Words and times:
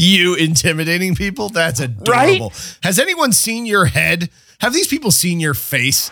you 0.00 0.34
intimidating 0.34 1.14
people? 1.14 1.50
That's 1.50 1.78
adorable. 1.78 2.52
Has 2.82 2.98
anyone 2.98 3.32
seen 3.32 3.66
your 3.66 3.86
head? 3.86 4.30
Have 4.60 4.72
these 4.72 4.86
people 4.86 5.10
seen 5.10 5.40
your 5.40 5.54
face? 5.54 6.10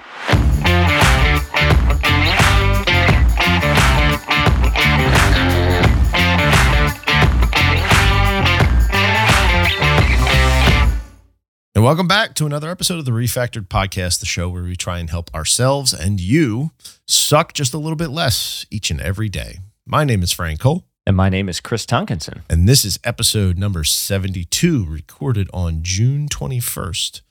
And 11.75 11.85
welcome 11.85 12.09
back 12.09 12.35
to 12.35 12.45
another 12.45 12.71
episode 12.71 12.99
of 12.99 13.05
the 13.05 13.13
Refactored 13.13 13.69
Podcast, 13.69 14.21
the 14.21 14.27
show 14.27 14.49
where 14.49 14.65
we 14.65 14.75
try 14.77 14.99
and 14.99 15.09
help 15.09 15.33
ourselves 15.35 15.95
and 15.95 16.21
you 16.21 16.73
suck 17.07 17.55
just 17.55 17.73
a 17.73 17.79
little 17.79 17.97
bit 17.97 18.11
less 18.11 18.67
each 18.71 18.91
and 18.91 19.01
every 19.01 19.29
day. 19.29 19.61
My 19.87 20.05
name 20.05 20.23
is 20.23 20.33
Frank 20.33 20.61
Cole. 20.61 20.88
And 21.09 21.17
my 21.17 21.31
name 21.31 21.49
is 21.49 21.59
Chris 21.59 21.87
Tonkinson. 21.87 22.43
And 22.51 22.69
this 22.69 22.85
is 22.85 22.99
episode 23.03 23.57
number 23.57 23.83
72, 23.83 24.85
recorded 24.85 25.49
on 25.55 25.79
June 25.83 26.29
21st, 26.29 27.23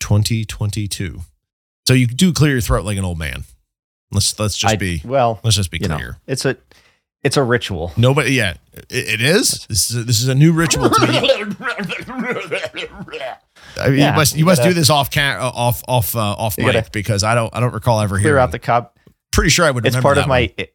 2022. 0.00 1.20
So 1.86 1.92
you 1.92 2.06
do 2.06 2.32
clear 2.32 2.52
your 2.52 2.60
throat 2.62 2.86
like 2.86 2.96
an 2.96 3.04
old 3.04 3.18
man. 3.18 3.44
Let's 4.10 4.38
let's 4.40 4.56
just 4.56 4.72
I- 4.72 4.76
be 4.78 5.02
well, 5.04 5.38
let's 5.44 5.54
just 5.56 5.70
be 5.70 5.78
clear. 5.78 5.98
know, 5.98 6.10
it's 6.26 6.46
a 6.46 6.56
it's 7.22 7.36
a 7.36 7.42
ritual. 7.42 7.92
Nobody, 7.98 8.32
yeah, 8.32 8.54
it, 8.72 8.86
it 8.88 9.20
is. 9.20 9.66
This 9.68 9.90
is 9.90 9.96
a, 9.96 10.02
this 10.04 10.22
is 10.22 10.28
a 10.28 10.34
new 10.34 10.54
ritual 10.54 10.88
to 10.88 11.06
me. 11.06 11.18
I 13.78 13.90
mean, 13.90 13.98
Yeah, 13.98 14.12
you 14.12 14.16
must 14.16 14.32
you, 14.34 14.38
you 14.38 14.44
must 14.46 14.60
gotta- 14.62 14.70
do 14.70 14.74
this 14.74 14.88
off 14.88 15.10
can 15.10 15.36
uh, 15.38 15.50
off 15.54 15.82
off 15.86 16.16
uh, 16.16 16.20
off 16.20 16.56
mic 16.56 16.72
gotta 16.72 16.90
because 16.90 17.22
I 17.22 17.34
don't 17.34 17.54
I 17.54 17.60
don't 17.60 17.74
recall 17.74 18.00
ever 18.00 18.16
hearing. 18.16 18.32
Clear 18.32 18.38
out 18.38 18.50
the 18.52 18.58
cob. 18.58 18.92
pretty 19.30 19.50
sure 19.50 19.66
I 19.66 19.70
would. 19.72 19.84
It's 19.84 19.94
remember 19.94 20.02
part 20.06 20.16
of 20.16 20.22
that 20.24 20.28
my 20.28 20.50
it- 20.56 20.72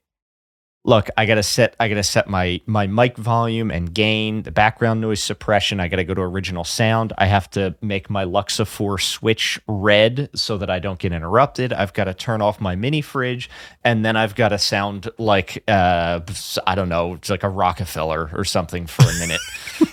look. 0.84 1.10
I 1.18 1.26
gotta 1.26 1.44
set. 1.44 1.76
I 1.80 1.88
gotta 1.88 2.04
set 2.04 2.28
my 2.28 2.62
my 2.66 2.88
mic 2.88 3.18
volume 3.18 3.72
and 3.72 3.94
gain, 3.94 4.44
the 4.44 4.52
background 4.52 5.02
noise 5.02 5.22
suppression. 5.22 5.80
I 5.80 5.88
gotta 5.88 6.04
go 6.04 6.14
to 6.14 6.22
original 6.22 6.64
sound. 6.64 7.14
I 7.18 7.26
have 7.26 7.50
to 7.52 7.76
make 7.82 8.10
my 8.10 8.26
Luxafor 8.26 9.02
switch 9.02 9.60
red 9.68 10.30
so 10.36 10.58
that 10.58 10.70
I 10.70 10.80
don't 10.80 11.00
get 11.00 11.12
interrupted. 11.12 11.74
I've 11.74 11.94
got 11.94 12.06
to 12.06 12.14
turn 12.14 12.42
off 12.42 12.60
my 12.60 12.76
mini 12.76 13.02
fridge, 13.02 13.50
and 13.84 14.04
then 14.06 14.16
I've 14.16 14.36
got 14.36 14.50
to 14.50 14.58
sound 14.58 15.10
like 15.18 15.64
uh 15.68 16.22
I 16.66 16.76
don't 16.76 16.90
know, 16.90 17.14
it's 17.16 17.30
like 17.30 17.44
a 17.44 17.50
Rockefeller 17.50 18.32
or 18.34 18.44
something 18.44 18.88
for 18.88 19.04
a 19.04 19.20
minute 19.20 19.42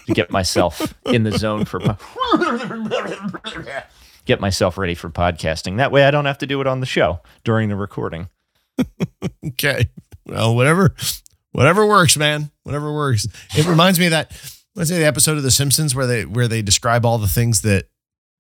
to 0.07 0.15
get 0.15 0.31
myself 0.31 0.95
in 1.07 1.25
the 1.25 1.33
zone 1.39 1.65
for. 1.65 1.81
Get 4.25 4.41
myself 4.41 4.77
ready 4.77 4.95
for 4.95 5.09
podcasting. 5.09 5.79
That 5.79 5.91
way, 5.91 6.05
I 6.05 6.11
don't 6.11 6.27
have 6.27 6.37
to 6.39 6.47
do 6.47 6.61
it 6.61 6.67
on 6.67 6.81
the 6.81 6.87
show 6.87 7.21
during 7.45 7.69
the 7.69 7.77
recording. 7.77 8.29
Okay. 9.45 9.89
Well, 10.29 10.55
whatever, 10.55 10.95
whatever 11.53 11.87
works, 11.87 12.17
man. 12.17 12.51
Whatever 12.63 12.93
works. 12.93 13.27
It 13.57 13.67
reminds 13.67 13.99
me 13.99 14.07
of 14.07 14.13
that. 14.13 14.31
Let's 14.75 14.91
say 14.91 14.99
the 14.99 15.07
episode 15.07 15.37
of 15.37 15.43
The 15.43 15.51
Simpsons 15.51 15.95
where 15.95 16.07
they 16.07 16.25
where 16.25 16.47
they 16.47 16.63
describe 16.63 17.05
all 17.05 17.19
the 17.19 17.27
things 17.27 17.63
that 17.63 17.89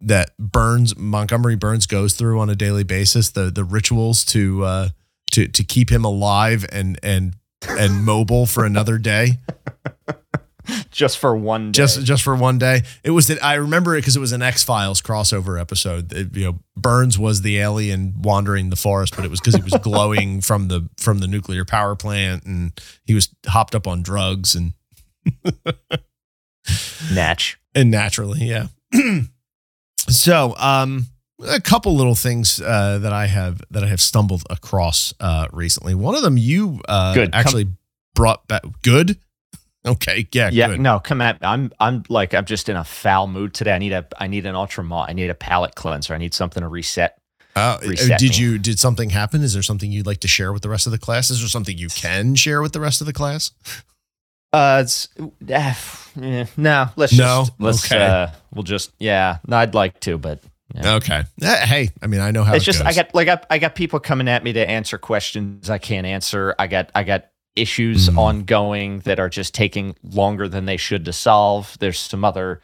that 0.00 0.31
Burns 0.39 0.97
Montgomery 0.97 1.56
Burns 1.56 1.86
goes 1.86 2.14
through 2.14 2.39
on 2.39 2.50
a 2.50 2.55
daily 2.55 2.84
basis. 2.84 3.31
The 3.31 3.50
the 3.50 3.64
rituals 3.64 4.25
to 4.27 4.64
uh, 4.64 4.89
to 5.33 5.48
to 5.48 5.64
keep 5.64 5.91
him 5.91 6.05
alive 6.05 6.64
and 6.70 6.98
and 7.03 7.34
and 7.69 8.05
mobile 8.05 8.47
for 8.47 8.64
another 8.64 8.98
day. 8.98 9.39
just 10.91 11.19
for 11.19 11.36
one 11.36 11.72
day. 11.72 11.77
just 11.77 12.05
just 12.05 12.22
for 12.22 12.34
one 12.34 12.58
day. 12.58 12.83
It 13.05 13.11
was 13.11 13.27
that 13.28 13.42
I 13.42 13.55
remember 13.55 13.97
it 13.97 14.00
because 14.00 14.16
it 14.16 14.20
was 14.20 14.33
an 14.33 14.42
X 14.42 14.62
Files 14.64 15.00
crossover 15.00 15.60
episode. 15.60 16.12
It, 16.12 16.36
you 16.36 16.44
know, 16.44 16.58
Burns 16.77 17.19
was 17.19 17.42
the 17.42 17.58
alien 17.58 18.14
wandering 18.22 18.70
the 18.70 18.77
forest, 18.77 19.16
but 19.16 19.25
it 19.25 19.30
was 19.30 19.41
because 19.41 19.55
he 19.55 19.62
was 19.62 19.75
glowing 19.83 20.41
from 20.41 20.69
the 20.69 20.88
from 20.97 21.19
the 21.19 21.27
nuclear 21.27 21.64
power 21.64 21.94
plant, 21.97 22.44
and 22.44 22.78
he 23.05 23.14
was 23.14 23.28
hopped 23.47 23.75
up 23.75 23.86
on 23.86 24.02
drugs 24.02 24.55
and 24.55 24.72
Natch. 27.12 27.58
and 27.75 27.91
naturally, 27.91 28.44
yeah. 28.44 28.66
so, 30.08 30.55
um, 30.58 31.06
a 31.47 31.60
couple 31.60 31.94
little 31.94 32.14
things 32.14 32.60
uh, 32.60 32.98
that 32.98 33.12
I 33.12 33.27
have 33.27 33.62
that 33.70 33.84
I 33.84 33.86
have 33.86 34.00
stumbled 34.00 34.44
across 34.50 35.15
uh, 35.21 35.47
recently. 35.53 35.94
One 35.94 36.15
of 36.15 36.22
them 36.22 36.37
you 36.37 36.81
uh, 36.88 37.15
Good. 37.15 37.32
Come- 37.32 37.41
actually 37.41 37.66
brought 38.15 38.47
back. 38.48 38.62
Good. 38.82 39.19
Okay. 39.88 40.26
Yeah. 40.32 40.50
Yeah, 40.53 40.69
Good. 40.69 40.81
no, 40.81 41.00
come 41.00 41.21
at 41.21 41.38
I'm 41.43 41.72
I'm 41.81 42.03
like 42.09 42.34
I'm 42.34 42.44
just 42.44 42.69
in 42.69 42.76
a 42.76 42.84
foul 42.84 43.26
mood 43.26 43.54
today. 43.54 43.72
I 43.75 43.78
need 43.78 43.93
a 43.93 44.06
I 44.19 44.26
need 44.26 44.47
an 44.47 44.54
ultra 44.54 44.84
malt. 44.84 45.06
I 45.09 45.12
need 45.12 45.31
a 45.31 45.34
palate 45.34 45.75
cleanser. 45.75 46.15
I 46.15 46.19
need 46.19 46.34
something 46.34 46.60
to 46.62 46.69
reset. 46.69 47.16
Uh, 47.56 47.78
reset 47.82 48.21
did 48.21 48.31
me. 48.32 48.37
you 48.37 48.59
did 48.59 48.78
something 48.78 49.10
happen? 49.10 49.43
Is 49.43 49.53
there 49.53 49.62
something 49.62 49.91
you'd 49.91 50.06
like 50.06 50.21
to 50.21 50.28
share 50.28 50.53
with 50.53 50.62
the 50.62 50.69
rest 50.69 50.87
of 50.87 50.93
the 50.93 50.98
class? 50.98 51.28
Is 51.31 51.41
there 51.41 51.48
something 51.48 51.77
you 51.77 51.88
can 51.88 52.34
share 52.37 52.62
with 52.62 52.72
the 52.72 52.81
rest 52.81 53.00
of 53.00 53.06
the 53.09 53.12
class? 53.12 53.50
Uh, 54.53 54.82
it's 54.84 55.09
uh, 55.19 55.75
eh, 56.22 56.47
no. 56.56 56.88
Let's 56.97 57.12
No? 57.19 57.44
just 57.47 57.53
let's 57.59 57.93
Okay. 57.93 58.04
uh 58.04 58.28
we'll 58.54 58.62
just 58.62 58.93
yeah. 58.98 59.38
No, 59.47 59.56
I'd 59.59 59.75
like 59.75 59.98
to, 60.00 60.16
but 60.19 60.41
Yeah. 60.75 60.94
Okay. 60.94 61.25
Eh, 61.43 61.66
Hey, 61.66 61.91
I 62.00 62.06
mean, 62.06 62.21
I 62.21 62.31
know 62.31 62.44
how 62.44 62.54
it's 62.54 62.62
it 62.65 62.66
just 62.66 62.78
goes. 62.84 62.87
I 62.97 63.03
got 63.03 63.15
like 63.15 63.28
I, 63.28 63.41
I 63.50 63.59
got 63.59 63.75
people 63.75 64.00
coming 64.00 64.28
at 64.28 64.43
me 64.44 64.53
to 64.54 64.69
answer 64.71 64.97
questions 64.97 65.69
I 65.69 65.78
can't 65.78 66.06
answer. 66.06 66.54
I 66.59 66.66
got 66.66 66.91
I 66.94 67.03
got 67.04 67.27
issues 67.56 68.09
Mhm. 68.09 68.19
ongoing 68.19 68.98
that 69.00 69.19
are 69.19 69.28
just 69.28 69.53
taking 69.54 69.94
longer 70.03 70.48
than 70.48 70.66
they 70.66 70.76
should 70.76 71.04
to 71.06 71.12
solve. 71.12 71.76
There's 71.81 71.98
some 71.98 72.25
other 72.25 72.60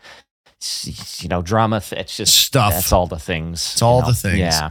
you 1.19 1.29
know 1.29 1.43
drama. 1.43 1.81
th- 1.81 2.01
It's 2.01 2.17
just 2.17 2.37
Stuff. 2.37 2.73
That's 2.73 2.93
all 2.93 3.07
the 3.07 3.19
things. 3.19 3.73
It's 3.73 3.83
all 3.83 4.01
know? 4.03 4.09
the 4.09 4.15
things. 4.15 4.39
Yeah. 4.39 4.71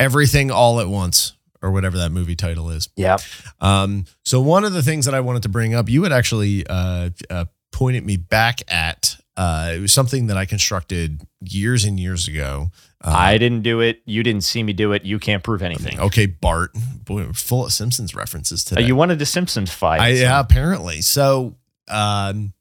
everything 0.00 0.50
all 0.50 0.80
at 0.80 0.88
once, 0.88 1.34
or 1.62 1.70
whatever 1.70 1.96
that 1.98 2.10
movie 2.10 2.34
title 2.34 2.70
is. 2.70 2.88
Yeah. 2.96 3.18
Um, 3.60 4.06
so 4.24 4.40
one 4.40 4.64
of 4.64 4.72
the 4.72 4.82
things 4.82 5.04
that 5.04 5.14
I 5.14 5.20
wanted 5.20 5.42
to 5.44 5.48
bring 5.48 5.74
up, 5.74 5.88
you 5.88 6.02
had 6.02 6.12
actually 6.12 6.66
uh, 6.66 7.10
uh, 7.30 7.44
pointed 7.70 8.04
me 8.04 8.16
back 8.16 8.60
at. 8.72 9.16
Uh, 9.36 9.72
it 9.76 9.80
was 9.80 9.92
something 9.92 10.26
that 10.26 10.36
I 10.36 10.44
constructed 10.44 11.22
years 11.40 11.84
and 11.84 11.98
years 12.00 12.26
ago. 12.28 12.70
Uh, 13.04 13.10
I 13.14 13.38
didn't 13.38 13.62
do 13.62 13.80
it. 13.80 14.00
You 14.04 14.22
didn't 14.22 14.42
see 14.44 14.62
me 14.62 14.72
do 14.72 14.92
it. 14.92 15.04
You 15.04 15.18
can't 15.18 15.42
prove 15.42 15.62
anything. 15.62 15.98
okay, 16.00 16.26
Bart. 16.26 16.70
Boy, 17.04 17.26
we're 17.26 17.32
full 17.32 17.64
of 17.66 17.72
Simpsons 17.72 18.14
references 18.14 18.64
Uh, 18.66 18.76
today. 18.76 18.86
you 18.86 18.94
wanted 18.96 19.20
a 19.20 19.26
Simpsons 19.26 19.72
fight. 19.72 20.00
I, 20.00 20.14
so- 20.14 20.20
yeah, 20.22 20.38
apparently. 20.40 21.00
So, 21.00 21.56
um, 21.88 22.52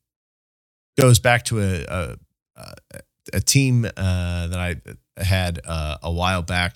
goes 0.98 1.20
back 1.20 1.46
to 1.46 1.62
a 1.62 1.86
a, 1.86 2.16
a, 2.58 3.00
a 3.34 3.40
team 3.42 3.86
uh, 3.86 4.48
that 4.48 4.60
I 4.60 5.22
had 5.24 5.60
uh, 5.66 5.98
a 6.02 6.12
while 6.12 6.42
back, 6.42 6.76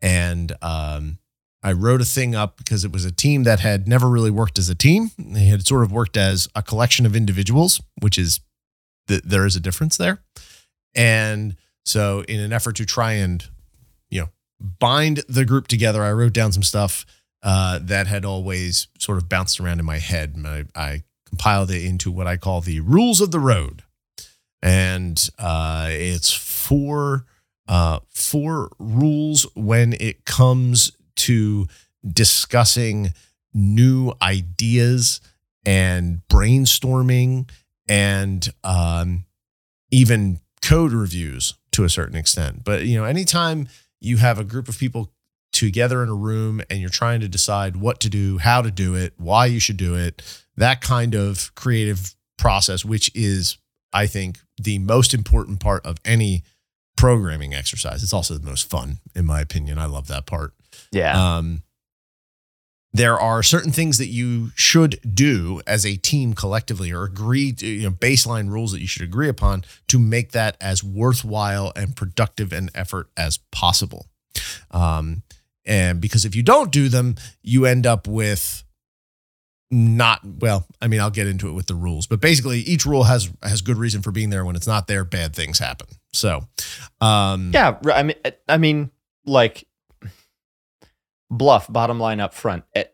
and 0.00 0.52
um, 0.62 1.18
I 1.62 1.72
wrote 1.72 2.00
a 2.00 2.04
thing 2.06 2.34
up 2.34 2.56
because 2.56 2.84
it 2.84 2.92
was 2.92 3.04
a 3.04 3.12
team 3.12 3.44
that 3.44 3.60
had 3.60 3.86
never 3.86 4.08
really 4.08 4.30
worked 4.30 4.58
as 4.58 4.68
a 4.70 4.74
team. 4.74 5.10
They 5.18 5.44
had 5.44 5.66
sort 5.66 5.82
of 5.82 5.92
worked 5.92 6.16
as 6.16 6.48
a 6.56 6.62
collection 6.62 7.04
of 7.06 7.14
individuals, 7.14 7.80
which 8.00 8.16
is 8.18 8.40
that 9.08 9.28
there 9.28 9.44
is 9.44 9.54
a 9.54 9.60
difference 9.60 9.96
there, 9.98 10.22
and 10.94 11.56
so 11.84 12.24
in 12.28 12.40
an 12.40 12.52
effort 12.52 12.76
to 12.76 12.86
try 12.86 13.12
and 13.12 13.44
you 14.10 14.20
know 14.22 14.28
bind 14.60 15.22
the 15.28 15.44
group 15.44 15.68
together, 15.68 16.02
I 16.02 16.12
wrote 16.12 16.32
down 16.32 16.52
some 16.52 16.62
stuff 16.62 17.04
uh, 17.42 17.80
that 17.82 18.06
had 18.06 18.24
always 18.24 18.86
sort 18.98 19.18
of 19.18 19.28
bounced 19.28 19.60
around 19.60 19.80
in 19.80 19.84
my 19.84 19.98
head. 19.98 20.34
And 20.36 20.46
I, 20.46 20.64
I 20.74 21.02
compiled 21.28 21.70
it 21.70 21.84
into 21.84 22.10
what 22.10 22.26
I 22.26 22.36
call 22.36 22.60
the 22.60 22.80
rules 22.80 23.20
of 23.20 23.30
the 23.30 23.40
road. 23.40 23.82
And 24.62 25.28
uh, 25.38 25.88
it's 25.90 26.32
four, 26.32 27.24
uh, 27.66 27.98
four 28.08 28.70
rules 28.78 29.46
when 29.54 29.94
it 29.94 30.24
comes 30.24 30.92
to 31.16 31.66
discussing 32.08 33.12
new 33.52 34.12
ideas 34.22 35.20
and 35.66 36.22
brainstorming 36.30 37.50
and 37.88 38.48
um, 38.62 39.24
even 39.90 40.40
code 40.62 40.92
reviews 40.92 41.54
to 41.72 41.84
a 41.84 41.90
certain 41.90 42.16
extent. 42.16 42.64
But, 42.64 42.84
you 42.84 42.96
know, 42.96 43.04
anytime 43.04 43.68
you 44.00 44.18
have 44.18 44.38
a 44.38 44.44
group 44.44 44.68
of 44.68 44.78
people 44.78 45.12
together 45.52 46.02
in 46.02 46.08
a 46.08 46.14
room 46.14 46.62
and 46.70 46.80
you're 46.80 46.90
trying 46.90 47.20
to 47.20 47.28
decide 47.28 47.76
what 47.76 48.00
to 48.00 48.08
do, 48.08 48.38
how 48.38 48.62
to 48.62 48.70
do 48.70 48.94
it, 48.94 49.14
why 49.18 49.46
you 49.46 49.60
should 49.60 49.76
do 49.76 49.94
it, 49.94 50.22
that 50.56 50.80
kind 50.80 51.14
of 51.14 51.54
creative 51.54 52.14
process, 52.38 52.84
which 52.84 53.10
is, 53.14 53.58
I 53.92 54.06
think, 54.06 54.38
the 54.60 54.78
most 54.78 55.14
important 55.14 55.60
part 55.60 55.84
of 55.84 55.98
any 56.04 56.42
programming 56.96 57.54
exercise. 57.54 58.02
It's 58.02 58.12
also 58.12 58.34
the 58.34 58.46
most 58.46 58.68
fun, 58.68 58.98
in 59.14 59.26
my 59.26 59.40
opinion. 59.40 59.78
I 59.78 59.86
love 59.86 60.08
that 60.08 60.26
part. 60.26 60.54
yeah. 60.90 61.36
Um, 61.36 61.62
there 62.92 63.18
are 63.18 63.42
certain 63.42 63.72
things 63.72 63.98
that 63.98 64.08
you 64.08 64.50
should 64.54 65.00
do 65.14 65.62
as 65.66 65.86
a 65.86 65.96
team 65.96 66.34
collectively 66.34 66.92
or 66.92 67.04
agree 67.04 67.52
to, 67.52 67.66
you 67.66 67.84
know, 67.84 67.90
baseline 67.90 68.50
rules 68.50 68.72
that 68.72 68.80
you 68.80 68.86
should 68.86 69.02
agree 69.02 69.28
upon 69.28 69.64
to 69.88 69.98
make 69.98 70.32
that 70.32 70.56
as 70.60 70.84
worthwhile 70.84 71.72
and 71.74 71.96
productive 71.96 72.52
an 72.52 72.68
effort 72.74 73.08
as 73.16 73.38
possible. 73.50 74.06
Um, 74.70 75.22
and 75.64 76.00
because 76.00 76.24
if 76.24 76.34
you 76.36 76.42
don't 76.42 76.70
do 76.70 76.88
them, 76.88 77.14
you 77.42 77.64
end 77.64 77.86
up 77.86 78.06
with 78.06 78.64
not 79.74 80.20
well 80.22 80.66
i 80.82 80.86
mean 80.86 81.00
i'll 81.00 81.08
get 81.08 81.26
into 81.26 81.48
it 81.48 81.52
with 81.52 81.64
the 81.66 81.74
rules 81.74 82.06
but 82.06 82.20
basically 82.20 82.58
each 82.58 82.84
rule 82.84 83.04
has 83.04 83.32
has 83.42 83.62
good 83.62 83.78
reason 83.78 84.02
for 84.02 84.10
being 84.10 84.28
there 84.28 84.44
when 84.44 84.54
it's 84.54 84.66
not 84.66 84.86
there 84.86 85.02
bad 85.02 85.34
things 85.34 85.58
happen 85.58 85.86
so 86.12 86.46
um 87.00 87.50
Yeah, 87.54 87.78
I 87.90 88.02
mean, 88.02 88.16
I 88.50 88.58
mean, 88.58 88.90
like 89.24 89.66
bluff. 91.32 91.66
Bottom 91.72 91.98
line 91.98 92.20
up 92.20 92.32
front, 92.34 92.62
eh, 92.76 92.84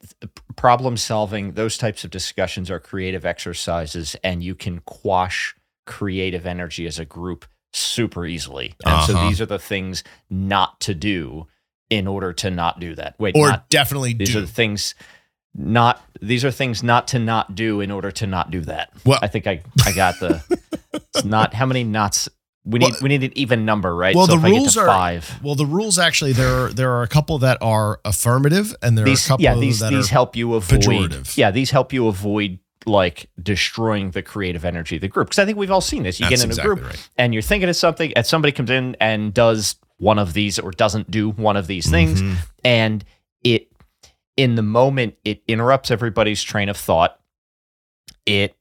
problem 0.56 0.96
solving. 0.96 1.52
Those 1.52 1.76
types 1.76 2.04
of 2.04 2.10
discussions 2.10 2.70
are 2.70 2.80
creative 2.80 3.26
exercises, 3.26 4.16
and 4.24 4.42
you 4.42 4.54
can 4.54 4.78
quash 4.86 5.54
creative 5.86 6.46
energy 6.46 6.86
as 6.86 6.98
a 6.98 7.04
group 7.04 7.44
super 7.72 8.24
easily. 8.24 8.74
And 8.86 9.04
so 9.04 9.14
Uh-huh. 9.14 9.28
these 9.28 9.40
are 9.40 9.46
the 9.46 9.58
things 9.58 10.02
not 10.30 10.80
to 10.80 10.94
do 10.94 11.46
in 11.90 12.06
order 12.06 12.32
to 12.34 12.50
not 12.50 12.80
do 12.80 12.94
that. 12.94 13.14
Wait, 13.18 13.34
or 13.36 13.48
not, 13.50 13.68
definitely 13.70 14.12
these 14.14 14.32
do. 14.32 14.38
are 14.38 14.42
the 14.42 14.46
things 14.46 14.94
not 15.54 16.02
these 16.20 16.44
are 16.44 16.50
things 16.50 16.82
not 16.82 17.08
to 17.08 17.18
not 17.18 17.54
do 17.54 17.80
in 17.80 17.90
order 17.90 18.10
to 18.10 18.26
not 18.26 18.50
do 18.50 18.60
that. 18.60 18.90
Well- 19.04 19.18
I 19.22 19.28
think 19.28 19.46
I 19.46 19.62
I 19.86 19.92
got 19.92 20.20
the 20.20 20.42
it's 20.92 21.24
not 21.24 21.54
how 21.54 21.66
many 21.66 21.84
knots 21.84 22.28
we 22.64 22.78
need 22.78 22.90
Well- 22.92 22.98
we 23.02 23.08
need 23.08 23.22
an 23.24 23.32
even 23.38 23.64
number, 23.64 23.94
right? 23.94 24.14
Well, 24.14 24.26
so 24.26 24.32
the 24.32 24.38
if 24.38 24.44
I 24.44 24.50
get 24.50 24.56
rules 24.58 24.76
are- 24.76 24.86
five. 24.86 25.40
well, 25.42 25.54
the 25.54 25.66
rules 25.66 25.98
actually 25.98 26.32
there 26.32 26.64
are, 26.64 26.68
there 26.72 26.90
are 26.92 27.02
a 27.02 27.08
couple 27.08 27.38
that 27.38 27.58
are 27.62 28.00
affirmative, 28.04 28.74
and 28.82 28.96
there 28.98 29.06
are 29.06 29.12
a 29.12 29.16
couple 29.16 29.42
yeah, 29.44 29.54
these 29.54 29.78
that 29.80 29.90
these 29.90 30.08
are 30.10 30.12
help 30.12 30.36
you 30.36 30.54
avoid 30.54 30.80
pejorative. 30.82 31.36
Yeah, 31.36 31.50
these 31.50 31.70
help 31.70 31.92
you 31.92 32.08
avoid 32.08 32.58
like 32.86 33.28
destroying 33.42 34.12
the 34.12 34.22
creative 34.22 34.64
energy 34.64 34.96
of 34.96 35.02
the 35.02 35.08
group. 35.08 35.28
Because 35.28 35.38
I 35.40 35.44
think 35.46 35.58
we've 35.58 35.70
all 35.70 35.80
seen 35.80 36.04
this. 36.04 36.18
You 36.20 36.24
That's 36.28 36.40
get 36.42 36.44
in 36.44 36.50
a 36.50 36.52
exactly 36.52 36.74
group 36.76 36.86
right. 36.88 37.08
and 37.18 37.34
you're 37.34 37.42
thinking 37.42 37.68
of 37.68 37.76
something, 37.76 38.12
and 38.14 38.24
somebody 38.26 38.52
comes 38.52 38.70
in 38.70 38.96
and 39.00 39.32
does 39.34 39.76
one 39.98 40.18
of 40.18 40.32
these 40.32 40.58
or 40.58 40.70
doesn't 40.70 41.10
do 41.10 41.30
one 41.30 41.56
of 41.56 41.66
these 41.66 41.88
things, 41.90 42.22
Mhm. 42.22 42.36
and 42.64 43.04
it 43.44 43.68
in 44.36 44.54
the 44.54 44.62
moment 44.62 45.16
it 45.24 45.42
interrupts 45.48 45.90
everybody's 45.90 46.42
train 46.42 46.68
of 46.68 46.76
thought. 46.76 47.18
It 48.26 48.54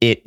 it 0.00 0.22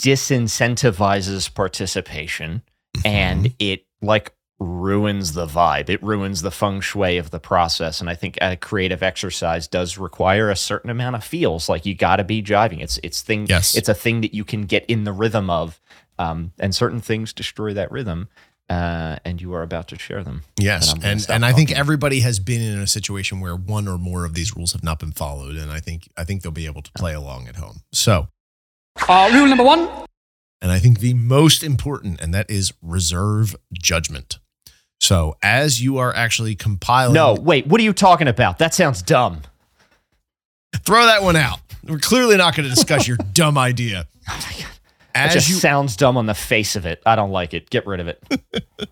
disincentivizes 0.00 1.52
participation 1.54 2.62
Mm-hmm. 2.96 3.06
and 3.06 3.54
it 3.60 3.86
like 4.02 4.32
ruins 4.58 5.32
the 5.34 5.46
vibe. 5.46 5.88
It 5.88 6.02
ruins 6.02 6.42
the 6.42 6.50
feng 6.50 6.80
shui 6.80 7.18
of 7.18 7.30
the 7.30 7.38
process. 7.38 8.00
And 8.00 8.10
I 8.10 8.16
think 8.16 8.36
a 8.42 8.56
creative 8.56 9.00
exercise 9.00 9.68
does 9.68 9.96
require 9.96 10.50
a 10.50 10.56
certain 10.56 10.90
amount 10.90 11.14
of 11.14 11.22
feels. 11.22 11.68
Like 11.68 11.86
you 11.86 11.94
got 11.94 12.16
to 12.16 12.24
be 12.24 12.42
jiving. 12.42 12.80
It's 12.82 12.98
it's 13.04 13.22
thing. 13.22 13.46
Yes. 13.48 13.76
It's 13.76 13.88
a 13.88 13.94
thing 13.94 14.22
that 14.22 14.34
you 14.34 14.42
can 14.44 14.62
get 14.62 14.84
in 14.86 15.04
the 15.04 15.12
rhythm 15.12 15.48
of. 15.50 15.80
Um, 16.18 16.52
and 16.58 16.74
certain 16.74 17.00
things 17.00 17.32
destroy 17.32 17.74
that 17.74 17.92
rhythm. 17.92 18.28
Uh, 18.68 19.16
and 19.24 19.40
you 19.40 19.54
are 19.54 19.62
about 19.62 19.86
to 19.88 19.96
share 19.98 20.24
them. 20.24 20.42
Yes, 20.58 20.92
And 20.92 21.04
and 21.04 21.26
and 21.30 21.46
I 21.46 21.52
think 21.52 21.70
everybody 21.70 22.20
has 22.20 22.40
been 22.40 22.60
in 22.60 22.80
a 22.80 22.88
situation 22.88 23.38
where 23.38 23.54
one 23.54 23.86
or 23.86 23.98
more 23.98 24.24
of 24.24 24.34
these 24.34 24.56
rules 24.56 24.72
have 24.72 24.82
not 24.82 24.98
been 24.98 25.12
followed, 25.12 25.54
and 25.56 25.70
I 25.70 25.78
think 25.78 26.08
I 26.16 26.24
think 26.24 26.42
they'll 26.42 26.50
be 26.52 26.66
able 26.66 26.82
to 26.82 26.92
play 26.92 27.14
along 27.14 27.46
at 27.46 27.54
home. 27.56 27.82
So, 27.92 28.28
Uh, 29.08 29.30
rule 29.32 29.46
number 29.46 29.64
one 29.64 29.88
and 30.62 30.70
I 30.70 30.78
think 30.78 31.00
the 31.00 31.14
most 31.14 31.62
important, 31.62 32.20
and 32.20 32.34
that 32.34 32.50
is 32.50 32.72
reserve 32.82 33.56
judgment. 33.72 34.38
So, 35.00 35.36
as 35.42 35.82
you 35.82 35.96
are 35.96 36.14
actually 36.14 36.54
compiling, 36.54 37.14
No, 37.14 37.34
wait. 37.34 37.66
What 37.66 37.80
are 37.80 37.84
you 37.84 37.94
talking 37.94 38.28
about? 38.28 38.58
That 38.58 38.74
sounds 38.74 39.00
dumb. 39.00 39.40
throw 40.76 41.06
that 41.06 41.22
one 41.22 41.36
out. 41.36 41.60
We're 41.86 41.98
clearly 41.98 42.36
not 42.36 42.54
going 42.54 42.68
to 42.68 42.74
discuss 42.74 43.08
your 43.08 43.16
dumb 43.32 43.56
idea. 43.56 44.06
It 44.28 44.66
As 45.14 45.32
just 45.32 45.48
you 45.48 45.54
sounds 45.56 45.96
dumb 45.96 46.18
on 46.18 46.26
the 46.26 46.34
face 46.34 46.76
of 46.76 46.84
it. 46.84 47.02
I 47.06 47.16
don't 47.16 47.30
like 47.30 47.54
it. 47.54 47.70
Get 47.70 47.86
rid 47.86 48.00
of 48.00 48.08
it. 48.08 48.22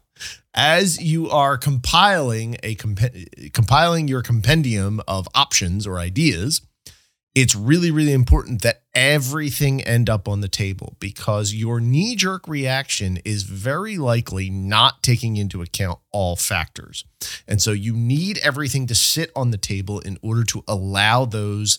as 0.54 1.00
you 1.00 1.28
are 1.30 1.58
compiling 1.58 2.56
a 2.62 2.74
comp- 2.74 3.52
compiling 3.52 4.08
your 4.08 4.22
compendium 4.22 5.00
of 5.06 5.28
options 5.34 5.86
or 5.86 5.98
ideas 5.98 6.62
it's 7.34 7.54
really 7.54 7.90
really 7.90 8.12
important 8.12 8.62
that 8.62 8.82
everything 8.94 9.80
end 9.82 10.10
up 10.10 10.26
on 10.26 10.40
the 10.40 10.48
table 10.48 10.96
because 10.98 11.54
your 11.54 11.80
knee 11.80 12.16
jerk 12.16 12.48
reaction 12.48 13.19
is 13.25 13.44
very 13.44 13.96
likely 13.96 14.50
not 14.50 15.02
taking 15.04 15.36
into 15.36 15.62
account 15.62 16.00
all 16.10 16.34
factors. 16.34 17.04
And 17.46 17.62
so 17.62 17.70
you 17.70 17.94
need 17.94 18.38
everything 18.38 18.88
to 18.88 18.94
sit 18.96 19.30
on 19.36 19.52
the 19.52 19.56
table 19.56 20.00
in 20.00 20.19
order 20.20 20.42
to 20.44 20.64
allow 20.66 21.25
those 21.25 21.78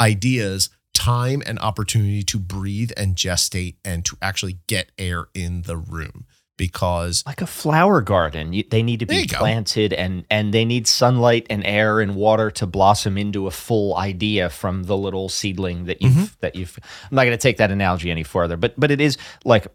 ideas 0.00 0.70
time 0.92 1.42
and 1.44 1.58
opportunity 1.58 2.22
to 2.22 2.38
breathe 2.38 2.92
and 2.96 3.16
gestate 3.16 3.74
and 3.84 4.04
to 4.04 4.16
actually 4.22 4.58
get 4.68 4.92
air 4.96 5.26
in 5.34 5.62
the 5.62 5.76
room 5.76 6.24
because 6.56 7.24
like 7.26 7.40
a 7.42 7.46
flower 7.46 8.00
garden 8.00 8.52
you, 8.52 8.62
they 8.70 8.82
need 8.82 9.00
to 9.00 9.06
be 9.06 9.26
go. 9.26 9.38
planted 9.38 9.92
and 9.92 10.24
and 10.30 10.54
they 10.54 10.64
need 10.64 10.86
sunlight 10.86 11.46
and 11.50 11.64
air 11.66 12.00
and 12.00 12.14
water 12.14 12.50
to 12.50 12.66
blossom 12.66 13.18
into 13.18 13.46
a 13.46 13.50
full 13.50 13.96
idea 13.96 14.48
from 14.48 14.84
the 14.84 14.96
little 14.96 15.28
seedling 15.28 15.86
that 15.86 16.00
you've 16.00 16.12
Mm-hmm. 16.12 16.24
that 16.40 16.54
you've 16.54 16.78
i'm 17.10 17.14
not 17.16 17.24
going 17.24 17.36
to 17.36 17.42
take 17.42 17.56
that 17.56 17.70
analogy 17.72 18.10
any 18.10 18.22
further 18.22 18.56
but 18.56 18.78
but 18.78 18.90
it 18.92 19.00
is 19.00 19.18
like 19.44 19.66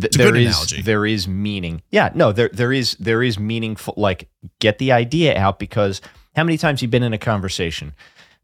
th- 0.00 0.12
there 0.12 0.36
is 0.36 0.46
analogy. 0.54 0.82
there 0.82 1.04
is 1.06 1.26
meaning 1.26 1.82
yeah 1.90 2.10
no 2.14 2.30
there 2.30 2.50
there 2.52 2.72
is 2.72 2.96
there 3.00 3.22
is 3.22 3.38
meaningful 3.38 3.94
like 3.96 4.28
get 4.60 4.78
the 4.78 4.92
idea 4.92 5.36
out 5.36 5.58
because 5.58 6.00
how 6.36 6.44
many 6.44 6.56
times 6.56 6.82
you've 6.82 6.90
been 6.90 7.02
in 7.02 7.12
a 7.14 7.18
conversation 7.18 7.94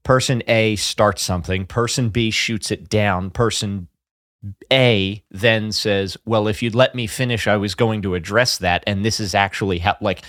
person 0.02 0.42
a 0.48 0.74
starts 0.76 1.22
something 1.22 1.64
person 1.64 2.08
b 2.08 2.30
shoots 2.32 2.72
it 2.72 2.88
down 2.88 3.30
person 3.30 3.86
a 4.72 5.22
then 5.30 5.72
says, 5.72 6.16
Well, 6.24 6.48
if 6.48 6.62
you'd 6.62 6.74
let 6.74 6.94
me 6.94 7.06
finish, 7.06 7.46
I 7.46 7.56
was 7.56 7.74
going 7.74 8.02
to 8.02 8.14
address 8.14 8.58
that. 8.58 8.82
And 8.86 9.04
this 9.04 9.20
is 9.20 9.34
actually 9.34 9.78
how, 9.78 9.96
like, 10.00 10.22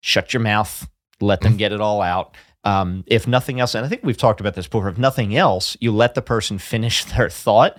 shut 0.00 0.32
your 0.32 0.42
mouth, 0.42 0.88
let 1.20 1.40
them 1.40 1.56
get 1.56 1.72
it 1.72 1.80
all 1.80 2.02
out. 2.02 2.36
Um, 2.64 3.04
if 3.06 3.26
nothing 3.26 3.60
else, 3.60 3.74
and 3.74 3.86
I 3.86 3.88
think 3.88 4.02
we've 4.04 4.16
talked 4.16 4.40
about 4.40 4.54
this 4.54 4.66
before, 4.66 4.88
if 4.88 4.98
nothing 4.98 5.36
else, 5.36 5.76
you 5.80 5.92
let 5.92 6.14
the 6.14 6.22
person 6.22 6.58
finish 6.58 7.04
their 7.16 7.30
thought. 7.30 7.78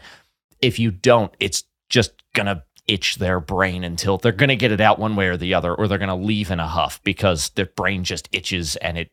If 0.62 0.80
you 0.80 0.92
don't, 0.92 1.34
it's 1.40 1.64
just 1.90 2.12
going 2.34 2.48
to 2.48 2.64
itch 2.88 3.18
their 3.18 3.40
brain 3.40 3.84
until 3.84 4.18
they're 4.18 4.32
going 4.32 4.50
to 4.50 4.56
get 4.56 4.72
it 4.72 4.82
out 4.82 4.98
one 4.98 5.16
way 5.16 5.28
or 5.28 5.38
the 5.38 5.54
other, 5.54 5.74
or 5.76 5.88
they're 5.88 5.98
going 5.98 6.10
to 6.10 6.16
leave 6.16 6.50
in 6.50 6.60
a 6.60 6.68
huff 6.68 7.00
because 7.04 7.50
their 7.52 7.68
brain 7.68 8.04
just 8.04 8.28
itches 8.32 8.76
and 8.78 8.98
it 8.98 9.12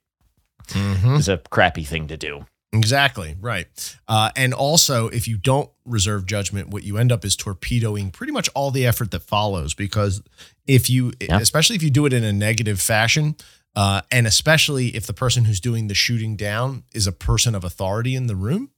is 1.18 1.28
a 1.28 1.38
crappy 1.50 1.84
thing 1.84 2.08
to 2.08 2.16
do. 2.16 2.46
Exactly 2.78 3.36
right, 3.40 3.96
uh, 4.08 4.30
and 4.36 4.54
also 4.54 5.08
if 5.08 5.26
you 5.28 5.36
don't 5.36 5.70
reserve 5.84 6.26
judgment, 6.26 6.68
what 6.68 6.82
you 6.82 6.98
end 6.98 7.12
up 7.12 7.24
is 7.24 7.36
torpedoing 7.36 8.10
pretty 8.10 8.32
much 8.32 8.48
all 8.54 8.70
the 8.70 8.86
effort 8.86 9.10
that 9.12 9.20
follows. 9.20 9.74
Because 9.74 10.22
if 10.66 10.90
you, 10.90 11.12
Yeah. 11.20 11.38
especially 11.38 11.76
if 11.76 11.82
you 11.82 11.90
do 11.90 12.06
it 12.06 12.12
in 12.12 12.24
a 12.24 12.32
negative 12.32 12.80
fashion, 12.80 13.36
uh, 13.74 14.02
and 14.10 14.26
especially 14.26 14.88
if 14.96 15.06
the 15.06 15.12
person 15.12 15.44
who's 15.44 15.60
doing 15.60 15.88
the 15.88 15.94
shooting 15.94 16.34
down 16.36 16.84
is 16.92 17.06
a 17.06 17.12
person 17.12 17.54
of 17.54 17.62
authority 17.62 18.14
in 18.14 18.26
the 18.26 18.34
room, 18.36 18.70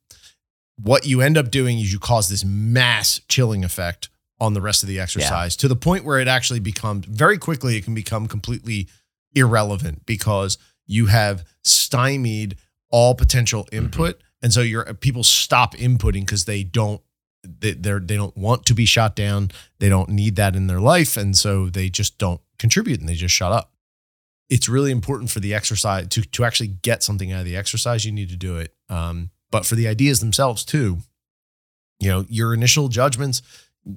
what 0.76 1.06
you 1.06 1.20
end 1.20 1.36
up 1.38 1.50
doing 1.50 1.78
is 1.78 1.92
you 1.92 1.98
cause 1.98 2.28
this 2.28 2.44
mass 2.44 3.20
chilling 3.28 3.64
effect 3.64 4.08
on 4.40 4.54
the 4.54 4.60
rest 4.60 4.82
of 4.82 4.88
the 4.88 5.00
exercise 5.00 5.56
to 5.56 5.66
the 5.68 5.74
point 5.76 6.04
where 6.04 6.20
it 6.20 6.28
actually 6.28 6.60
becomes 6.60 7.04
very 7.06 7.38
quickly 7.38 7.76
it 7.76 7.84
can 7.84 7.94
become 7.94 8.28
completely 8.28 8.86
irrelevant 9.34 10.06
because 10.06 10.56
you 10.86 11.06
have 11.06 11.44
stymied 11.64 12.56
all 12.90 13.14
potential 13.14 13.64
Mm-hmm. 13.64 13.84
input. 13.86 14.22
And 14.42 14.52
so 14.52 14.60
your 14.60 14.84
people 14.94 15.24
stop 15.24 15.74
inputting 15.74 16.20
because 16.20 16.44
they 16.44 16.62
don't 16.62 17.00
they 17.42 17.72
they're, 17.72 18.00
they 18.00 18.16
don't 18.16 18.36
want 18.36 18.66
to 18.66 18.74
be 18.74 18.84
shot 18.84 19.14
down. 19.16 19.50
They 19.78 19.88
don't 19.88 20.08
need 20.10 20.36
that 20.36 20.54
in 20.56 20.66
their 20.66 20.80
life. 20.80 21.16
And 21.16 21.36
so 21.36 21.68
they 21.68 21.88
just 21.88 22.18
don't 22.18 22.40
contribute 22.58 23.00
and 23.00 23.08
they 23.08 23.14
just 23.14 23.34
shut 23.34 23.52
up. 23.52 23.72
It's 24.50 24.68
really 24.68 24.90
important 24.90 25.30
for 25.30 25.40
the 25.40 25.54
exercise 25.54 26.08
to 26.08 26.22
to 26.22 26.44
actually 26.44 26.68
get 26.68 27.02
something 27.02 27.32
out 27.32 27.40
of 27.40 27.44
the 27.46 27.56
exercise 27.56 28.04
you 28.04 28.12
need 28.12 28.28
to 28.30 28.36
do 28.36 28.56
it. 28.56 28.74
Um, 28.88 29.30
but 29.50 29.66
for 29.66 29.74
the 29.74 29.88
ideas 29.88 30.20
themselves 30.20 30.64
too 30.64 30.98
you 32.00 32.08
know 32.08 32.24
your 32.28 32.54
initial 32.54 32.88
judgments 32.88 33.42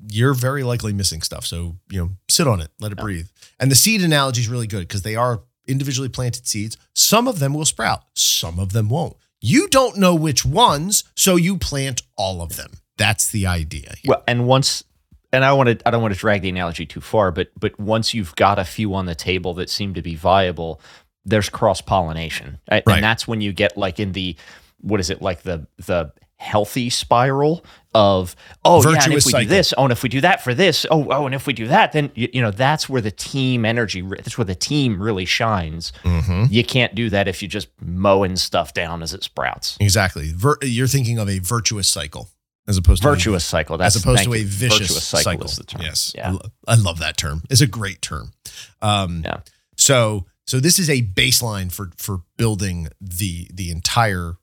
you're 0.10 0.34
very 0.34 0.64
likely 0.64 0.94
missing 0.94 1.22
stuff. 1.22 1.46
So 1.46 1.76
you 1.90 2.00
know 2.02 2.10
sit 2.30 2.48
on 2.48 2.62
it 2.62 2.70
let 2.80 2.92
it 2.92 2.98
Yeah. 2.98 3.04
breathe. 3.04 3.28
And 3.60 3.70
the 3.70 3.76
seed 3.76 4.02
analogy 4.02 4.42
is 4.42 4.48
really 4.50 4.68
good 4.68 4.88
because 4.88 5.04
they 5.04 5.16
are 5.16 5.44
individually 5.72 6.10
planted 6.10 6.46
seeds 6.46 6.78
some 6.94 7.28
of 7.28 7.40
them 7.40 7.54
will 7.54 7.66
sprout 7.66 8.04
some 8.14 8.60
of 8.60 8.74
them 8.74 8.90
won't 8.90 9.16
you 9.40 9.68
don't 9.68 9.98
know 9.98 10.14
which 10.14 10.46
ones 10.46 11.04
so 11.16 11.36
you 11.36 11.58
plant 11.58 12.02
all 12.16 12.42
of 12.42 12.58
them 12.58 12.72
that's 13.02 13.32
the 13.32 13.48
idea 13.48 13.94
here. 14.02 14.10
Well, 14.10 14.24
and 14.28 14.46
once, 14.46 14.84
and 15.34 15.44
I 15.44 15.54
want 15.54 15.70
to, 15.70 15.88
I 15.88 15.92
don't 15.92 16.04
want 16.04 16.14
to 16.14 16.20
drag 16.20 16.44
the 16.44 16.50
analogy 16.50 16.86
too 16.86 17.02
far, 17.02 17.32
but 17.32 17.50
but 17.60 17.80
once 17.80 18.14
you've 18.14 18.36
got 18.36 18.60
a 18.60 18.64
few 18.64 18.94
on 18.94 19.08
the 19.08 19.16
table 19.16 19.56
that 19.56 19.72
seem 19.72 19.96
to 19.96 20.04
be 20.04 20.16
viable, 20.16 20.80
there's 21.26 21.50
cross 21.50 21.82
pollination, 21.82 22.60
right? 22.70 22.98
And 22.98 23.04
that's 23.04 23.28
when 23.28 23.42
you 23.42 23.54
get 23.54 23.76
like 23.76 24.00
in 24.00 24.12
the, 24.12 24.36
what 24.82 25.00
is 25.00 25.10
it 25.10 25.20
like 25.20 25.42
the 25.42 25.66
the 25.78 26.14
healthy 26.38 26.92
spiral 26.92 27.66
of 27.94 28.36
oh 28.64 28.82
yeah, 28.90 29.04
and 29.04 29.14
if 29.14 29.26
we 29.26 29.32
cycle. 29.32 29.42
do 29.42 29.48
this, 29.48 29.74
oh, 29.78 29.84
and 29.84 29.92
if 29.92 30.02
we 30.04 30.10
do 30.10 30.22
that 30.22 30.42
for 30.44 30.54
this, 30.54 30.86
oh 30.90 31.08
oh, 31.12 31.26
and 31.26 31.36
if 31.36 31.46
we 31.48 31.54
do 31.54 31.68
that, 31.68 31.92
then 31.92 32.12
you, 32.16 32.30
you 32.34 32.42
know 32.42 32.52
that's 32.52 32.88
where 32.88 33.02
the 33.02 33.12
team 33.12 33.66
energy, 33.66 34.02
that's 34.02 34.38
where 34.38 34.46
the 34.46 34.56
team 34.56 35.02
really 35.02 35.26
shines. 35.26 35.92
Mhm. 36.04 36.52
You 36.52 36.64
can't 36.64 36.96
do 36.96 37.10
that 37.10 37.28
if 37.28 37.42
you're 37.42 37.50
just 37.50 37.68
mowing 37.82 38.36
stuff 38.38 38.74
down 38.74 39.02
as 39.04 39.14
it 39.14 39.24
sprouts. 39.24 39.78
exactly 39.80 40.32
Vir- 40.34 40.58
you're 40.62 40.88
thinking 40.88 41.18
of 41.20 41.28
a 41.30 41.40
virtuous 41.40 41.90
cycle 41.90 42.30
as 42.68 42.78
opposed 42.78 43.02
to 43.02 43.10
a- 43.10 43.12
Virtuous 43.12 43.44
cycle. 43.44 43.78
That's 43.78 43.96
as 43.96 44.04
opposed 44.04 44.24
to 44.24 44.34
a 44.36 44.44
vicious 44.44 44.80
Virtuous 44.88 45.04
cycle. 45.08 45.46
is 45.46 45.56
the 45.58 45.64
term. 45.66 45.82
Yes, 45.82 46.14
I, 46.16 46.20
Yeah. 46.32 46.38
I 46.68 46.76
love 46.76 47.00
that 47.00 47.18
term. 47.18 47.44
It's 47.50 47.62
a 47.62 47.68
great 47.68 48.02
term. 48.02 48.32
Um, 48.82 49.24
Yeah. 49.26 49.38
So, 49.76 50.26
so 50.46 50.60
this 50.60 50.78
is 50.80 50.90
a 50.90 51.02
baseline 51.02 51.72
for 51.72 51.90
for 51.98 52.22
building 52.38 52.88
the 53.02 53.50
the 53.54 53.72
entire 53.72 54.36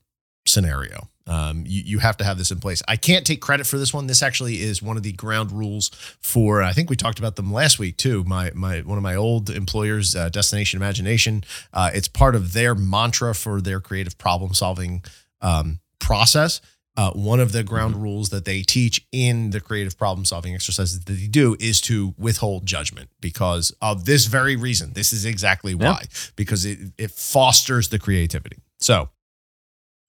scenario. 0.45 1.09
Um, 1.29 1.63
you 1.67 1.83
you 1.85 1.99
have 1.99 2.17
to 2.17 2.23
have 2.23 2.37
this 2.37 2.51
in 2.51 2.59
place. 2.59 2.81
I 2.87 2.95
can't 2.97 3.25
take 3.25 3.39
credit 3.39 3.67
for 3.67 3.77
this 3.77 3.93
one. 3.93 4.07
This 4.07 4.23
actually 4.23 4.61
is 4.61 4.81
one 4.81 4.97
of 4.97 5.03
the 5.03 5.11
ground 5.13 5.51
rules 5.51 5.89
for. 6.21 6.61
I 6.63 6.73
think 6.73 6.89
we 6.89 6.95
talked 6.95 7.19
about 7.19 7.35
them 7.35 7.53
last 7.53 7.77
week 7.79 7.97
too. 7.97 8.23
My 8.25 8.51
my 8.55 8.79
one 8.79 8.97
of 8.97 9.03
my 9.03 9.15
old 9.15 9.49
employers, 9.49 10.15
uh, 10.15 10.29
Destination 10.29 10.77
Imagination. 10.77 11.43
Uh, 11.71 11.91
it's 11.93 12.07
part 12.07 12.35
of 12.35 12.53
their 12.53 12.73
mantra 12.75 13.35
for 13.35 13.61
their 13.61 13.79
creative 13.79 14.17
problem 14.17 14.53
solving 14.53 15.03
um, 15.41 15.79
process 15.99 16.59
uh, 16.97 17.11
one 17.11 17.39
of 17.39 17.53
the 17.53 17.63
ground 17.63 17.95
rules 17.95 18.29
that 18.29 18.43
they 18.43 18.61
teach 18.61 19.05
in 19.13 19.51
the 19.51 19.61
creative 19.61 19.97
problem 19.97 20.25
solving 20.25 20.53
exercises 20.53 20.99
that 20.99 21.13
they 21.13 21.27
do 21.27 21.55
is 21.59 21.79
to 21.79 22.13
withhold 22.17 22.65
judgment 22.65 23.09
because 23.21 23.71
of 23.81 24.03
this 24.03 24.25
very 24.25 24.57
reason. 24.57 24.91
This 24.93 25.13
is 25.13 25.23
exactly 25.23 25.71
Yeah. 25.73 25.91
why 25.91 26.03
because 26.35 26.65
it 26.65 26.79
it 26.97 27.11
fosters 27.11 27.87
the 27.87 27.99
creativity. 27.99 28.57
So, 28.79 29.09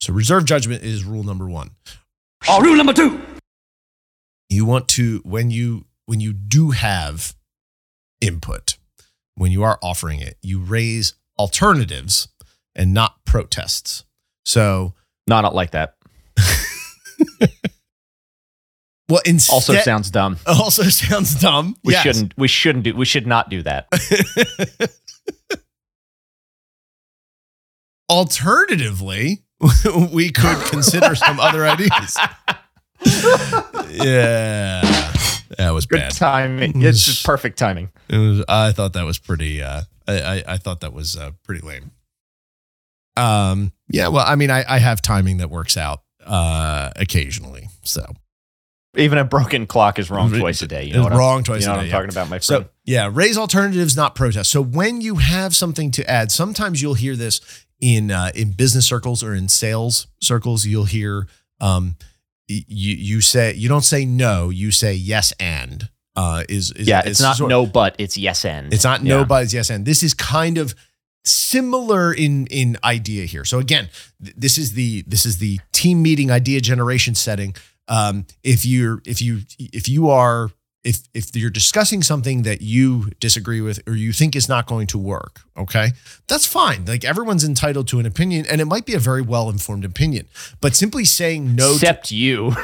so 0.00 0.12
reserve 0.12 0.44
judgment 0.44 0.82
is 0.82 1.04
rule 1.04 1.22
number 1.24 1.48
one. 1.48 1.70
Uh, 2.48 2.60
rule 2.62 2.76
number 2.76 2.92
two. 2.92 3.20
you 4.48 4.64
want 4.64 4.88
to 4.88 5.20
when 5.24 5.50
you 5.50 5.84
when 6.06 6.20
you 6.20 6.32
do 6.32 6.70
have 6.70 7.34
input 8.20 8.76
when 9.36 9.52
you 9.52 9.62
are 9.62 9.78
offering 9.82 10.20
it 10.20 10.36
you 10.42 10.58
raise 10.60 11.14
alternatives 11.38 12.28
and 12.74 12.92
not 12.92 13.24
protests 13.24 14.04
so 14.44 14.94
No, 15.28 15.40
not 15.40 15.54
like 15.54 15.70
that. 15.72 15.96
well 19.08 19.20
instead 19.24 19.52
Also 19.54 19.74
sounds 19.76 20.10
dumb. 20.10 20.36
also 20.46 20.82
sounds 20.84 21.34
dumb 21.40 21.76
We 21.84 21.92
Yes. 21.94 22.02
shouldn't. 22.02 22.34
We 22.38 22.48
shouldn't 22.48 22.84
do. 22.84 22.94
We 22.96 23.04
should 23.04 23.26
not 23.26 23.48
do 23.50 23.62
that. 23.62 23.88
alternatively 28.10 29.44
we 30.12 30.30
could 30.30 30.58
consider 30.66 31.14
some 31.14 31.38
other 31.40 31.66
ideas 31.66 32.16
yeah 33.90 34.80
that 35.56 35.70
was 35.70 35.86
Good 35.86 35.98
bad 35.98 36.12
timing. 36.12 36.82
It's 36.82 37.04
just 37.04 37.26
perfect 37.26 37.58
timing. 37.58 37.90
It 38.08 38.16
was. 38.18 38.44
I 38.48 38.72
thought 38.72 38.92
that 38.92 39.04
was 39.04 39.18
pretty. 39.18 39.62
Uh, 39.62 39.82
I, 40.06 40.20
I 40.20 40.44
I 40.48 40.56
thought 40.58 40.80
that 40.80 40.92
was 40.92 41.16
uh, 41.16 41.32
pretty 41.44 41.66
lame. 41.66 41.90
Um. 43.16 43.72
Yeah. 43.88 44.08
Well, 44.08 44.24
I 44.26 44.36
mean, 44.36 44.50
I 44.50 44.64
I 44.68 44.78
have 44.78 45.02
timing 45.02 45.38
that 45.38 45.50
works 45.50 45.76
out 45.76 46.02
uh 46.24 46.90
occasionally. 46.96 47.68
So 47.82 48.06
Even 48.96 49.18
a 49.18 49.24
broken 49.24 49.66
clock 49.66 49.98
is 49.98 50.08
wrong 50.10 50.30
twice 50.32 50.62
a 50.62 50.66
day. 50.68 50.84
You 50.84 50.94
know 50.94 51.00
It's 51.00 51.10
what 51.10 51.18
wrong 51.18 51.38
I'm, 51.38 51.44
twice 51.44 51.62
you 51.62 51.66
know 51.66 51.72
a 51.72 51.76
what 51.76 51.80
day, 51.82 51.86
I'm 51.86 51.90
yeah. 51.90 51.96
talking 51.96 52.10
about, 52.10 52.28
my 52.30 52.38
friend. 52.38 52.64
So 52.64 52.68
yeah, 52.84 53.10
raise 53.12 53.36
alternatives, 53.36 53.96
not 53.96 54.14
protest. 54.14 54.50
So 54.50 54.62
when 54.62 55.00
you 55.00 55.16
have 55.16 55.56
something 55.56 55.90
to 55.92 56.08
add, 56.08 56.30
sometimes 56.30 56.80
you'll 56.80 56.94
hear 56.94 57.16
this 57.16 57.40
in 57.80 58.10
uh, 58.10 58.30
in 58.34 58.52
business 58.52 58.86
circles 58.86 59.22
or 59.22 59.34
in 59.34 59.48
sales 59.48 60.06
circles. 60.20 60.66
You'll 60.66 60.84
hear 60.84 61.26
um, 61.60 61.96
you 62.48 62.64
you 62.66 63.20
say 63.20 63.54
you 63.54 63.68
don't 63.68 63.84
say 63.84 64.04
no, 64.04 64.50
you 64.50 64.70
say 64.70 64.94
yes 64.94 65.32
and 65.40 65.88
uh, 66.16 66.44
is, 66.48 66.72
is 66.72 66.88
yeah, 66.88 67.02
it's 67.04 67.20
not 67.20 67.36
sort- 67.36 67.48
no, 67.50 67.64
but 67.66 67.94
it's 67.98 68.16
yes 68.16 68.44
and. 68.44 68.72
It's 68.74 68.84
not 68.84 69.02
no 69.02 69.18
Yeah. 69.18 69.24
buts, 69.24 69.54
yes 69.54 69.70
and. 69.70 69.86
This 69.86 70.02
is 70.02 70.12
kind 70.14 70.58
of 70.58 70.74
similar 71.24 72.12
in 72.12 72.46
in 72.48 72.76
idea 72.84 73.24
here. 73.24 73.44
So 73.44 73.58
again, 73.58 73.88
th- 74.22 74.34
this 74.36 74.58
is 74.58 74.72
the 74.72 75.02
this 75.06 75.24
is 75.26 75.38
the 75.38 75.60
team 75.72 76.02
meeting 76.02 76.30
idea 76.30 76.60
generation 76.60 77.14
setting. 77.14 77.54
Um, 77.88 78.26
if 78.42 78.64
you're 78.64 79.02
if 79.04 79.20
you 79.22 79.40
if 79.58 79.88
you 79.88 80.10
are 80.10 80.50
if 80.82 81.00
if 81.12 81.36
you're 81.36 81.50
discussing 81.50 82.02
something 82.02 82.42
that 82.42 82.62
you 82.62 83.10
disagree 83.20 83.60
with 83.60 83.80
or 83.86 83.94
you 83.94 84.12
think 84.12 84.34
is 84.34 84.48
not 84.48 84.66
going 84.66 84.86
to 84.88 84.98
work, 84.98 85.40
okay, 85.56 85.92
that's 86.26 86.46
fine. 86.46 86.84
Like 86.86 87.04
everyone's 87.04 87.44
entitled 87.44 87.88
to 87.88 87.98
an 87.98 88.06
opinion, 88.06 88.46
and 88.50 88.60
it 88.60 88.64
might 88.64 88.86
be 88.86 88.94
a 88.94 88.98
very 88.98 89.22
well 89.22 89.50
informed 89.50 89.84
opinion. 89.84 90.26
But 90.60 90.74
simply 90.74 91.04
saying 91.04 91.54
no 91.54 91.70
to 91.70 91.74
Except 91.74 92.10
you. 92.10 92.54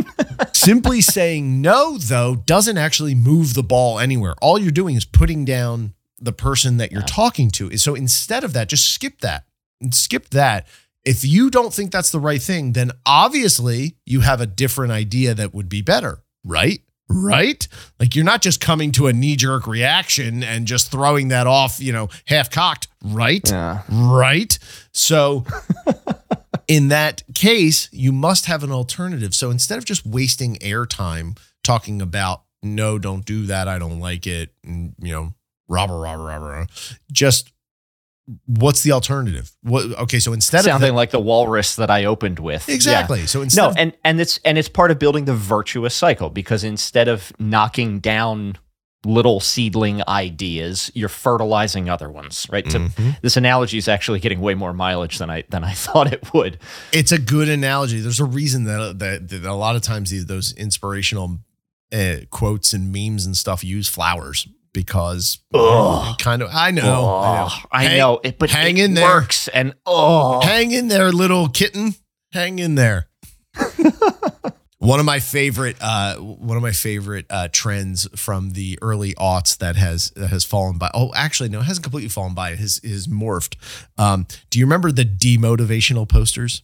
Simply 0.52 1.00
saying 1.00 1.60
no, 1.60 1.96
though, 1.96 2.34
doesn't 2.34 2.76
actually 2.76 3.14
move 3.14 3.54
the 3.54 3.62
ball 3.62 4.00
anywhere. 4.00 4.34
All 4.42 4.58
you're 4.58 4.72
doing 4.72 4.96
is 4.96 5.04
putting 5.04 5.44
down 5.44 5.94
the 6.18 6.32
person 6.32 6.78
that 6.78 6.90
you're 6.90 7.02
talking 7.02 7.50
to. 7.52 7.76
So 7.76 7.94
instead 7.94 8.42
of 8.42 8.52
that, 8.54 8.68
just 8.68 8.92
skip 8.92 9.20
that. 9.20 9.44
And 9.80 9.94
skip 9.94 10.30
that. 10.30 10.66
If 11.04 11.24
you 11.24 11.50
don't 11.50 11.72
think 11.72 11.92
that's 11.92 12.10
the 12.10 12.18
right 12.18 12.42
thing, 12.42 12.72
then 12.72 12.90
obviously 13.04 13.96
you 14.06 14.20
have 14.20 14.40
a 14.40 14.46
different 14.46 14.92
idea 14.92 15.34
that 15.34 15.54
would 15.54 15.68
be 15.68 15.82
better, 15.82 16.24
right? 16.42 16.80
Right? 17.08 17.66
Like 18.00 18.16
you're 18.16 18.24
not 18.24 18.42
just 18.42 18.60
coming 18.60 18.90
to 18.92 19.06
a 19.06 19.12
knee 19.12 19.36
jerk 19.36 19.66
reaction 19.66 20.42
and 20.42 20.66
just 20.66 20.90
throwing 20.90 21.28
that 21.28 21.46
off, 21.46 21.80
you 21.80 21.92
know, 21.92 22.08
half 22.26 22.50
cocked, 22.50 22.88
right? 23.04 23.48
yeah. 23.48 23.82
Right. 23.88 24.58
So, 24.92 25.44
in 26.68 26.88
that 26.88 27.22
case, 27.34 27.88
you 27.92 28.12
must 28.12 28.46
have 28.46 28.64
an 28.64 28.72
alternative. 28.72 29.34
So, 29.34 29.50
instead 29.50 29.78
of 29.78 29.84
just 29.84 30.04
wasting 30.04 30.56
airtime 30.56 31.38
talking 31.62 32.02
about, 32.02 32.42
no, 32.62 32.98
don't 32.98 33.24
do 33.24 33.46
that, 33.46 33.68
I 33.68 33.78
don't 33.78 34.00
like 34.00 34.26
it, 34.26 34.50
and, 34.64 34.94
you 35.00 35.12
know, 35.12 35.34
rah, 35.68 35.84
rah, 35.84 36.14
rah, 36.14 36.14
rah, 36.14 36.36
rah, 36.36 36.66
just 37.12 37.52
what's 38.46 38.82
the 38.82 38.92
alternative? 38.92 39.52
What, 39.62 39.84
okay. 40.00 40.18
So, 40.18 40.32
instead 40.32 40.60
of 40.60 40.64
something 40.72 40.94
like 40.94 41.10
the 41.10 41.20
walrus 41.20 41.76
that 41.76 41.90
I 41.90 42.04
opened 42.04 42.38
with. 42.38 42.66
the, 42.66 42.72
Yeah. 42.72 42.76
exactly. 42.76 43.26
So, 43.26 43.42
instead 43.42 43.62
No, 43.62 43.68
of, 43.70 43.76
and 43.78 43.92
and 44.04 44.20
it's 44.20 44.38
and 44.44 44.58
it's 44.58 44.68
part 44.68 44.90
of 44.90 44.98
building 44.98 45.24
the 45.26 45.34
virtuous 45.34 45.94
cycle 45.94 46.30
because 46.30 46.64
instead 46.64 47.08
of 47.08 47.32
knocking 47.38 48.00
down 48.00 48.58
little 49.04 49.38
seedling 49.38 50.02
ideas, 50.08 50.90
you're 50.94 51.08
fertilizing 51.08 51.88
other 51.88 52.10
ones, 52.10 52.46
right? 52.50 52.68
To, 52.70 52.78
Mhm. 52.80 53.20
this 53.22 53.36
analogy 53.36 53.78
is 53.78 53.86
actually 53.86 54.18
getting 54.18 54.40
way 54.40 54.54
more 54.54 54.72
mileage 54.72 55.18
than 55.18 55.30
I 55.30 55.44
than 55.50 55.62
I 55.62 55.72
thought 55.84 56.12
it 56.12 56.32
would. 56.34 56.58
it's 56.92 57.12
a 57.12 57.18
good 57.18 57.48
analogy. 57.48 58.00
There's 58.00 58.18
a 58.18 58.24
reason 58.24 58.64
that, 58.64 58.98
that, 58.98 59.28
that 59.28 59.44
a 59.44 59.54
lot 59.54 59.76
of 59.76 59.82
times 59.82 60.10
these, 60.10 60.26
those 60.26 60.52
inspirational 60.54 61.38
uh, 61.92 62.16
quotes 62.30 62.72
and 62.72 62.92
memes 62.92 63.24
and 63.24 63.36
stuff 63.36 63.62
use 63.62 63.88
flowers 63.88 64.48
because 64.76 65.38
Ugh. 65.54 66.18
kind 66.18 66.42
of, 66.42 66.50
I 66.52 66.70
know, 66.70 66.82
I 66.82 67.36
know. 67.36 67.48
I 67.72 67.84
Hang- 67.84 67.98
know 67.98 68.20
it, 68.22 68.38
but 68.38 68.50
hang 68.50 68.76
it 68.76 68.84
in 68.84 68.92
there. 68.94 69.06
works 69.08 69.48
and 69.48 69.74
oh, 69.86 70.42
Hang 70.42 70.70
in 70.70 70.88
there, 70.88 71.10
little 71.12 71.48
kitten. 71.48 71.94
Hang 72.34 72.58
in 72.58 72.74
there. 72.74 73.08
one 74.78 75.00
of 75.00 75.06
my 75.06 75.18
favorite, 75.18 75.76
uh, 75.80 76.16
one 76.16 76.58
of 76.58 76.62
my 76.62 76.72
favorite 76.72 77.24
uh, 77.30 77.48
trends 77.50 78.06
from 78.14 78.50
the 78.50 78.78
early 78.82 79.14
aughts 79.14 79.56
that 79.56 79.76
has 79.76 80.10
that 80.10 80.28
has 80.28 80.44
fallen 80.44 80.76
by. 80.76 80.90
Oh, 80.92 81.10
actually, 81.14 81.48
no, 81.48 81.60
it 81.60 81.64
hasn't 81.64 81.84
completely 81.84 82.10
fallen 82.10 82.34
by. 82.34 82.50
It 82.50 82.58
has 82.58 82.78
is 82.80 83.06
morphed. 83.06 83.56
Um, 83.96 84.26
do 84.50 84.58
you 84.58 84.66
remember 84.66 84.92
the 84.92 85.06
demotivational 85.06 86.06
posters? 86.06 86.62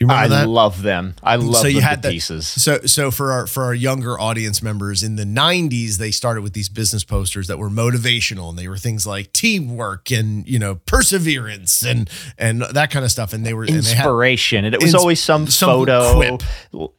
Do 0.00 0.04
you 0.04 0.08
remember 0.10 0.34
I 0.34 0.38
that? 0.40 0.48
love 0.48 0.82
them. 0.82 1.14
I 1.22 1.36
love 1.36 1.56
So 1.62 1.68
you 1.68 1.80
had 1.80 2.02
the- 2.02 2.10
pieces. 2.10 2.48
So, 2.48 2.80
so 2.86 3.12
for 3.12 3.30
our 3.30 3.46
for 3.46 3.62
our 3.62 3.74
younger 3.74 4.18
audience 4.18 4.60
members 4.60 5.04
in 5.04 5.14
the 5.14 5.22
'90s, 5.24 5.98
they 5.98 6.10
started 6.10 6.42
with 6.42 6.54
these 6.54 6.68
business 6.68 7.04
posters 7.04 7.46
that 7.46 7.56
were 7.58 7.70
motivational, 7.70 8.48
and 8.50 8.58
they 8.58 8.66
were 8.66 8.78
things 8.78 9.06
like 9.06 9.32
teamwork 9.32 10.10
and 10.10 10.48
you 10.48 10.58
know 10.58 10.76
perseverance 10.86 11.84
and 11.84 12.10
and 12.36 12.62
that 12.62 12.90
kind 12.90 13.04
of 13.04 13.12
stuff. 13.12 13.32
And 13.32 13.46
they 13.46 13.54
were 13.54 13.62
and 13.62 13.70
had 13.74 13.78
Inspiration, 13.78 14.64
and 14.64 14.74
it 14.74 14.80
was 14.80 14.92
Ins- 14.94 15.00
always 15.00 15.20
some, 15.22 15.46
some 15.46 15.68
photo. 15.68 16.16
quip. 16.16 16.42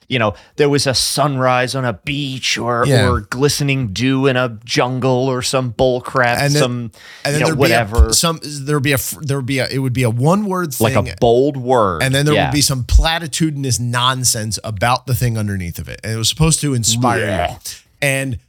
You 0.08 0.20
know, 0.20 0.36
there 0.58 0.70
was 0.70 0.86
a 0.88 0.94
sunrise 0.94 1.76
on 1.76 1.84
a 1.86 1.94
beach, 1.94 2.58
or 2.58 2.86
Yeah. 2.88 3.10
or 3.10 3.22
glistening 3.22 3.92
dew 3.92 4.28
in 4.28 4.38
a 4.38 4.60
jungle, 4.64 5.28
or 5.28 5.42
some 5.42 5.72
bull 5.72 6.00
crap, 6.00 6.38
And 6.40 6.54
then- 6.54 6.62
some 6.62 6.72
and 6.74 6.92
then 7.26 7.34
you 7.34 7.40
know, 7.40 7.46
there'd 7.48 7.58
whatever, 7.60 8.08
a, 8.10 8.14
some 8.14 8.40
there 8.44 8.78
would 8.78 8.84
be 8.84 8.92
a 8.92 8.96
f- 8.96 9.18
there 9.22 9.38
would 9.38 9.46
be 9.46 9.60
a 9.60 9.68
it 9.68 9.80
would 9.80 9.94
be 9.94 10.04
a 10.04 10.10
one 10.10 10.46
word 10.46 10.74
thing. 10.74 10.94
like 10.96 11.14
a 11.14 11.16
bold 11.20 11.58
word, 11.58 12.02
and 12.04 12.16
then 12.16 12.26
there 12.26 12.36
Yeah. 12.36 12.46
would 12.48 12.54
be 12.54 12.62
some 12.62 12.83
platitudinous 12.84 13.80
nonsense 13.80 14.60
about 14.64 15.06
the 15.08 15.16
thing 15.16 15.38
underneath 15.38 15.80
of 15.80 15.88
it, 15.90 16.00
and 16.04 16.14
it 16.14 16.18
was 16.18 16.30
supposed 16.30 16.62
to 16.62 16.74
inspire 16.74 17.20
Yeah. 17.26 17.52
you. 17.52 17.58
And 18.02 18.40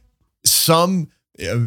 some 0.45 1.09
uh, 1.43 1.59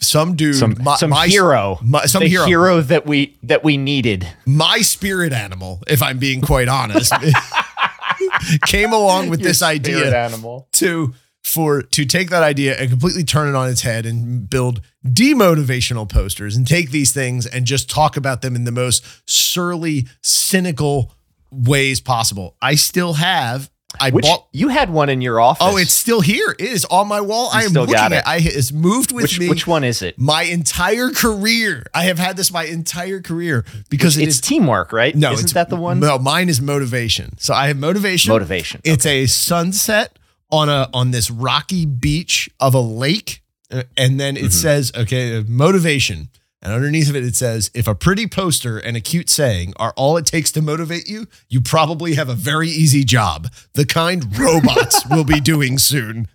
some 0.00 0.36
dude, 0.36 0.54
some 0.56 0.76
my, 0.82 0.96
some 0.96 1.10
my- 1.10 1.26
hero, 1.26 1.78
my- 1.82 2.04
some 2.04 2.22
the 2.22 2.28
hero, 2.28 2.80
that 2.82 3.06
we 3.06 3.36
that 3.42 3.64
we 3.64 3.76
needed. 3.76 4.26
my 4.46 4.78
spirit 4.82 5.32
animal, 5.32 5.82
if 5.86 6.02
I'm 6.02 6.18
being 6.18 6.40
quite 6.42 6.68
honest, 6.68 7.12
came 8.66 8.92
along 8.92 9.28
with 9.30 9.40
this 9.40 9.62
idea 9.62 10.14
animal. 10.16 10.68
to 10.72 11.14
for 11.42 11.80
to 11.82 12.04
take 12.04 12.28
that 12.30 12.42
idea 12.42 12.76
and 12.78 12.90
completely 12.90 13.24
turn 13.24 13.48
it 13.48 13.54
on 13.54 13.68
its 13.70 13.80
head 13.82 14.04
and 14.04 14.50
build 14.50 14.82
demotivational 15.06 16.06
posters 16.08 16.56
and 16.56 16.66
take 16.66 16.90
these 16.90 17.12
things 17.12 17.46
and 17.46 17.64
just 17.64 17.88
talk 17.88 18.16
about 18.16 18.42
them 18.42 18.54
in 18.54 18.64
the 18.64 18.72
most 18.72 19.02
surly, 19.26 20.06
cynical 20.22 21.14
ways 21.50 22.00
possible. 22.00 22.56
I 22.62 22.74
still 22.74 23.14
have. 23.14 23.70
I 23.98 24.10
Which 24.10 24.26
bought. 24.26 24.46
you 24.52 24.68
had 24.68 24.90
one 24.90 25.08
in 25.08 25.22
your 25.22 25.40
office. 25.40 25.66
Oh, 25.66 25.78
it's 25.78 25.94
still 25.94 26.20
here. 26.20 26.54
It 26.58 26.60
is 26.68 26.84
on 26.84 27.08
my 27.08 27.22
wall. 27.22 27.48
I 27.52 27.62
am 27.62 27.70
still 27.70 27.82
looking 27.82 27.94
got 27.94 28.12
at. 28.12 28.18
it. 28.18 28.28
I 28.28 28.36
it's 28.38 28.70
moved 28.70 29.12
with 29.12 29.22
which 29.22 29.40
me. 29.40 29.48
which 29.48 29.66
one 29.66 29.82
is 29.82 30.02
it? 30.02 30.18
My 30.18 30.42
entire 30.42 31.08
career. 31.10 31.84
I 31.94 32.04
have 32.04 32.18
had 32.18 32.36
this 32.36 32.52
my 32.52 32.64
entire 32.64 33.20
career 33.22 33.64
because 33.88 34.18
it 34.18 34.24
It's 34.24 34.36
is 34.36 34.40
teamwork, 34.42 34.92
right? 34.92 35.16
no, 35.16 35.32
isn't 35.32 35.54
that 35.54 35.70
the 35.70 35.76
one? 35.76 36.00
No, 36.00 36.18
mine 36.18 36.50
is 36.50 36.60
motivation. 36.60 37.38
So 37.38 37.54
I 37.54 37.68
have 37.68 37.78
motivation. 37.78 38.30
Motivation. 38.30 38.82
It's 38.84 39.06
a 39.06 39.24
sunset 39.26 40.18
on 40.50 40.68
a 40.68 40.90
on 40.92 41.10
this 41.10 41.30
rocky 41.30 41.86
beach 41.86 42.50
of 42.60 42.74
a 42.74 42.80
lake, 42.80 43.42
uh, 43.72 43.84
and 43.96 44.20
then 44.20 44.36
it 44.36 44.40
Mm-hmm. 44.40 44.50
says, 44.50 44.92
okay, 44.94 45.42
motivation. 45.48 46.28
And 46.60 46.72
underneath 46.72 47.08
of 47.08 47.14
it, 47.14 47.24
it 47.24 47.36
says, 47.36 47.70
if 47.72 47.86
a 47.86 47.94
pretty 47.94 48.26
poster 48.26 48.78
and 48.78 48.96
a 48.96 49.00
cute 49.00 49.30
saying 49.30 49.74
are 49.76 49.92
all 49.96 50.16
it 50.16 50.26
takes 50.26 50.50
to 50.52 50.62
motivate 50.62 51.08
you, 51.08 51.26
you 51.48 51.60
probably 51.60 52.14
have 52.14 52.28
a 52.28 52.34
very 52.34 52.68
easy 52.68 53.04
job, 53.04 53.46
the 53.74 53.86
kind 53.86 54.36
robots 54.36 55.06
will 55.08 55.24
be 55.24 55.40
doing 55.40 55.78
soon. 55.78 56.26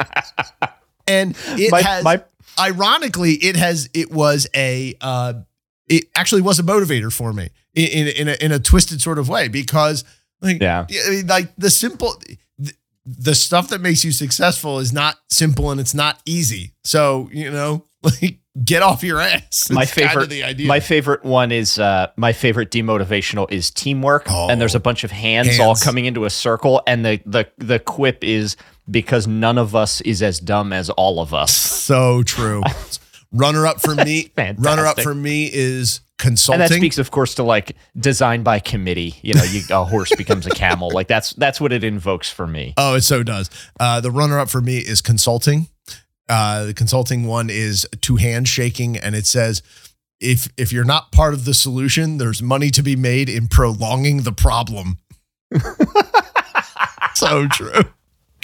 And 1.06 1.34
it 1.56 1.70
My- 1.72 1.80
has, 1.80 2.04
my- 2.04 2.22
ironically, 2.60 3.32
it 3.32 3.56
has, 3.56 3.88
it 3.94 4.10
was 4.12 4.46
a, 4.54 4.94
uh, 5.00 5.32
it 5.88 6.04
actually 6.14 6.42
was 6.42 6.58
a 6.58 6.62
motivator 6.62 7.10
for 7.10 7.32
me 7.32 7.48
in, 7.74 7.86
in, 7.86 8.08
in, 8.08 8.28
a, 8.28 8.44
in 8.44 8.52
a 8.52 8.58
twisted 8.58 9.00
sort 9.00 9.18
of 9.18 9.26
way 9.26 9.48
because 9.48 10.04
Like, 10.42 10.60
Yeah. 10.60 10.84
Like 11.24 11.56
the 11.56 11.70
simple, 11.70 12.14
the, 12.58 12.74
the 13.06 13.34
stuff 13.34 13.68
that 13.68 13.80
makes 13.80 14.04
you 14.04 14.12
successful 14.12 14.80
is 14.80 14.92
not 14.92 15.16
simple 15.30 15.70
and 15.70 15.80
it's 15.80 15.94
not 15.94 16.20
easy. 16.26 16.72
So 16.84 17.30
you 17.32 17.50
know, 17.50 17.86
like 18.02 18.38
get 18.64 18.82
off 18.82 19.02
your 19.02 19.20
ass. 19.20 19.70
My 19.70 19.82
It's 19.82 19.94
kinda 19.94 20.08
favorite- 20.10 20.30
the 20.30 20.44
idea. 20.44 20.66
My 20.68 20.80
favorite 20.80 21.24
one 21.24 21.50
is 21.52 21.78
uh, 21.78 22.08
my 22.16 22.32
favorite 22.32 22.70
demotivational 22.70 23.50
is 23.50 23.70
teamwork, 23.70 24.26
Oh. 24.30 24.48
and 24.48 24.60
there's 24.60 24.74
a 24.74 24.80
bunch 24.80 25.04
of 25.04 25.10
hands, 25.10 25.58
all 25.58 25.74
coming 25.76 26.04
into 26.04 26.24
a 26.24 26.30
circle, 26.30 26.82
and 26.86 27.04
the 27.04 27.20
the 27.26 27.48
the 27.58 27.78
quip 27.78 28.22
is 28.24 28.56
because 28.90 29.26
none 29.26 29.58
of 29.58 29.74
us 29.76 30.00
is 30.02 30.22
as 30.22 30.38
dumb 30.40 30.72
as 30.72 30.90
all 30.90 31.20
of 31.20 31.34
us, 31.34 31.54
so 31.54 32.22
true. 32.22 32.62
runner 33.32 33.66
up 33.66 33.80
for 33.80 33.94
me. 33.94 34.30
Runner 34.36 34.86
up 34.86 35.00
for 35.00 35.14
me 35.14 35.50
is 35.52 36.00
consulting. 36.18 36.62
and 36.62 36.70
that 36.72 36.74
speaks, 36.74 36.96
of 36.98 37.10
course, 37.10 37.34
to 37.34 37.42
like 37.42 37.76
design 37.98 38.42
by 38.42 38.58
committee. 38.58 39.14
You 39.22 39.34
know, 39.34 39.42
you, 39.44 39.60
a 39.70 39.84
horse 39.84 40.10
becomes 40.16 40.46
a 40.46 40.50
camel. 40.50 40.90
Like 40.90 41.08
that's 41.08 41.32
that's 41.34 41.60
what 41.60 41.72
it 41.72 41.84
invokes 41.84 42.30
for 42.30 42.46
me. 42.46 42.74
Oh, 42.76 42.94
it 42.94 43.02
so 43.02 43.22
does. 43.22 43.50
Uh, 43.78 44.00
the 44.00 44.10
runner 44.10 44.38
up 44.38 44.48
for 44.48 44.60
me 44.60 44.78
is 44.78 45.00
consulting. 45.02 45.68
Uh, 46.28 46.66
the 46.66 46.74
consulting 46.74 47.24
one 47.24 47.48
is 47.50 47.86
two 48.00 48.16
hands 48.16 48.48
shaking, 48.48 48.96
and 48.96 49.14
it 49.14 49.26
says, 49.26 49.62
"If 50.20 50.48
if 50.56 50.72
you're 50.72 50.84
not 50.84 51.10
part 51.12 51.34
of 51.34 51.44
the 51.44 51.54
solution, 51.54 52.18
there's 52.18 52.42
money 52.42 52.70
to 52.70 52.82
be 52.82 52.96
made 52.96 53.28
in 53.28 53.48
prolonging 53.48 54.22
the 54.22 54.32
problem." 54.32 54.98
so 57.14 57.48
true. 57.48 57.72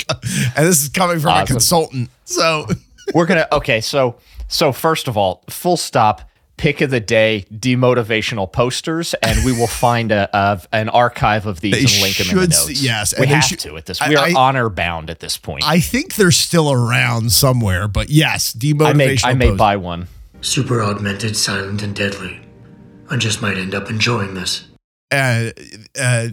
And 0.09 0.67
this 0.67 0.83
is 0.83 0.89
coming 0.89 1.21
from 1.21 1.37
a 1.37 1.47
consultant. 1.47 2.11
So 2.25 2.67
We're 3.13 3.27
gonna 3.27 3.47
okay. 3.53 3.81
So 3.81 4.17
so 4.49 4.73
first 4.73 5.09
of 5.09 5.17
all, 5.17 5.45
full 5.51 5.77
stop. 5.77 6.31
Pick 6.57 6.81
of 6.81 6.91
the 6.91 7.01
day, 7.01 7.47
demotivational 7.53 8.51
posters, 8.51 9.13
and 9.15 9.45
we 9.45 9.53
will 9.53 9.67
find 9.67 10.13
a, 10.13 10.29
a 10.37 10.61
an 10.73 10.89
archive 10.89 11.47
of 11.47 11.61
these 11.61 11.73
They 11.73 11.81
and 11.81 12.03
link 12.03 12.17
them 12.17 12.29
in 12.31 12.37
the 12.37 12.55
should 12.55 12.69
notes. 12.69 12.83
yes, 12.83 13.15
we 13.19 13.25
and 13.27 13.35
have 13.35 13.45
should- 13.45 13.59
to 13.61 13.77
at 13.77 13.87
this. 13.87 14.01
I- 14.01 14.09
We 14.09 14.17
are 14.17 14.29
I- 14.29 14.33
honor 14.37 14.69
bound 14.71 15.11
at 15.11 15.19
this 15.21 15.37
point. 15.37 15.65
I 15.67 15.81
think 15.81 16.15
they're 16.15 16.31
still 16.31 16.71
around 16.73 17.33
somewhere, 17.33 17.89
but 17.89 18.09
yes, 18.09 18.53
demotivational. 18.53 18.87
I 18.87 18.93
may 18.93 19.17
I 19.25 19.35
may 19.35 19.51
buy 19.51 19.77
one. 19.77 20.07
Super 20.43 20.81
augmented, 20.83 21.37
silent, 21.37 21.83
and 21.83 21.95
deadly. 21.95 22.41
I 23.11 23.17
just 23.17 23.43
might 23.43 23.59
end 23.59 23.75
up 23.75 23.91
enjoying 23.91 24.35
this. 24.35 24.65
uh, 25.13 25.51
uh, 26.01 26.29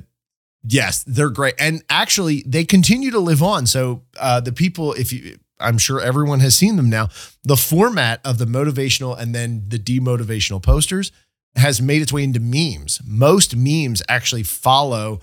yes, 0.63 1.03
they're 1.07 1.29
great, 1.29 1.55
and 1.59 1.83
actually, 1.89 2.43
they 2.45 2.63
continue 2.63 3.09
to 3.11 3.19
live 3.19 3.41
on. 3.43 3.65
So 3.65 4.03
uh, 4.19 4.39
the 4.39 4.51
people, 4.51 4.93
if 4.93 5.11
you, 5.11 5.37
I'm 5.61 5.77
sure 5.77 5.99
everyone 6.01 6.39
has 6.41 6.55
seen 6.55 6.75
them 6.75 6.89
now. 6.89 7.09
The 7.43 7.55
format 7.57 8.19
of 8.25 8.37
the 8.37 8.45
motivational 8.45 9.17
and 9.17 9.33
then 9.35 9.65
the 9.67 9.77
demotivational 9.79 10.61
posters 10.61 11.11
has 11.55 11.81
made 11.81 12.01
its 12.01 12.13
way 12.13 12.23
into 12.23 12.39
memes. 12.39 12.99
Most 13.05 13.55
memes 13.55 14.01
actually 14.09 14.43
follow. 14.43 15.21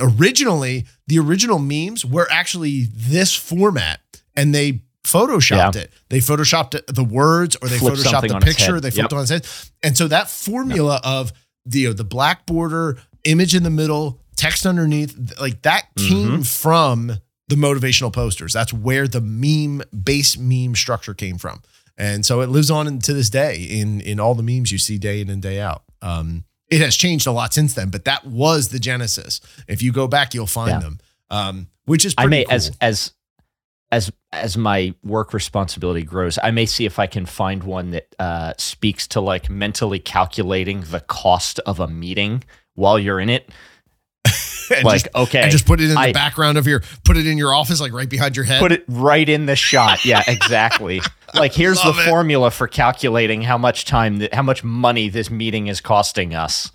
Originally, 0.00 0.86
the 1.06 1.18
original 1.18 1.58
memes 1.58 2.04
were 2.04 2.28
actually 2.30 2.88
this 2.94 3.34
format, 3.34 4.00
and 4.36 4.54
they 4.54 4.82
photoshopped 5.04 5.74
Yeah. 5.74 5.82
it. 5.82 5.92
They 6.10 6.18
photoshopped 6.18 6.94
the 6.94 7.04
words, 7.04 7.56
or 7.62 7.68
they 7.68 7.78
Flipped 7.78 7.98
photoshopped 7.98 8.28
the 8.28 8.40
picture. 8.40 8.80
They 8.80 8.90
flipped 8.90 9.12
Yep. 9.12 9.16
on 9.16 9.22
its 9.22 9.30
head, 9.30 9.46
and 9.82 9.96
so 9.96 10.06
that 10.08 10.28
formula 10.28 11.00
of 11.02 11.32
the 11.64 11.80
you 11.80 11.88
know, 11.88 11.92
the 11.94 12.04
black 12.04 12.46
border, 12.46 12.98
image 13.24 13.54
in 13.54 13.62
the 13.62 13.70
middle, 13.70 14.20
text 14.36 14.66
underneath, 14.66 15.16
like 15.40 15.62
that 15.62 15.84
Mm-hmm. 15.96 16.08
came 16.08 16.42
from 16.42 17.18
the 17.48 17.56
motivational 17.56 18.12
posters. 18.12 18.52
That's 18.52 18.72
where 18.72 19.08
the 19.08 19.20
meme 19.20 19.82
base 20.04 20.36
meme 20.38 20.74
structure 20.74 21.14
came 21.14 21.38
from, 21.38 21.62
and 21.96 22.24
so 22.24 22.40
it 22.40 22.48
lives 22.48 22.70
on 22.70 22.98
to 23.00 23.12
this 23.14 23.30
day 23.30 23.62
in 23.62 24.00
in 24.00 24.20
all 24.20 24.34
the 24.34 24.42
memes 24.42 24.70
you 24.72 24.78
see 24.78 24.98
day 24.98 25.20
in 25.20 25.28
and 25.30 25.42
day 25.42 25.60
out. 25.60 25.82
Um, 26.02 26.44
it 26.70 26.80
has 26.82 26.94
changed 26.96 27.26
a 27.26 27.32
lot 27.32 27.54
since 27.54 27.74
then, 27.74 27.88
but 27.90 28.04
that 28.04 28.26
was 28.26 28.68
the 28.68 28.78
genesis. 28.78 29.40
If 29.66 29.82
you 29.82 29.90
go 29.92 30.06
back, 30.06 30.34
you'll 30.34 30.46
find 30.46 30.70
Yeah. 30.70 30.78
them, 30.80 30.98
um, 31.30 31.66
which 31.86 32.04
is 32.04 32.14
I 32.18 32.26
may 32.26 32.44
cool. 32.44 32.54
as 32.54 32.70
as 32.80 33.12
as 33.90 34.12
as 34.32 34.58
my 34.58 34.94
work 35.02 35.32
responsibility 35.32 36.02
grows, 36.02 36.38
I 36.42 36.50
may 36.50 36.66
see 36.66 36.84
if 36.84 36.98
I 36.98 37.06
can 37.06 37.24
find 37.24 37.62
one 37.64 37.92
that 37.92 38.14
uh, 38.18 38.52
speaks 38.58 39.06
to 39.08 39.20
like 39.22 39.48
mentally 39.48 39.98
calculating 39.98 40.82
the 40.82 41.00
cost 41.00 41.58
of 41.60 41.80
a 41.80 41.88
meeting 41.88 42.44
while 42.74 42.98
you're 42.98 43.18
in 43.18 43.30
it. 43.30 43.48
And 44.76 44.84
like 44.84 45.02
just, 45.04 45.14
okay, 45.14 45.42
and 45.42 45.50
just 45.50 45.66
put 45.66 45.80
it 45.80 45.90
in 45.90 45.94
the 45.94 46.12
background 46.12 46.58
of 46.58 46.66
your, 46.66 46.82
put 47.04 47.16
it 47.16 47.26
in 47.26 47.38
your 47.38 47.54
office, 47.54 47.80
like 47.80 47.92
right 47.92 48.08
behind 48.08 48.36
your 48.36 48.44
head. 48.44 48.60
put 48.60 48.72
it 48.72 48.84
right 48.86 49.28
in 49.28 49.46
the 49.46 49.56
shot. 49.56 50.04
Yeah, 50.04 50.22
exactly. 50.26 51.00
like 51.34 51.52
here's 51.52 51.80
the 51.82 51.90
it. 51.90 52.08
formula 52.08 52.50
for 52.50 52.68
calculating 52.68 53.42
how 53.42 53.58
much 53.58 53.84
time, 53.84 54.18
that, 54.18 54.34
how 54.34 54.42
much 54.42 54.62
money 54.62 55.08
this 55.08 55.30
meeting 55.30 55.66
is 55.66 55.80
costing 55.80 56.34
us. 56.34 56.70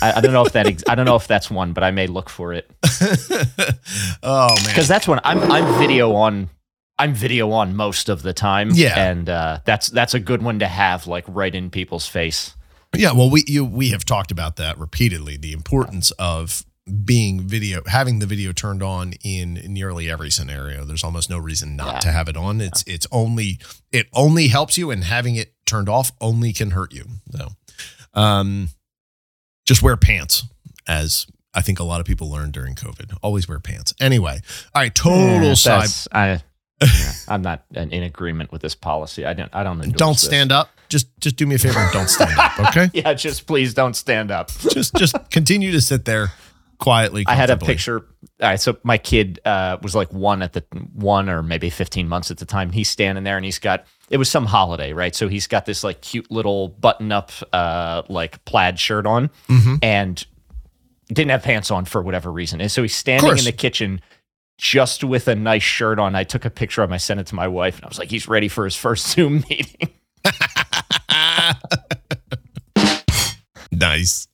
I, 0.00 0.14
I 0.16 0.20
don't 0.20 0.32
know 0.32 0.44
if 0.44 0.52
that 0.52 0.66
ex- 0.66 0.84
I 0.88 0.94
don't 0.94 1.06
know 1.06 1.16
if 1.16 1.26
that's 1.26 1.50
one, 1.50 1.72
but 1.72 1.82
I 1.84 1.90
may 1.90 2.06
look 2.06 2.28
for 2.28 2.52
it 2.52 2.70
oh 4.22 4.54
man, 4.54 4.64
because 4.66 4.88
that's 4.88 5.06
when 5.08 5.20
I'm 5.24 5.40
I'm 5.50 5.78
video 5.78 6.14
on. 6.14 6.50
I'm 6.98 7.12
video 7.12 7.50
on 7.50 7.76
most 7.76 8.08
of 8.08 8.22
the 8.22 8.32
time. 8.32 8.70
Yeah. 8.72 8.98
and 8.98 9.28
uh, 9.28 9.60
that's 9.66 9.88
that's 9.88 10.14
a 10.14 10.20
good 10.20 10.42
one 10.42 10.60
to 10.60 10.66
have 10.66 11.06
like 11.06 11.24
right 11.28 11.54
in 11.54 11.68
people's 11.70 12.06
face. 12.06 12.54
Yeah, 12.94 13.12
well, 13.12 13.28
we 13.28 13.44
you 13.46 13.64
we 13.64 13.90
have 13.90 14.04
talked 14.04 14.30
about 14.30 14.56
that 14.56 14.78
repeatedly. 14.78 15.36
The 15.36 15.52
importance 15.52 16.10
of 16.12 16.64
being 17.04 17.40
video, 17.40 17.82
having 17.86 18.20
the 18.20 18.26
video 18.26 18.52
turned 18.52 18.82
on 18.82 19.14
in 19.24 19.54
nearly 19.66 20.08
every 20.10 20.30
scenario. 20.30 20.84
There's 20.84 21.02
almost 21.02 21.28
no 21.28 21.38
reason 21.38 21.74
not 21.76 21.94
Yeah. 21.94 21.98
to 22.00 22.12
have 22.12 22.28
it 22.28 22.36
on. 22.36 22.60
It's 22.60 22.84
it's 22.86 23.06
only 23.10 23.58
it 23.92 24.06
only 24.12 24.48
helps 24.48 24.78
you, 24.78 24.90
and 24.90 25.02
having 25.04 25.34
it 25.36 25.52
turned 25.66 25.88
off 25.88 26.12
only 26.20 26.52
can 26.52 26.70
hurt 26.70 26.92
you. 26.94 27.04
So, 27.32 27.48
um, 28.14 28.68
just 29.66 29.82
wear 29.82 29.96
pants, 29.96 30.44
as 30.86 31.26
I 31.54 31.60
think 31.60 31.80
a 31.80 31.84
lot 31.84 32.00
of 32.00 32.06
people 32.06 32.30
learned 32.30 32.52
during 32.52 32.74
COVID. 32.74 33.16
Always 33.22 33.48
wear 33.48 33.58
pants. 33.58 33.92
Anyway, 34.00 34.40
all 34.74 34.82
right. 34.82 34.94
Total 34.94 35.42
Yeah, 35.48 35.54
side. 35.54 35.88
I, 36.12 36.42
yeah, 36.80 37.12
I'm 37.28 37.42
not 37.42 37.64
in 37.74 38.02
agreement 38.04 38.52
with 38.52 38.62
this 38.62 38.74
policy. 38.76 39.24
I 39.24 39.32
don't. 39.32 39.52
I 39.54 39.64
don't. 39.64 39.80
Don't 39.96 40.12
this. 40.12 40.22
stand 40.22 40.52
up. 40.52 40.70
Just 40.88 41.08
just 41.18 41.34
do 41.34 41.46
me 41.46 41.56
a 41.56 41.58
favor 41.58 41.80
and 41.80 41.92
don't 41.92 42.08
stand 42.08 42.38
up. 42.38 42.52
Okay. 42.68 42.90
Yeah, 42.94 43.12
just 43.14 43.46
please 43.48 43.74
don't 43.74 43.96
stand 43.96 44.30
up. 44.30 44.50
just 44.70 44.94
just 44.94 45.16
continue 45.32 45.72
to 45.72 45.80
sit 45.80 46.04
there 46.04 46.32
quietly. 46.78 47.24
I 47.26 47.34
had 47.34 47.50
a 47.50 47.56
picture. 47.56 47.98
All 48.40 48.48
right, 48.48 48.60
so 48.60 48.76
my 48.82 48.98
kid 48.98 49.40
uh, 49.44 49.78
was 49.82 49.94
like 49.94 50.12
one 50.12 50.42
at 50.42 50.52
the 50.52 50.64
one 50.92 51.28
or 51.28 51.42
maybe 51.42 51.70
15 51.70 52.08
months 52.08 52.30
at 52.30 52.38
the 52.38 52.44
time. 52.44 52.70
He's 52.72 52.90
standing 52.90 53.24
there 53.24 53.36
and 53.36 53.44
he's 53.44 53.58
got 53.58 53.86
it 54.10 54.18
was 54.18 54.30
some 54.30 54.46
holiday, 54.46 54.92
right? 54.92 55.14
So 55.14 55.28
he's 55.28 55.46
got 55.46 55.66
this 55.66 55.82
like 55.82 56.00
cute 56.00 56.30
little 56.30 56.68
button 56.68 57.12
up 57.12 57.30
uh, 57.52 58.02
like 58.08 58.44
plaid 58.44 58.78
shirt 58.78 59.06
on 59.06 59.30
Mhm. 59.48 59.78
and 59.82 60.26
didn't 61.08 61.30
have 61.30 61.42
pants 61.42 61.70
on 61.70 61.84
for 61.84 62.02
whatever 62.02 62.30
reason. 62.32 62.60
And 62.60 62.70
so 62.70 62.82
he's 62.82 62.94
standing 62.94 63.36
in 63.38 63.44
the 63.44 63.52
kitchen 63.52 64.00
just 64.58 65.04
with 65.04 65.28
a 65.28 65.34
nice 65.34 65.62
shirt 65.62 65.98
on. 65.98 66.14
I 66.14 66.24
took 66.24 66.44
a 66.44 66.50
picture 66.50 66.82
of 66.82 66.90
him, 66.90 66.94
I 66.94 66.98
sent 66.98 67.20
it 67.20 67.26
to 67.28 67.34
my 67.34 67.48
wife, 67.48 67.76
and 67.76 67.84
I 67.84 67.88
was 67.88 67.98
like, 67.98 68.10
he's 68.10 68.28
ready 68.28 68.48
for 68.48 68.64
his 68.64 68.76
first 68.76 69.06
Zoom 69.08 69.44
meeting. 69.50 69.90
nice. 73.72 74.28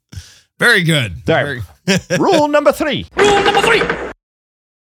Very 0.63 0.85
good. 0.85 1.29
All 1.29 1.35
right. 1.35 1.63
Very- 1.87 2.19
Rule 2.21 2.47
number 2.47 2.71
three. 2.71 3.07
Rule 3.17 3.43
number 3.43 3.63
three. 3.63 3.83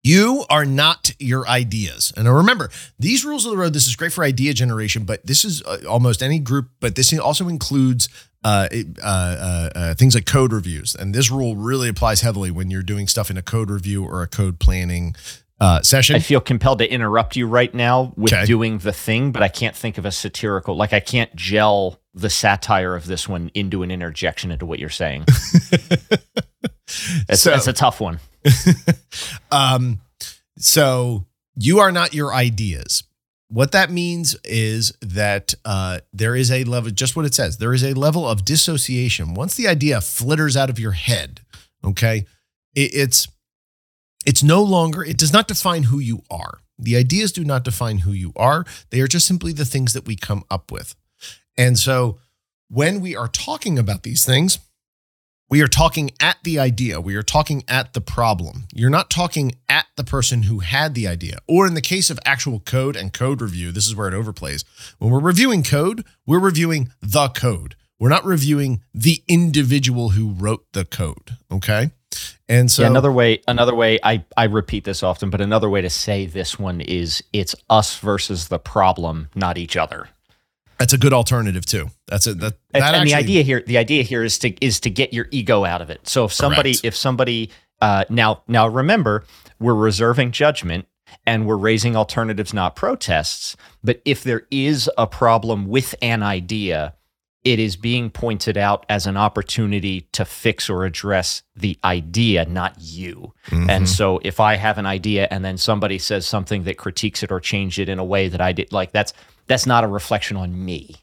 You 0.02 0.44
are 0.50 0.64
not 0.64 1.12
your 1.20 1.46
ideas. 1.46 2.12
And 2.16 2.28
remember, 2.32 2.70
these 2.98 3.24
rules 3.24 3.44
of 3.44 3.52
the 3.52 3.56
road, 3.58 3.74
this 3.74 3.86
is 3.86 3.94
great 3.94 4.12
for 4.12 4.24
idea 4.24 4.54
generation, 4.54 5.04
but 5.04 5.24
this 5.24 5.44
is 5.44 5.62
uh, 5.62 5.82
almost 5.88 6.20
any 6.20 6.40
group, 6.40 6.70
but 6.80 6.96
this 6.96 7.16
also 7.18 7.46
includes 7.46 8.08
uh, 8.42 8.68
uh, 9.02 9.06
uh, 9.06 9.70
uh, 9.74 9.94
things 9.94 10.14
like 10.14 10.26
code 10.26 10.52
reviews. 10.52 10.96
And 10.96 11.14
this 11.14 11.30
rule 11.30 11.54
really 11.54 11.88
applies 11.88 12.22
heavily 12.22 12.50
when 12.50 12.70
you're 12.70 12.82
doing 12.82 13.06
stuff 13.06 13.30
in 13.30 13.36
a 13.36 13.42
code 13.42 13.70
review 13.70 14.04
or 14.04 14.22
a 14.22 14.26
code 14.26 14.58
planning 14.58 15.14
uh, 15.60 15.82
session. 15.82 16.16
I 16.16 16.20
feel 16.20 16.40
compelled 16.40 16.78
to 16.78 16.90
interrupt 16.90 17.34
you 17.36 17.46
right 17.46 17.72
now 17.74 18.12
with 18.16 18.32
Okay. 18.32 18.44
doing 18.46 18.78
the 18.78 18.92
thing, 18.92 19.32
but 19.32 19.42
I 19.42 19.48
can't 19.48 19.74
think 19.76 19.98
of 19.98 20.04
a 20.04 20.12
satirical. 20.12 20.76
Like 20.76 20.92
I 20.92 21.00
can't 21.00 21.34
gel 21.34 22.00
the 22.14 22.30
satire 22.30 22.94
of 22.94 23.06
this 23.06 23.28
one 23.28 23.50
into 23.54 23.82
an 23.82 23.90
interjection 23.90 24.50
into 24.50 24.66
what 24.66 24.78
you're 24.78 24.88
saying. 24.90 25.24
It's, 27.28 27.42
So- 27.42 27.52
it's 27.52 27.66
a 27.66 27.72
tough 27.74 28.00
one. 28.00 28.18
um, 29.50 30.00
so 30.56 31.26
you 31.54 31.78
are 31.80 31.92
not 31.92 32.14
your 32.14 32.32
ideas. 32.32 33.02
What 33.50 33.72
that 33.72 33.90
means 33.90 34.36
is 34.44 34.92
that 35.02 35.54
uh, 35.64 36.00
there 36.12 36.34
is 36.36 36.50
a 36.50 36.64
level, 36.64 36.90
just 36.90 37.16
what 37.16 37.24
it 37.26 37.34
says, 37.34 37.58
there 37.58 37.72
is 37.74 37.82
a 37.82 37.94
level 37.94 38.26
of 38.28 38.44
dissociation. 38.44 39.34
Once 39.34 39.54
the 39.54 39.68
idea 39.68 40.00
flitters 40.00 40.56
out 40.56 40.68
of 40.70 40.78
your 40.78 40.92
head, 40.92 41.40
okay, 41.84 42.24
it, 42.74 42.90
it's 42.94 43.28
it's 44.28 44.42
no 44.42 44.62
longer, 44.62 45.02
it 45.02 45.16
does 45.16 45.32
not 45.32 45.48
define 45.48 45.84
who 45.84 45.98
you 45.98 46.22
are. 46.30 46.58
The 46.78 46.96
ideas 46.96 47.32
do 47.32 47.44
not 47.44 47.64
define 47.64 48.00
who 48.00 48.12
you 48.12 48.34
are. 48.36 48.66
They 48.90 49.00
are 49.00 49.06
just 49.06 49.26
simply 49.26 49.54
the 49.54 49.64
things 49.64 49.94
that 49.94 50.06
we 50.06 50.16
come 50.16 50.44
up 50.50 50.70
with. 50.70 50.94
And 51.56 51.78
so 51.78 52.18
when 52.68 53.00
we 53.00 53.16
are 53.16 53.28
talking 53.28 53.78
about 53.78 54.02
these 54.02 54.26
things, 54.26 54.58
we 55.48 55.62
are 55.62 55.66
talking 55.66 56.10
at 56.20 56.36
the 56.44 56.58
idea. 56.58 57.00
We 57.00 57.14
are 57.14 57.22
talking 57.22 57.64
at 57.68 57.94
the 57.94 58.02
problem. 58.02 58.64
You're 58.74 58.90
not 58.90 59.08
talking 59.08 59.52
at 59.66 59.86
the 59.96 60.04
person 60.04 60.42
who 60.42 60.58
had 60.58 60.94
the 60.94 61.08
idea. 61.08 61.38
Or 61.48 61.66
in 61.66 61.72
the 61.72 61.80
case 61.80 62.10
of 62.10 62.20
actual 62.26 62.60
code 62.60 62.96
and 62.96 63.14
code 63.14 63.40
review, 63.40 63.72
this 63.72 63.86
is 63.86 63.96
where 63.96 64.08
it 64.08 64.14
overplays. 64.14 64.62
When 64.98 65.10
we're 65.10 65.20
reviewing 65.20 65.62
code, 65.62 66.04
we're 66.26 66.38
reviewing 66.38 66.92
the 67.00 67.28
code. 67.30 67.76
We're 67.98 68.10
not 68.10 68.26
reviewing 68.26 68.82
the 68.92 69.22
individual 69.26 70.10
who 70.10 70.28
wrote 70.28 70.66
the 70.74 70.84
code. 70.84 71.38
Okay. 71.50 71.92
And 72.48 72.70
so 72.70 72.82
yeah, 72.82 72.88
another 72.88 73.12
way, 73.12 73.42
another 73.46 73.74
way, 73.74 73.98
I, 74.02 74.24
I 74.36 74.44
repeat 74.44 74.84
this 74.84 75.02
often, 75.02 75.28
but 75.28 75.40
another 75.40 75.68
way 75.68 75.82
to 75.82 75.90
say 75.90 76.24
this 76.24 76.58
one 76.58 76.80
is 76.80 77.22
it's 77.32 77.54
us 77.68 77.98
versus 77.98 78.48
the 78.48 78.58
problem, 78.58 79.28
not 79.34 79.58
each 79.58 79.76
other. 79.76 80.08
that's 80.78 80.94
a 80.94 80.98
good 80.98 81.12
alternative 81.12 81.66
too. 81.66 81.90
That's 82.06 82.26
it. 82.26 82.40
that, 82.40 82.54
And, 82.72 82.82
that 82.82 82.94
and 82.94 83.06
the 83.06 83.14
idea 83.14 83.42
here, 83.42 83.62
the 83.66 83.76
idea 83.76 84.02
here 84.02 84.24
is 84.24 84.38
to 84.38 84.64
is 84.64 84.80
to 84.80 84.90
get 84.90 85.12
your 85.12 85.26
ego 85.30 85.64
out 85.66 85.82
of 85.82 85.90
it. 85.90 86.08
So 86.08 86.24
if 86.24 86.32
somebody, 86.32 86.72
Correct. 86.72 86.84
if 86.86 86.96
somebody, 86.96 87.50
uh, 87.82 88.04
now 88.08 88.42
now 88.48 88.66
remember, 88.66 89.24
we're 89.60 89.74
reserving 89.74 90.30
judgment 90.32 90.86
and 91.26 91.46
we're 91.46 91.56
raising 91.56 91.96
alternatives, 91.96 92.54
not 92.54 92.76
protests. 92.76 93.56
But 93.84 94.00
if 94.06 94.24
there 94.24 94.46
is 94.50 94.88
a 94.96 95.06
problem 95.06 95.66
with 95.66 95.94
an 96.00 96.22
idea, 96.22 96.94
it 97.44 97.58
is 97.58 97.76
being 97.76 98.10
pointed 98.10 98.56
out 98.56 98.84
as 98.88 99.06
an 99.06 99.16
opportunity 99.16 100.02
to 100.12 100.24
fix 100.24 100.68
or 100.68 100.84
address 100.84 101.42
the 101.54 101.78
idea, 101.84 102.44
not 102.44 102.74
you. 102.80 103.32
Mhm. 103.48 103.70
And 103.70 103.88
so 103.88 104.20
if 104.24 104.40
I 104.40 104.56
have 104.56 104.76
an 104.76 104.86
idea 104.86 105.28
and 105.30 105.44
then 105.44 105.56
somebody 105.56 105.98
says 105.98 106.26
something 106.26 106.64
that 106.64 106.76
critiques 106.78 107.22
it 107.22 107.30
or 107.30 107.40
change 107.40 107.78
it 107.78 107.88
in 107.88 107.98
a 107.98 108.04
way 108.04 108.28
that 108.28 108.40
I 108.40 108.52
did 108.52 108.72
like 108.72 108.92
that's 108.92 109.12
that's 109.46 109.66
not 109.66 109.84
a 109.84 109.88
reflection 109.88 110.36
on 110.36 110.64
me. 110.64 110.96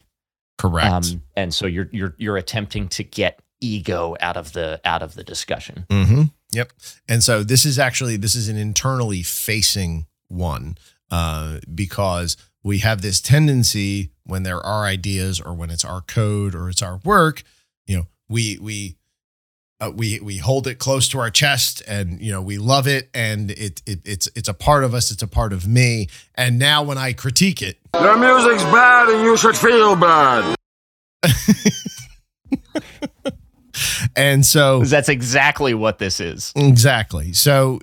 correct. 0.58 0.86
Um, 1.12 1.22
and 1.36 1.52
so 1.54 1.66
you're 1.66 1.88
you're 1.92 2.14
you're 2.18 2.36
attempting 2.36 2.88
to 2.88 3.02
get 3.04 3.40
ego 3.60 4.16
out 4.20 4.36
of 4.36 4.52
the 4.52 4.80
out 4.84 5.02
of 5.02 5.14
the 5.14 5.24
discussion. 5.24 5.86
Mm-hmm. 5.90 6.22
Yep. 6.52 6.72
And 7.08 7.22
so 7.24 7.42
this 7.42 7.66
is 7.66 7.78
actually 7.78 8.16
this 8.16 8.34
is 8.34 8.48
an 8.48 8.56
internally 8.56 9.22
facing 9.22 10.06
one 10.28 10.76
uh, 11.10 11.58
because 11.74 12.36
we 12.66 12.78
have 12.78 13.00
this 13.00 13.20
tendency 13.20 14.10
when 14.24 14.42
there 14.42 14.60
are 14.60 14.86
ideas 14.86 15.40
or 15.40 15.54
when 15.54 15.70
it's 15.70 15.84
our 15.84 16.00
code 16.00 16.52
or 16.52 16.68
it's 16.68 16.82
our 16.82 16.98
work, 17.04 17.44
you 17.86 17.96
know, 17.96 18.08
we 18.28 18.58
we 18.60 18.96
uh, 19.80 19.92
we 19.94 20.18
we 20.18 20.38
hold 20.38 20.66
it 20.66 20.80
close 20.80 21.08
to 21.10 21.20
our 21.20 21.30
chest 21.30 21.80
and 21.86 22.20
you 22.20 22.32
know 22.32 22.42
we 22.42 22.58
love 22.58 22.88
it 22.88 23.08
and 23.14 23.52
it, 23.52 23.82
it 23.86 24.00
it's 24.04 24.28
it's 24.34 24.48
a 24.48 24.54
part 24.54 24.82
of 24.82 24.94
us. 24.94 25.12
It's 25.12 25.22
a 25.22 25.28
part 25.28 25.52
of 25.52 25.68
me. 25.68 26.08
And 26.34 26.58
now 26.58 26.82
when 26.82 26.98
I 26.98 27.12
critique 27.12 27.62
it, 27.62 27.78
Your 27.94 28.18
music's 28.18 28.64
bad 28.64 29.10
and 29.10 29.22
you 29.22 29.36
should 29.36 29.56
feel 29.56 29.94
bad. 29.94 30.56
and 34.16 34.44
so 34.44 34.82
That's 34.82 35.08
exactly 35.08 35.72
what 35.72 36.00
this 36.00 36.18
is. 36.18 36.52
Exactly. 36.56 37.32
So 37.32 37.78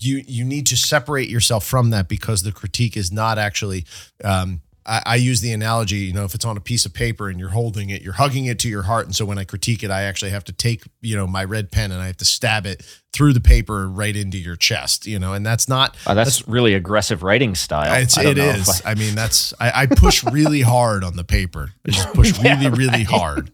you 0.00 0.22
you, 0.26 0.44
need 0.44 0.66
to 0.66 0.76
separate 0.76 1.28
yourself 1.28 1.64
from 1.64 1.90
that 1.90 2.08
because 2.08 2.42
the 2.42 2.52
critique 2.52 2.96
is 2.96 3.12
not 3.12 3.38
actually. 3.38 3.84
Um, 4.22 4.62
I, 4.86 5.02
I 5.06 5.16
use 5.16 5.40
the 5.40 5.52
analogy, 5.52 5.96
you 5.96 6.12
know, 6.12 6.24
if 6.24 6.34
it's 6.34 6.44
on 6.44 6.56
a 6.56 6.60
piece 6.60 6.84
of 6.84 6.92
paper 6.92 7.28
and 7.28 7.40
you're 7.40 7.48
holding 7.50 7.88
it, 7.90 8.02
you're 8.02 8.14
hugging 8.14 8.44
it 8.46 8.58
to 8.60 8.68
your 8.68 8.82
heart, 8.82 9.06
and 9.06 9.16
so 9.16 9.24
when 9.24 9.38
I 9.38 9.44
critique 9.44 9.82
it, 9.82 9.90
I 9.90 10.02
actually 10.02 10.30
have 10.32 10.44
to 10.44 10.52
take, 10.52 10.82
you 11.00 11.16
know, 11.16 11.26
my 11.26 11.44
red 11.44 11.70
pen 11.70 11.90
and 11.90 12.02
I 12.02 12.06
have 12.08 12.18
to 12.18 12.24
stab 12.24 12.66
it 12.66 12.84
through 13.12 13.32
the 13.32 13.40
paper 13.40 13.88
right 13.88 14.14
into 14.14 14.36
your 14.36 14.56
chest, 14.56 15.06
you 15.06 15.18
know, 15.18 15.32
and 15.32 15.46
that's 15.46 15.68
not. 15.68 15.96
Uh, 16.06 16.14
that's, 16.14 16.46
really 16.46 16.74
aggressive 16.74 17.22
writing 17.22 17.54
style. 17.54 18.02
It's, 18.02 18.18
I 18.18 18.24
it 18.24 18.38
is. 18.38 18.82
I- 18.84 18.90
I, 18.90 18.94
mean, 18.94 19.14
that's 19.14 19.54
I, 19.58 19.82
I 19.82 19.86
push 19.86 20.22
really 20.24 20.60
hard 20.60 21.02
on 21.02 21.16
the 21.16 21.24
paper. 21.24 21.70
I 21.86 21.90
just 21.90 22.12
push 22.12 22.38
really, 22.42 22.68
really 22.68 23.04
hard. 23.04 23.50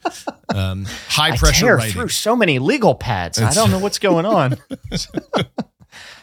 Um, 0.52 0.86
high 1.08 1.30
I 1.30 1.36
pressure 1.36 1.66
tear 1.66 1.76
writing. 1.76 1.92
through 1.92 2.08
so 2.08 2.34
many 2.34 2.58
legal 2.58 2.94
pads. 2.94 3.38
I 3.38 3.52
don't 3.52 3.70
know 3.70 3.78
what's 3.78 3.98
going 3.98 4.26
on. 4.26 4.56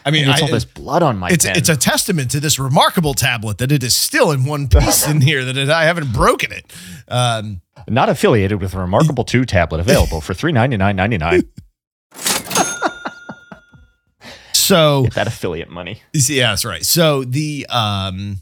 I 0.07 0.11
mean, 0.11 0.29
It's 0.29 0.41
all 0.41 0.47
this 0.47 0.63
blood 0.63 1.03
on 1.03 1.17
my 1.17 1.27
it's 1.29 1.45
pen. 1.45 1.57
it's 1.57 1.67
a 1.67 1.75
testament 1.75 2.31
to 2.31 2.39
this 2.39 2.57
remarkable 2.57 3.13
tablet 3.13 3.57
that 3.57 3.73
it 3.73 3.83
is 3.83 3.93
still 3.93 4.31
in 4.31 4.45
one 4.45 4.67
piece 4.69 5.05
in 5.05 5.19
here 5.19 5.43
that 5.43 5.57
it, 5.57 5.69
I 5.69 5.83
haven't 5.83 6.13
broken 6.13 6.53
it. 6.53 6.71
Um, 7.09 7.59
Not 7.89 8.07
affiliated 8.07 8.61
with 8.61 8.73
a 8.73 8.79
Remarkable 8.79 9.25
2 9.25 9.43
tablet 9.45 9.81
available 9.81 10.21
for 10.21 10.33
three 10.33 10.53
ninety 10.53 10.77
nine 10.77 10.95
ninety 10.95 11.17
nine. 11.17 11.43
so 14.53 15.03
Get 15.03 15.13
that 15.15 15.27
affiliate 15.27 15.69
money. 15.69 16.01
yeah, 16.13 16.49
that's 16.51 16.65
right. 16.65 16.85
So 16.85 17.23
the 17.23 17.65
um, 17.69 18.41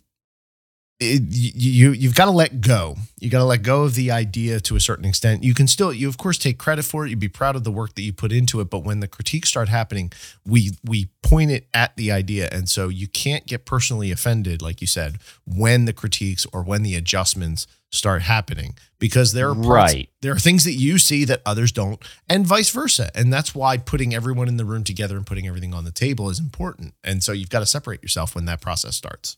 it, 0.99 1.23
you 1.29 1.91
you've 1.91 2.15
got 2.15 2.25
to 2.25 2.31
let 2.31 2.61
go. 2.61 2.95
You 3.19 3.29
got 3.29 3.39
to 3.39 3.45
let 3.45 3.63
go 3.63 3.83
of 3.83 3.95
the 3.95 4.11
idea 4.11 4.61
to 4.61 4.75
a 4.77 4.79
certain 4.79 5.03
extent. 5.03 5.43
You 5.43 5.53
can 5.53 5.67
still, 5.67 5.91
you 5.91 6.07
of 6.07 6.17
course 6.17 6.37
take 6.37 6.57
credit 6.57 6.83
for 6.85 7.05
it. 7.05 7.09
You'd 7.09 7.19
be 7.19 7.27
proud 7.27 7.55
of 7.57 7.65
the 7.65 7.71
work 7.71 7.95
that 7.95 8.01
you 8.03 8.13
put 8.13 8.31
into 8.31 8.61
it. 8.61 8.69
But 8.69 8.79
when 8.85 9.01
the 9.01 9.07
critiques 9.07 9.49
start 9.49 9.67
happening, 9.67 10.11
we 10.45 10.71
we 10.85 11.09
point 11.21 11.51
it 11.51 11.67
at 11.73 11.95
the 11.97 12.11
idea, 12.11 12.47
and 12.51 12.69
so 12.69 12.87
you 12.87 13.07
can't 13.07 13.45
get 13.45 13.65
personally 13.65 14.09
offended, 14.11 14.61
like 14.61 14.79
you 14.79 14.87
said, 14.87 15.17
when 15.45 15.83
the 15.85 15.93
critiques 15.93 16.45
or 16.53 16.63
when 16.63 16.83
the 16.83 16.95
adjustments 16.95 17.67
start 17.91 18.21
happening, 18.21 18.75
because 18.99 19.33
there 19.33 19.49
are 19.49 19.55
parts, 19.55 19.93
Right. 19.93 20.09
there 20.21 20.33
are 20.33 20.39
things 20.39 20.63
that 20.65 20.73
you 20.73 20.97
see 20.97 21.23
that 21.25 21.41
others 21.45 21.71
don't, 21.71 22.01
and 22.29 22.45
vice 22.45 22.69
versa. 22.69 23.09
And 23.15 23.31
that's 23.31 23.55
why 23.55 23.77
putting 23.77 24.13
everyone 24.13 24.47
in 24.49 24.57
the 24.57 24.65
room 24.65 24.83
together 24.83 25.15
and 25.17 25.25
putting 25.25 25.47
everything 25.47 25.73
on 25.73 25.85
the 25.85 25.91
table 25.91 26.29
is 26.29 26.39
important. 26.39 26.93
And 27.03 27.23
so 27.23 27.31
you've 27.31 27.49
got 27.49 27.59
to 27.59 27.65
separate 27.65 28.01
yourself 28.01 28.35
when 28.35 28.45
that 28.45 28.59
process 28.61 28.95
starts 28.95 29.37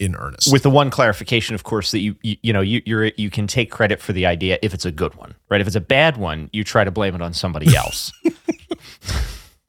in 0.00 0.16
earnest. 0.16 0.52
With 0.52 0.62
the 0.64 0.70
one 0.70 0.90
clarification, 0.90 1.54
of 1.54 1.62
course, 1.64 1.90
that 1.92 2.00
you 2.00 2.16
you, 2.22 2.36
you 2.42 2.52
know 2.52 2.60
you 2.60 2.82
you're, 2.84 3.06
you 3.16 3.30
can 3.30 3.46
take 3.46 3.70
credit 3.70 4.00
for 4.00 4.12
the 4.12 4.26
idea 4.26 4.58
if 4.62 4.74
it's 4.74 4.84
a 4.84 4.90
good 4.92 5.14
one, 5.14 5.34
right? 5.50 5.60
If 5.60 5.66
it's 5.66 5.76
a 5.76 5.80
bad 5.80 6.16
one, 6.16 6.50
you 6.52 6.64
try 6.64 6.84
to 6.84 6.90
blame 6.90 7.14
it 7.14 7.22
on 7.22 7.32
somebody 7.32 7.74
else. 7.82 8.12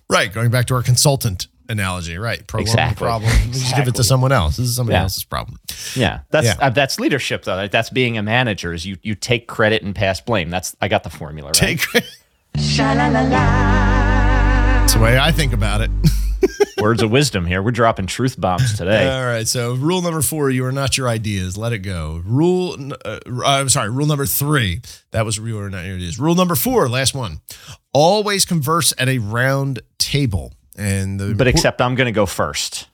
right, 0.09 0.31
going 0.33 0.49
back 0.51 0.65
to 0.67 0.75
our 0.75 0.83
consultant 0.83 1.47
analogy, 1.67 2.17
right? 2.17 2.45
Prolong 2.47 2.67
Exactly. 2.67 3.05
the 3.05 3.09
problem. 3.09 3.31
Just 3.51 3.75
give 3.75 3.87
it 3.87 3.95
to 3.95 4.03
someone 4.03 4.31
else. 4.31 4.57
This 4.57 4.67
is 4.67 4.75
somebody 4.75 4.95
Yeah. 4.95 5.01
else's 5.03 5.23
problem. 5.23 5.59
yeah, 5.95 6.19
that's 6.29 6.45
Yeah. 6.47 6.55
Uh, 6.59 6.69
that's 6.69 6.99
leadership 6.99 7.43
though. 7.43 7.55
Like, 7.55 7.71
That's 7.71 7.89
being 7.89 8.17
a 8.17 8.23
manager. 8.23 8.73
Is 8.73 8.85
you 8.85 8.97
you 9.03 9.15
take 9.15 9.47
credit 9.47 9.81
and 9.83 9.95
pass 9.95 10.21
blame. 10.21 10.49
That's 10.49 10.75
I 10.81 10.87
got 10.87 11.03
the 11.03 11.09
formula. 11.09 11.49
Right? 11.49 11.79
Take 11.79 11.85
That's 12.53 12.77
the 14.95 15.01
way 15.01 15.17
I 15.19 15.31
think 15.31 15.53
about 15.53 15.81
it. 15.81 15.91
Words 16.81 17.01
of 17.01 17.09
wisdom 17.11 17.45
here. 17.45 17.61
We're 17.63 17.71
dropping 17.71 18.05
truth 18.05 18.39
bombs 18.39 18.77
today. 18.77 19.09
All 19.09 19.25
right. 19.25 19.47
So 19.47 19.73
rule 19.73 20.01
number 20.01 20.21
four: 20.21 20.49
you 20.49 20.65
are 20.65 20.71
not 20.71 20.97
your 20.97 21.09
ideas. 21.09 21.57
Let 21.57 21.73
it 21.73 21.79
go. 21.79 22.21
Rule. 22.25 22.91
Uh, 23.03 23.19
I'm 23.45 23.69
sorry. 23.69 23.89
Rule 23.89 24.05
number 24.07 24.25
three. 24.25 24.81
That 25.11 25.25
was 25.25 25.37
you 25.37 25.59
are 25.59 25.69
not 25.69 25.85
your 25.85 25.95
ideas. 25.95 26.19
Rule 26.19 26.35
number 26.35 26.55
four. 26.55 26.87
Last 26.87 27.13
one. 27.15 27.39
Always 27.93 28.45
converse 28.45 28.93
at 28.97 29.09
a 29.09 29.17
round 29.19 29.79
table. 29.97 30.53
And 30.77 31.19
the 31.19 31.33
but 31.35 31.47
except 31.47 31.81
I'm 31.81 31.95
going 31.95 32.05
to 32.07 32.11
go 32.11 32.25
first. 32.25 32.87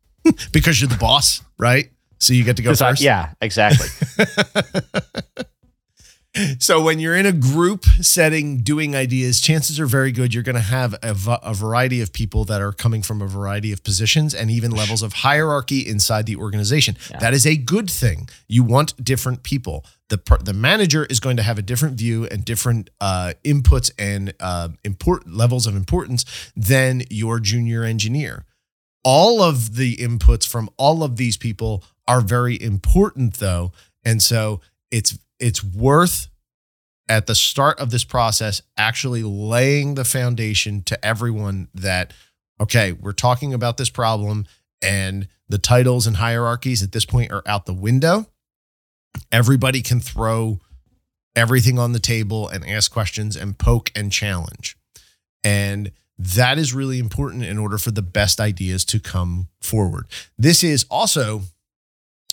because 0.52 0.80
you're 0.80 0.88
the 0.90 0.96
boss, 0.96 1.42
right? 1.58 1.90
So 2.18 2.34
you 2.34 2.44
get 2.44 2.56
to 2.56 2.62
go 2.62 2.70
'Cause 2.70 2.82
I- 2.82 2.90
first. 2.90 3.02
yeah, 3.02 3.32
exactly. 3.40 3.86
So 6.58 6.82
when 6.82 6.98
you're 6.98 7.16
in 7.16 7.26
a 7.26 7.32
group 7.32 7.84
setting 8.00 8.58
doing 8.58 8.94
ideas, 8.94 9.40
chances 9.40 9.80
are 9.80 9.86
very 9.86 10.12
good 10.12 10.34
you're 10.34 10.42
going 10.42 10.54
to 10.54 10.60
have 10.60 10.94
a, 11.02 11.16
a 11.42 11.54
variety 11.54 12.00
of 12.00 12.12
people 12.12 12.44
that 12.44 12.60
are 12.60 12.72
coming 12.72 13.02
from 13.02 13.22
a 13.22 13.26
variety 13.26 13.72
of 13.72 13.82
positions 13.82 14.34
and 14.34 14.50
even 14.50 14.70
levels 14.70 15.02
of 15.02 15.12
hierarchy 15.12 15.80
inside 15.86 16.26
the 16.26 16.36
organization. 16.36 16.96
That 17.20 17.34
is 17.34 17.46
a 17.46 17.56
good 17.56 17.90
thing. 17.90 18.28
You 18.46 18.62
want 18.62 19.02
different 19.02 19.42
people. 19.42 19.84
The 20.08 20.18
the 20.42 20.54
manager 20.54 21.04
is 21.04 21.20
going 21.20 21.36
to 21.36 21.42
have 21.42 21.58
a 21.58 21.62
different 21.62 21.98
view 21.98 22.26
and 22.26 22.44
different 22.44 22.90
uh, 23.00 23.34
inputs 23.44 23.90
and 23.98 24.32
uh, 24.40 24.70
import 24.84 25.28
levels 25.28 25.66
of 25.66 25.76
importance 25.76 26.24
than 26.56 27.02
your 27.10 27.40
junior 27.40 27.84
engineer. 27.84 28.44
All 29.04 29.42
of 29.42 29.76
the 29.76 29.96
inputs 29.96 30.46
from 30.46 30.70
all 30.76 31.02
of 31.02 31.16
these 31.16 31.36
people 31.36 31.84
are 32.06 32.20
very 32.20 32.60
important 32.60 33.34
though, 33.34 33.72
and 34.04 34.22
so 34.22 34.60
it's 34.90 35.18
it's 35.40 35.62
worth 35.62 36.28
at 37.08 37.26
the 37.26 37.34
start 37.34 37.78
of 37.78 37.90
this 37.90 38.04
process 38.04 38.60
actually 38.76 39.22
laying 39.22 39.94
the 39.94 40.04
foundation 40.04 40.82
to 40.82 41.04
everyone 41.04 41.68
that 41.74 42.12
okay 42.60 42.92
we're 42.92 43.12
talking 43.12 43.54
about 43.54 43.76
this 43.78 43.88
problem 43.88 44.46
and 44.82 45.28
the 45.48 45.58
titles 45.58 46.06
and 46.06 46.16
hierarchies 46.16 46.82
at 46.82 46.92
this 46.92 47.04
point 47.04 47.32
are 47.32 47.42
out 47.46 47.66
the 47.66 47.74
window. 47.74 48.26
Everybody 49.32 49.82
can 49.82 50.00
throw 50.00 50.60
everything 51.34 51.78
on 51.78 51.92
the 51.92 51.98
table 51.98 52.48
and 52.48 52.66
ask 52.66 52.92
questions 52.92 53.36
and 53.36 53.58
poke 53.58 53.90
and 53.94 54.12
challenge. 54.12 54.76
And 55.42 55.92
that 56.18 56.58
is 56.58 56.74
really 56.74 56.98
important 56.98 57.44
in 57.44 57.58
order 57.58 57.78
for 57.78 57.90
the 57.90 58.02
best 58.02 58.40
ideas 58.40 58.84
to 58.86 58.98
come 58.98 59.48
forward. 59.60 60.06
This 60.36 60.62
is 60.62 60.84
also 60.90 61.42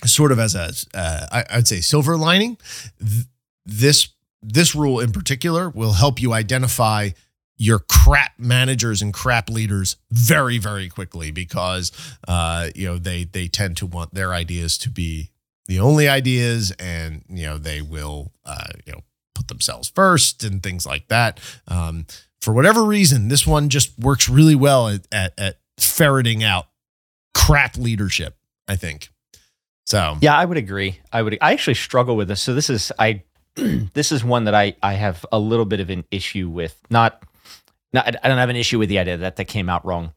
sort 0.05 0.31
of 0.31 0.39
as 0.39 0.55
a 0.55 0.71
uh, 0.93 1.43
I, 1.49 1.57
would 1.57 1.67
say 1.67 1.81
silver 1.81 2.17
lining 2.17 2.57
th- 2.99 3.25
this 3.65 4.09
this 4.41 4.75
rule 4.75 4.99
in 4.99 5.11
particular 5.11 5.69
will 5.69 5.93
help 5.93 6.21
you 6.21 6.33
identify 6.33 7.09
your 7.57 7.79
crap 7.79 8.33
managers 8.37 9.01
and 9.01 9.13
crap 9.13 9.49
leaders 9.49 9.97
very 10.11 10.57
very 10.57 10.89
quickly 10.89 11.31
because 11.31 11.91
uh, 12.27 12.69
you 12.75 12.85
know 12.85 12.97
they 12.97 13.23
they 13.23 13.47
tend 13.47 13.77
to 13.77 13.85
want 13.85 14.13
their 14.13 14.33
ideas 14.33 14.77
to 14.77 14.89
be 14.89 15.31
the 15.67 15.79
only 15.79 16.07
ideas 16.07 16.71
and 16.79 17.23
you 17.29 17.45
know 17.45 17.57
they 17.57 17.81
will 17.81 18.31
uh, 18.45 18.67
you 18.85 18.93
know 18.93 19.01
put 19.33 19.47
themselves 19.47 19.91
first 19.93 20.43
and 20.43 20.63
things 20.63 20.85
like 20.85 21.07
that. 21.09 21.39
Um, 21.67 22.05
for 22.45 22.53
whatever 22.53 22.83
reason 22.83 23.27
this 23.27 23.47
one 23.47 23.69
just 23.69 23.97
works 23.97 24.29
really 24.29 24.53
well 24.53 24.87
at, 24.87 25.07
at, 25.11 25.33
at 25.37 25.57
ferreting 25.79 26.43
out 26.43 26.67
crap 27.33 27.75
leadership 27.75 28.37
i 28.67 28.75
think 28.75 29.09
so 29.85 30.17
Yeah, 30.21 30.35
I 30.37 30.45
would 30.45 30.57
agree. 30.57 30.99
I 31.11 31.21
would. 31.21 31.37
I 31.41 31.53
actually 31.53 31.75
struggle 31.75 32.15
with 32.15 32.27
this. 32.27 32.41
So 32.41 32.53
this 32.53 32.69
is 32.69 32.91
I. 32.99 33.23
this 33.55 34.11
is 34.11 34.23
one 34.23 34.45
that 34.45 34.55
I 34.55 34.75
I 34.83 34.93
have 34.93 35.25
a 35.31 35.39
little 35.39 35.65
bit 35.65 35.79
of 35.79 35.89
an 35.89 36.05
issue 36.11 36.49
with. 36.49 36.79
Not 36.89 37.23
no, 37.93 38.01
I, 38.01 38.13
I 38.23 38.27
don't 38.27 38.37
have 38.37 38.49
an 38.49 38.55
issue 38.55 38.79
with 38.79 38.89
the 38.89 38.99
idea 38.99 39.17
that 39.17 39.35
that 39.37 39.45
came 39.45 39.69
out 39.69 39.85
wrong. 39.85 40.13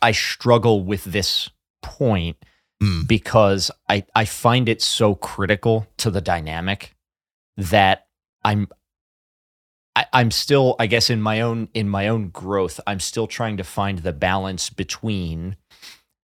I 0.00 0.12
struggle 0.12 0.82
with 0.84 1.04
this 1.04 1.50
point 1.82 2.36
Mm. 2.80 3.08
because 3.08 3.72
I 3.88 4.04
I 4.14 4.24
find 4.24 4.68
it 4.68 4.80
so 4.80 5.16
critical 5.16 5.88
to 5.96 6.12
the 6.12 6.20
dynamic 6.20 6.94
that 7.56 8.06
I'm 8.44 8.68
I, 9.96 10.06
I'm 10.12 10.30
still 10.30 10.76
I 10.78 10.86
guess 10.86 11.10
in 11.10 11.20
my 11.20 11.40
own 11.40 11.70
in 11.74 11.88
my 11.88 12.06
own 12.06 12.28
growth 12.28 12.78
I'm 12.86 13.00
still 13.00 13.26
trying 13.26 13.56
to 13.56 13.64
find 13.64 13.98
the 13.98 14.12
balance 14.12 14.70
between 14.70 15.56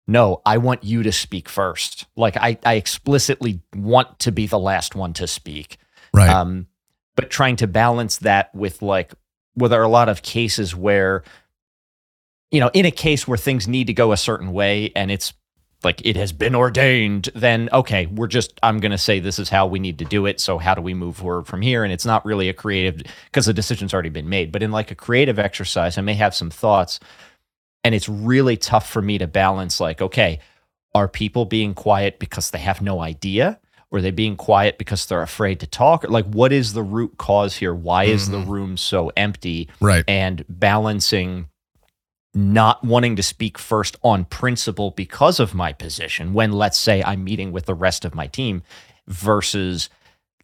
no 0.07 0.41
I 0.45 0.57
want 0.57 0.83
you 0.83 1.03
to 1.03 1.11
speak 1.11 1.49
first 1.49 2.05
like 2.15 2.37
I 2.37 2.57
I 2.63 2.75
explicitly 2.75 3.61
want 3.75 4.19
to 4.19 4.31
be 4.31 4.47
the 4.47 4.59
last 4.59 4.95
one 4.95 5.13
to 5.13 5.27
speak 5.27 5.77
Right. 6.13 6.29
um, 6.29 6.67
but 7.15 7.29
trying 7.29 7.57
to 7.57 7.67
balance 7.67 8.17
that 8.19 8.53
with 8.55 8.81
like, 8.81 9.13
well, 9.55 9.69
there 9.69 9.81
are 9.81 9.83
a 9.83 9.89
lot 9.89 10.07
of 10.09 10.21
cases 10.21 10.73
where, 10.75 11.23
you 12.51 12.59
know, 12.59 12.69
in 12.73 12.85
a 12.85 12.91
case 12.91 13.27
where 13.27 13.37
things 13.37 13.67
need 13.67 13.87
to 13.87 13.93
go 13.93 14.11
a 14.11 14.17
certain 14.17 14.53
way 14.53 14.91
and 14.95 15.11
it's 15.11 15.33
like 15.83 16.05
it 16.05 16.15
has 16.15 16.31
been 16.31 16.55
ordained, 16.55 17.29
then 17.35 17.69
okay, 17.73 18.05
we're 18.07 18.27
just, 18.27 18.57
I'm 18.63 18.79
going 18.79 18.93
to 18.93 18.97
say 18.97 19.19
this 19.19 19.39
is 19.39 19.49
how 19.49 19.67
we 19.67 19.79
need 19.79 19.99
to 19.99 20.05
do 20.05 20.25
it. 20.25 20.39
So 20.39 20.57
how 20.57 20.73
do 20.73 20.81
we 20.81 20.93
move 20.93 21.17
forward 21.17 21.47
from 21.47 21.61
here? 21.61 21.83
And 21.83 21.91
it's 21.91 22.05
not 22.05 22.25
really 22.25 22.49
a 22.49 22.53
creative, 22.53 23.03
because 23.25 23.45
the 23.45 23.53
decision's 23.53 23.93
already 23.93 24.09
been 24.09 24.29
made. 24.29 24.51
But 24.51 24.63
in 24.63 24.71
like 24.71 24.89
a 24.89 24.95
creative 24.95 25.37
exercise, 25.37 25.97
I 25.97 26.01
may 26.01 26.13
have 26.15 26.33
some 26.33 26.49
thoughts. 26.49 26.99
And 27.85 27.93
it's 27.93 28.09
really 28.09 28.57
tough 28.57 28.89
for 28.89 28.99
me 28.99 29.19
to 29.19 29.27
balance 29.27 29.79
like, 29.79 30.01
okay, 30.01 30.39
are 30.95 31.07
people 31.07 31.45
being 31.45 31.75
quiet 31.75 32.17
because 32.17 32.49
they 32.49 32.57
have 32.57 32.81
no 32.81 32.99
idea? 32.99 33.59
Or 33.91 33.99
are 33.99 34.01
they 34.01 34.09
being 34.09 34.35
quiet 34.35 34.79
because 34.79 35.05
they're 35.05 35.21
afraid 35.21 35.59
to 35.59 35.67
talk? 35.67 36.03
Like, 36.09 36.25
what 36.25 36.51
is 36.51 36.73
the 36.73 36.81
root 36.81 37.19
cause 37.19 37.55
here? 37.55 37.75
Why 37.75 38.05
is 38.05 38.31
the 38.31 38.37
mm-hmm. 38.37 38.49
room 38.49 38.77
so 38.77 39.11
empty? 39.15 39.69
right. 39.79 40.03
And 40.07 40.43
balancing 40.49 41.47
not 42.33 42.83
wanting 42.83 43.17
to 43.17 43.23
speak 43.23 43.59
first 43.59 43.97
on 44.01 44.25
principle 44.25 44.91
because 44.91 45.39
of 45.39 45.53
my 45.53 45.71
position 45.71 46.33
when, 46.33 46.51
let's 46.53 46.79
say, 46.79 47.03
I'm 47.03 47.23
meeting 47.23 47.51
with 47.51 47.67
the 47.67 47.75
rest 47.75 48.03
of 48.03 48.15
my 48.15 48.25
team 48.25 48.63
versus 49.07 49.89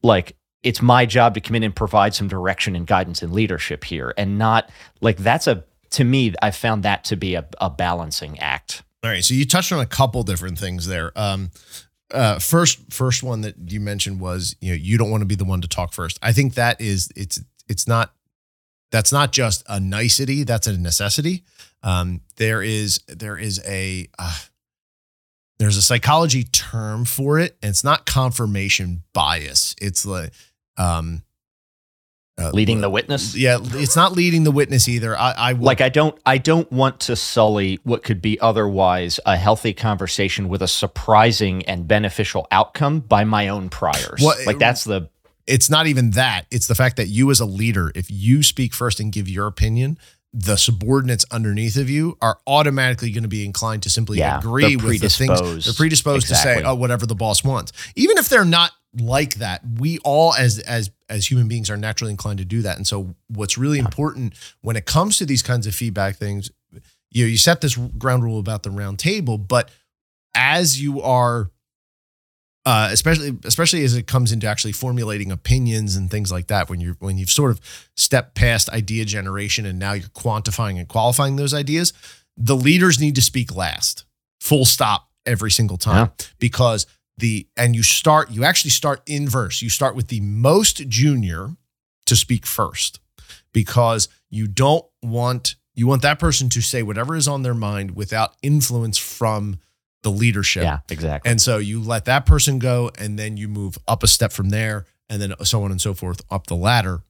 like, 0.03 0.37
it's 0.61 0.81
my 0.81 1.07
job 1.07 1.33
to 1.33 1.41
come 1.41 1.55
in 1.55 1.63
and 1.63 1.75
provide 1.75 2.13
some 2.13 2.27
direction 2.27 2.75
and 2.75 2.85
guidance 2.85 3.23
and 3.23 3.33
leadership 3.33 3.83
here. 3.83 4.13
And 4.15 4.37
not 4.37 4.69
like 5.01 5.17
that's 5.17 5.47
a, 5.47 5.63
to 5.91 6.03
me, 6.03 6.33
I 6.41 6.51
found 6.51 6.83
that 6.83 7.03
to 7.05 7.15
be 7.15 7.35
a, 7.35 7.45
a 7.59 7.69
balancing 7.69 8.39
act. 8.39 8.83
All 9.03 9.09
right. 9.09 9.23
So 9.23 9.33
you 9.33 9.45
touched 9.45 9.71
on 9.71 9.79
a 9.79 9.85
couple 9.85 10.23
different 10.23 10.57
things 10.57 10.87
there. 10.87 11.11
Um, 11.15 11.51
uh, 12.11 12.39
first, 12.39 12.91
first 12.91 13.23
one 13.23 13.41
that 13.41 13.55
you 13.67 13.79
mentioned 13.79 14.19
was 14.19 14.55
you 14.59 14.71
know 14.71 14.75
you 14.75 14.97
don't 14.97 15.09
want 15.09 15.21
to 15.21 15.25
be 15.25 15.35
the 15.35 15.45
one 15.45 15.61
to 15.61 15.67
talk 15.67 15.93
first. 15.93 16.19
I 16.21 16.33
think 16.33 16.55
that 16.55 16.81
is 16.81 17.09
it's 17.15 17.39
it's 17.67 17.87
not 17.87 18.13
that's 18.91 19.11
not 19.11 19.31
just 19.31 19.63
a 19.67 19.79
nicety. 19.79 20.43
That's 20.43 20.67
a 20.67 20.77
necessity. 20.77 21.43
Um, 21.83 22.21
there 22.35 22.61
is 22.61 22.99
there 23.07 23.37
is 23.37 23.61
a 23.65 24.07
uh, 24.19 24.37
there's 25.57 25.77
a 25.77 25.81
psychology 25.81 26.43
term 26.43 27.05
for 27.05 27.39
it, 27.39 27.55
and 27.61 27.69
it's 27.69 27.83
not 27.83 28.05
confirmation 28.05 29.03
bias. 29.13 29.75
It's 29.81 30.05
like 30.05 30.31
um, 30.77 31.23
uh, 32.37 32.49
Leading 32.53 32.81
the 32.81 32.89
witness. 32.89 33.35
Yeah, 33.35 33.59
it's 33.61 33.95
not 33.95 34.13
leading 34.13 34.43
the 34.43 34.51
witness 34.51 34.87
either. 34.87 35.17
I, 35.17 35.31
I 35.31 35.53
would- 35.53 35.61
like 35.61 35.81
I 35.81 35.89
don't 35.89 36.17
I 36.25 36.37
don't 36.37 36.71
want 36.71 37.01
to 37.01 37.15
sully 37.15 37.79
what 37.83 38.03
could 38.03 38.21
be 38.21 38.39
otherwise 38.39 39.19
a 39.25 39.35
healthy 39.37 39.73
conversation 39.73 40.49
with 40.49 40.61
a 40.61 40.67
surprising 40.67 41.63
and 41.65 41.87
beneficial 41.87 42.47
outcome 42.51 42.99
by 43.01 43.23
my 43.25 43.49
own 43.49 43.69
priors. 43.69 44.21
Well, 44.21 44.35
like 44.45 44.59
that's 44.59 44.83
the 44.85 45.09
it's 45.47 45.69
not 45.69 45.87
even 45.87 46.11
that. 46.11 46.45
It's 46.51 46.67
the 46.67 46.75
fact 46.75 46.97
that 46.97 47.07
you, 47.07 47.29
as 47.31 47.39
a 47.39 47.45
leader, 47.45 47.91
if 47.95 48.09
you 48.09 48.43
speak 48.43 48.73
first 48.73 48.99
and 48.99 49.11
give 49.11 49.27
your 49.27 49.47
opinion, 49.47 49.97
the 50.33 50.55
subordinates 50.55 51.25
underneath 51.29 51.75
of 51.75 51.89
you 51.89 52.17
are 52.21 52.37
automatically 52.47 53.11
going 53.11 53.23
to 53.23 53.27
be 53.29 53.43
inclined 53.43 53.83
to 53.83 53.89
simply 53.89 54.19
Yeah, 54.19 54.37
agree 54.37 54.77
with 54.77 55.01
the 55.01 55.09
things. 55.09 55.65
They're 55.65 55.73
predisposed 55.73 56.27
to 56.29 56.35
say, 56.35 56.63
"Oh, 56.63 56.75
whatever 56.75 57.05
the 57.05 57.15
boss 57.15 57.43
wants," 57.43 57.73
even 57.95 58.17
if 58.17 58.29
they're 58.29 58.45
not 58.45 58.71
like 58.99 59.35
that. 59.35 59.61
We 59.79 59.99
all, 59.99 60.33
as 60.33 60.59
as 60.59 60.91
as 61.09 61.29
human 61.29 61.47
beings, 61.47 61.69
are 61.69 61.77
naturally 61.77 62.11
inclined 62.11 62.39
to 62.39 62.45
do 62.45 62.61
that. 62.61 62.77
And 62.77 62.87
so, 62.87 63.15
what's 63.27 63.57
really 63.57 63.79
important 63.79 64.33
when 64.61 64.75
it 64.75 64.85
comes 64.85 65.17
to 65.17 65.25
these 65.25 65.41
kinds 65.41 65.67
of 65.67 65.75
feedback 65.75 66.17
things, 66.17 66.51
you 67.09 67.23
know, 67.23 67.29
you 67.29 67.37
set 67.37 67.61
this 67.61 67.75
ground 67.75 68.23
rule 68.23 68.39
about 68.39 68.63
the 68.63 68.71
round 68.71 68.99
table, 68.99 69.37
but 69.37 69.69
as 70.33 70.81
you 70.81 71.01
are 71.01 71.49
uh, 72.65 72.89
especially 72.91 73.37
especially 73.43 73.83
as 73.83 73.95
it 73.95 74.05
comes 74.05 74.31
into 74.31 74.47
actually 74.47 74.71
formulating 74.71 75.31
opinions 75.31 75.95
and 75.95 76.11
things 76.11 76.31
like 76.31 76.47
that 76.47 76.69
when 76.69 76.79
you're 76.79 76.95
when 76.99 77.17
you've 77.17 77.31
sort 77.31 77.51
of 77.51 77.59
stepped 77.95 78.35
past 78.35 78.69
idea 78.69 79.03
generation 79.03 79.65
and 79.65 79.79
now 79.79 79.93
you're 79.93 80.07
quantifying 80.09 80.77
and 80.77 80.87
qualifying 80.87 81.37
those 81.37 81.53
ideas 81.53 81.91
the 82.37 82.55
leaders 82.55 82.99
need 82.99 83.15
to 83.15 83.21
speak 83.21 83.55
last 83.55 84.05
full 84.39 84.65
stop 84.65 85.09
every 85.25 85.49
single 85.49 85.77
time 85.77 86.11
because 86.39 86.85
the 87.21 87.47
and 87.55 87.75
you 87.75 87.83
start 87.83 88.29
you 88.29 88.43
actually 88.43 88.71
start 88.71 89.01
inverse 89.07 89.61
you 89.61 89.69
start 89.69 89.95
with 89.95 90.09
the 90.09 90.19
most 90.19 90.87
junior 90.89 91.55
to 92.05 92.15
speak 92.15 92.45
first 92.45 92.99
because 93.53 94.09
you 94.29 94.47
don't 94.47 94.85
want 95.01 95.55
you 95.73 95.87
want 95.87 96.01
that 96.01 96.19
person 96.19 96.49
to 96.49 96.61
say 96.61 96.83
whatever 96.83 97.15
is 97.15 97.27
on 97.27 97.43
their 97.43 97.53
mind 97.53 97.95
without 97.95 98.35
influence 98.41 98.97
from 98.97 99.59
the 100.03 100.09
leadership 100.09 100.63
yeah, 100.63 100.79
exactly. 100.89 101.29
and 101.29 101.41
so 101.41 101.57
you 101.57 101.81
let 101.81 102.05
that 102.05 102.25
person 102.25 102.59
go, 102.59 102.91
and 102.97 103.19
then 103.19 103.37
you 103.37 103.47
move 103.47 103.77
up 103.87 104.03
a 104.03 104.07
step 104.07 104.31
from 104.31 104.49
there, 104.49 104.85
and 105.09 105.21
then 105.21 105.33
so 105.43 105.63
on 105.63 105.71
and 105.71 105.79
so 105.79 105.93
forth 105.93 106.21
up 106.31 106.47
the 106.47 106.55
ladder, 106.55 107.03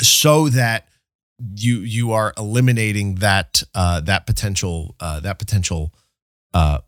so 0.00 0.48
that 0.48 0.88
you 1.56 1.80
you 1.80 2.12
are 2.12 2.32
eliminating 2.38 3.16
that 3.16 3.62
uh, 3.74 4.00
that 4.00 4.26
potential 4.26 4.94
uh, 5.00 5.20
that 5.20 5.38
potential 5.38 5.92
uh, 6.54 6.78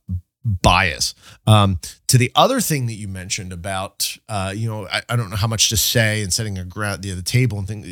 bias. 0.49 1.15
Um, 1.47 1.79
to 2.09 2.19
the 2.19 2.33
other 2.35 2.61
thing 2.61 2.87
that 2.87 2.95
you 2.95 3.09
mentioned 3.09 3.53
about 3.53 4.17
uh, 4.29 4.53
you 4.55 4.69
know 4.69 4.89
I, 4.89 5.03
I 5.09 5.17
don't 5.17 5.31
know 5.31 5.37
how 5.37 5.47
much 5.47 5.69
to 5.69 5.77
say 5.77 6.23
and 6.23 6.33
setting 6.33 6.59
a 6.59 6.65
ground 6.65 7.03
the, 7.03 7.13
the 7.13 7.23
table 7.23 7.59
and 7.59 7.69
things 7.69 7.87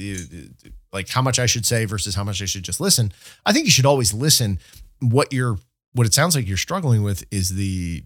like 0.93 1.09
how 1.09 1.23
much 1.23 1.39
I 1.39 1.47
should 1.47 1.67
say 1.67 1.85
versus 1.85 2.15
how 2.15 2.25
much 2.25 2.41
I 2.41 2.47
should 2.47 2.63
just 2.63 2.81
listen. 2.81 3.13
I 3.45 3.53
think 3.53 3.67
you 3.67 3.71
should 3.71 3.87
always 3.87 4.15
listen. 4.15 4.59
What 5.01 5.33
you're 5.33 5.59
what 5.93 6.07
it 6.07 6.15
sounds 6.15 6.35
like 6.35 6.49
you're 6.49 6.57
struggling 6.57 7.03
with 7.03 7.25
is 7.31 7.51
the 7.51 8.03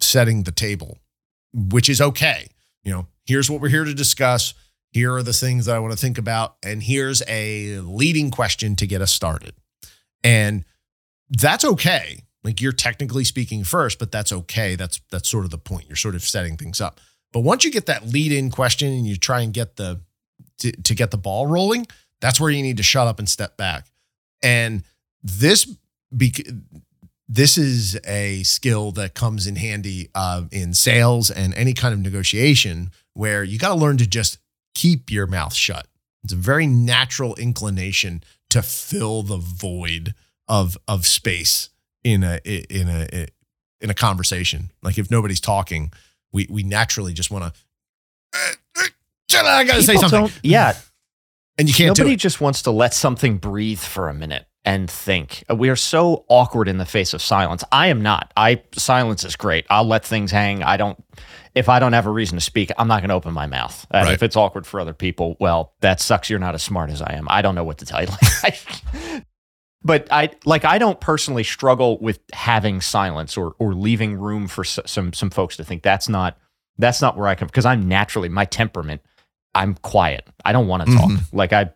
setting 0.00 0.42
the 0.42 0.52
table, 0.52 0.98
which 1.52 1.88
is 1.88 2.00
okay. 2.00 2.48
You 2.82 2.92
know, 2.92 3.06
here's 3.26 3.50
what 3.50 3.60
we're 3.60 3.68
here 3.68 3.84
to 3.84 3.94
discuss. 3.94 4.54
Here 4.90 5.12
are 5.14 5.22
the 5.22 5.32
things 5.32 5.66
that 5.66 5.74
I 5.74 5.78
want 5.78 5.92
to 5.92 5.98
think 5.98 6.18
about. 6.18 6.56
And 6.62 6.82
here's 6.82 7.22
a 7.26 7.80
leading 7.80 8.30
question 8.30 8.76
to 8.76 8.86
get 8.86 9.02
us 9.02 9.12
started. 9.12 9.54
And 10.22 10.64
that's 11.30 11.64
okay. 11.64 12.20
Like 12.44 12.60
you're 12.60 12.72
technically 12.72 13.24
speaking 13.24 13.64
first, 13.64 13.98
but 13.98 14.12
that's 14.12 14.32
okay. 14.32 14.76
That's 14.76 15.00
that's 15.10 15.28
sort 15.28 15.46
of 15.46 15.50
the 15.50 15.58
point. 15.58 15.86
You're 15.88 15.96
sort 15.96 16.14
of 16.14 16.22
setting 16.22 16.56
things 16.56 16.80
up. 16.80 17.00
But 17.32 17.40
once 17.40 17.64
you 17.64 17.72
get 17.72 17.86
that 17.86 18.06
lead 18.06 18.30
in 18.30 18.50
question 18.50 18.92
and 18.92 19.06
you 19.06 19.16
try 19.16 19.40
and 19.40 19.52
get 19.52 19.76
the 19.76 20.00
to, 20.58 20.70
to 20.72 20.94
get 20.94 21.10
the 21.10 21.16
ball 21.16 21.46
rolling, 21.46 21.86
that's 22.20 22.38
where 22.38 22.50
you 22.50 22.62
need 22.62 22.76
to 22.76 22.82
shut 22.82 23.08
up 23.08 23.18
and 23.18 23.28
step 23.28 23.56
back. 23.56 23.86
And 24.42 24.84
this 25.22 25.64
bec- 26.12 26.46
this 27.28 27.56
is 27.56 27.98
a 28.06 28.42
skill 28.42 28.92
that 28.92 29.14
comes 29.14 29.46
in 29.46 29.56
handy 29.56 30.10
uh, 30.14 30.42
in 30.52 30.74
sales 30.74 31.30
and 31.30 31.54
any 31.54 31.72
kind 31.72 31.94
of 31.94 32.00
negotiation 32.00 32.90
where 33.14 33.42
you 33.42 33.58
got 33.58 33.70
to 33.70 33.74
learn 33.74 33.96
to 33.96 34.06
just 34.06 34.38
keep 34.74 35.10
your 35.10 35.26
mouth 35.26 35.54
shut. 35.54 35.88
It's 36.22 36.32
a 36.32 36.36
very 36.36 36.66
natural 36.66 37.34
inclination 37.36 38.22
to 38.50 38.62
fill 38.62 39.22
the 39.22 39.38
void 39.38 40.14
of 40.46 40.76
of 40.86 41.06
space 41.06 41.70
in 42.04 42.22
a 42.22 42.38
in 42.44 42.88
a 42.88 43.26
in 43.80 43.90
a 43.90 43.94
conversation. 43.94 44.70
Like 44.82 44.98
if 44.98 45.10
nobody's 45.10 45.40
talking, 45.40 45.92
we 46.32 46.46
we 46.48 46.62
naturally 46.62 47.12
just 47.12 47.30
want 47.30 47.52
to. 47.52 47.60
I 49.36 49.64
got 49.64 49.74
to 49.76 49.82
say 49.82 49.96
something, 49.96 50.30
yeah, 50.42 50.76
and 51.58 51.68
you 51.68 51.74
can't 51.74 51.96
do 51.96 52.02
nobody 52.02 52.16
just 52.16 52.40
wants 52.40 52.62
to 52.62 52.70
let 52.70 52.94
something 52.94 53.38
breathe 53.38 53.80
for 53.80 54.08
a 54.08 54.14
minute 54.14 54.46
and 54.64 54.88
think. 54.88 55.42
Uh, 55.50 55.56
We 55.56 55.70
are 55.70 55.76
so 55.76 56.24
awkward 56.28 56.68
in 56.68 56.78
the 56.78 56.84
face 56.86 57.14
of 57.14 57.20
silence. 57.20 57.64
I 57.72 57.88
am 57.88 58.00
not. 58.00 58.32
I 58.36 58.62
silence 58.74 59.24
is 59.24 59.34
great. 59.34 59.66
I'll 59.70 59.84
let 59.86 60.04
things 60.04 60.30
hang. 60.30 60.62
I 60.62 60.76
don't. 60.76 61.02
If 61.54 61.68
I 61.68 61.78
don't 61.80 61.92
have 61.94 62.06
a 62.06 62.10
reason 62.10 62.36
to 62.38 62.40
speak, 62.44 62.70
I'm 62.78 62.86
not 62.88 63.00
going 63.00 63.08
to 63.10 63.14
open 63.14 63.32
my 63.34 63.46
mouth. 63.46 63.86
And 63.90 64.06
Right. 64.06 64.14
if 64.14 64.22
it's 64.22 64.36
awkward 64.36 64.66
for 64.66 64.78
other 64.80 64.94
people, 64.94 65.36
well, 65.40 65.74
that 65.80 66.00
sucks. 66.00 66.30
You're 66.30 66.38
not 66.40 66.54
as 66.54 66.62
smart 66.62 66.90
as 66.90 67.02
I 67.02 67.14
am. 67.14 67.26
I 67.28 67.42
don't 67.42 67.54
know 67.56 67.64
what 67.64 67.78
to 67.78 67.86
tell 67.86 68.02
you. 68.02 68.08
but 69.84 70.08
I 70.10 70.30
like. 70.44 70.64
I 70.64 70.78
don't 70.78 71.00
personally 71.00 71.44
struggle 71.44 71.98
with 71.98 72.18
having 72.32 72.80
silence 72.80 73.36
or 73.36 73.54
or 73.58 73.74
leaving 73.74 74.18
room 74.18 74.48
for 74.48 74.64
s- 74.64 74.78
some 74.86 75.12
some 75.12 75.30
folks 75.30 75.56
to 75.58 75.64
think. 75.64 75.82
That's 75.82 76.08
not. 76.08 76.38
That's 76.78 77.00
not 77.00 77.16
where 77.16 77.28
I 77.28 77.34
come 77.34 77.46
because 77.48 77.66
I'm 77.66 77.86
naturally 77.86 78.28
my 78.28 78.44
temperament. 78.46 79.00
I'm 79.54 79.74
quiet. 79.76 80.26
I 80.44 80.52
don't 80.52 80.66
want 80.66 80.86
to 80.88 80.96
talk. 80.96 81.10
Like 81.32 81.52
I, 81.52 81.70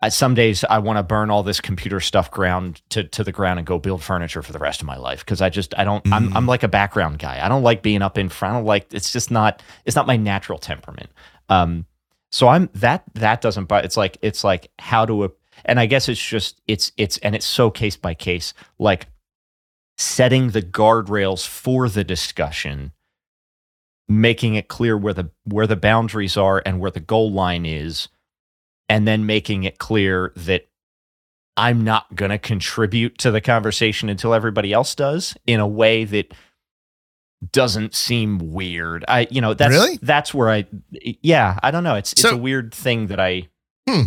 I 0.00 0.10
some 0.10 0.34
days 0.34 0.62
I 0.62 0.78
want 0.78 0.98
to 0.98 1.02
burn 1.02 1.30
all 1.30 1.42
this 1.42 1.60
computer 1.60 1.98
stuff 1.98 2.30
ground 2.30 2.82
to 2.90 3.02
to 3.04 3.24
the 3.24 3.32
ground 3.32 3.58
and 3.58 3.66
go 3.66 3.78
build 3.78 4.02
furniture 4.04 4.42
for 4.42 4.52
the 4.52 4.60
rest 4.60 4.80
of 4.80 4.86
my 4.86 4.96
life 4.96 5.20
because 5.24 5.40
I 5.42 5.48
just 5.48 5.74
I 5.76 5.82
don't 5.84 6.06
I'm 6.12 6.36
I'm 6.36 6.46
like 6.46 6.62
a 6.62 6.68
background 6.68 7.18
guy. 7.18 7.44
I 7.44 7.48
don't 7.48 7.62
like 7.64 7.82
being 7.82 8.02
up 8.02 8.16
in 8.18 8.28
front. 8.28 8.54
I 8.54 8.58
don't 8.58 8.66
like 8.66 8.92
it's 8.94 9.12
just 9.12 9.30
not 9.32 9.62
it's 9.84 9.96
not 9.96 10.06
my 10.06 10.16
natural 10.16 10.58
temperament. 10.58 11.10
Um, 11.48 11.86
so 12.30 12.46
I'm 12.48 12.68
that 12.74 13.02
that 13.14 13.40
doesn't 13.40 13.64
but 13.64 13.84
it's 13.84 13.96
like 13.96 14.18
it's 14.22 14.44
like 14.44 14.70
how 14.78 15.06
to 15.06 15.32
and 15.64 15.80
I 15.80 15.86
guess 15.86 16.08
it's 16.08 16.22
just 16.24 16.60
it's 16.66 16.92
it's 16.96 17.18
and 17.18 17.34
it's 17.34 17.46
so 17.46 17.70
case 17.70 17.96
by 17.96 18.14
case, 18.14 18.54
like 18.78 19.06
setting 19.98 20.50
the 20.50 20.62
guardrails 20.62 21.46
for 21.46 21.88
the 21.88 22.04
discussion, 22.04 22.92
making 24.08 24.54
it 24.54 24.68
clear 24.68 24.96
where 24.96 25.14
the 25.14 25.30
where 25.44 25.66
the 25.66 25.76
boundaries 25.76 26.36
are 26.36 26.62
and 26.64 26.80
where 26.80 26.90
the 26.90 27.00
goal 27.00 27.32
line 27.32 27.66
is, 27.66 28.08
and 28.88 29.06
then 29.06 29.26
making 29.26 29.64
it 29.64 29.78
clear 29.78 30.32
that 30.36 30.68
I'm 31.56 31.84
not 31.84 32.14
going 32.14 32.30
to 32.30 32.38
contribute 32.38 33.18
to 33.18 33.30
the 33.30 33.40
conversation 33.40 34.08
until 34.08 34.34
everybody 34.34 34.72
else 34.72 34.94
does 34.94 35.36
in 35.46 35.58
a 35.58 35.66
way 35.66 36.04
that 36.04 36.34
doesn't 37.52 37.94
seem 37.94 38.38
weird. 38.38 39.04
I, 39.08 39.26
you 39.30 39.40
know, 39.40 39.54
that's 39.54 39.72
Really? 39.72 39.98
that's 40.02 40.34
where 40.34 40.50
I, 40.50 40.66
yeah, 41.22 41.58
I 41.62 41.70
don't 41.70 41.84
know. 41.84 41.94
It's 41.94 42.12
it's 42.12 42.24
a 42.24 42.36
weird 42.36 42.74
thing 42.74 43.06
that 43.08 43.20
I. 43.20 43.48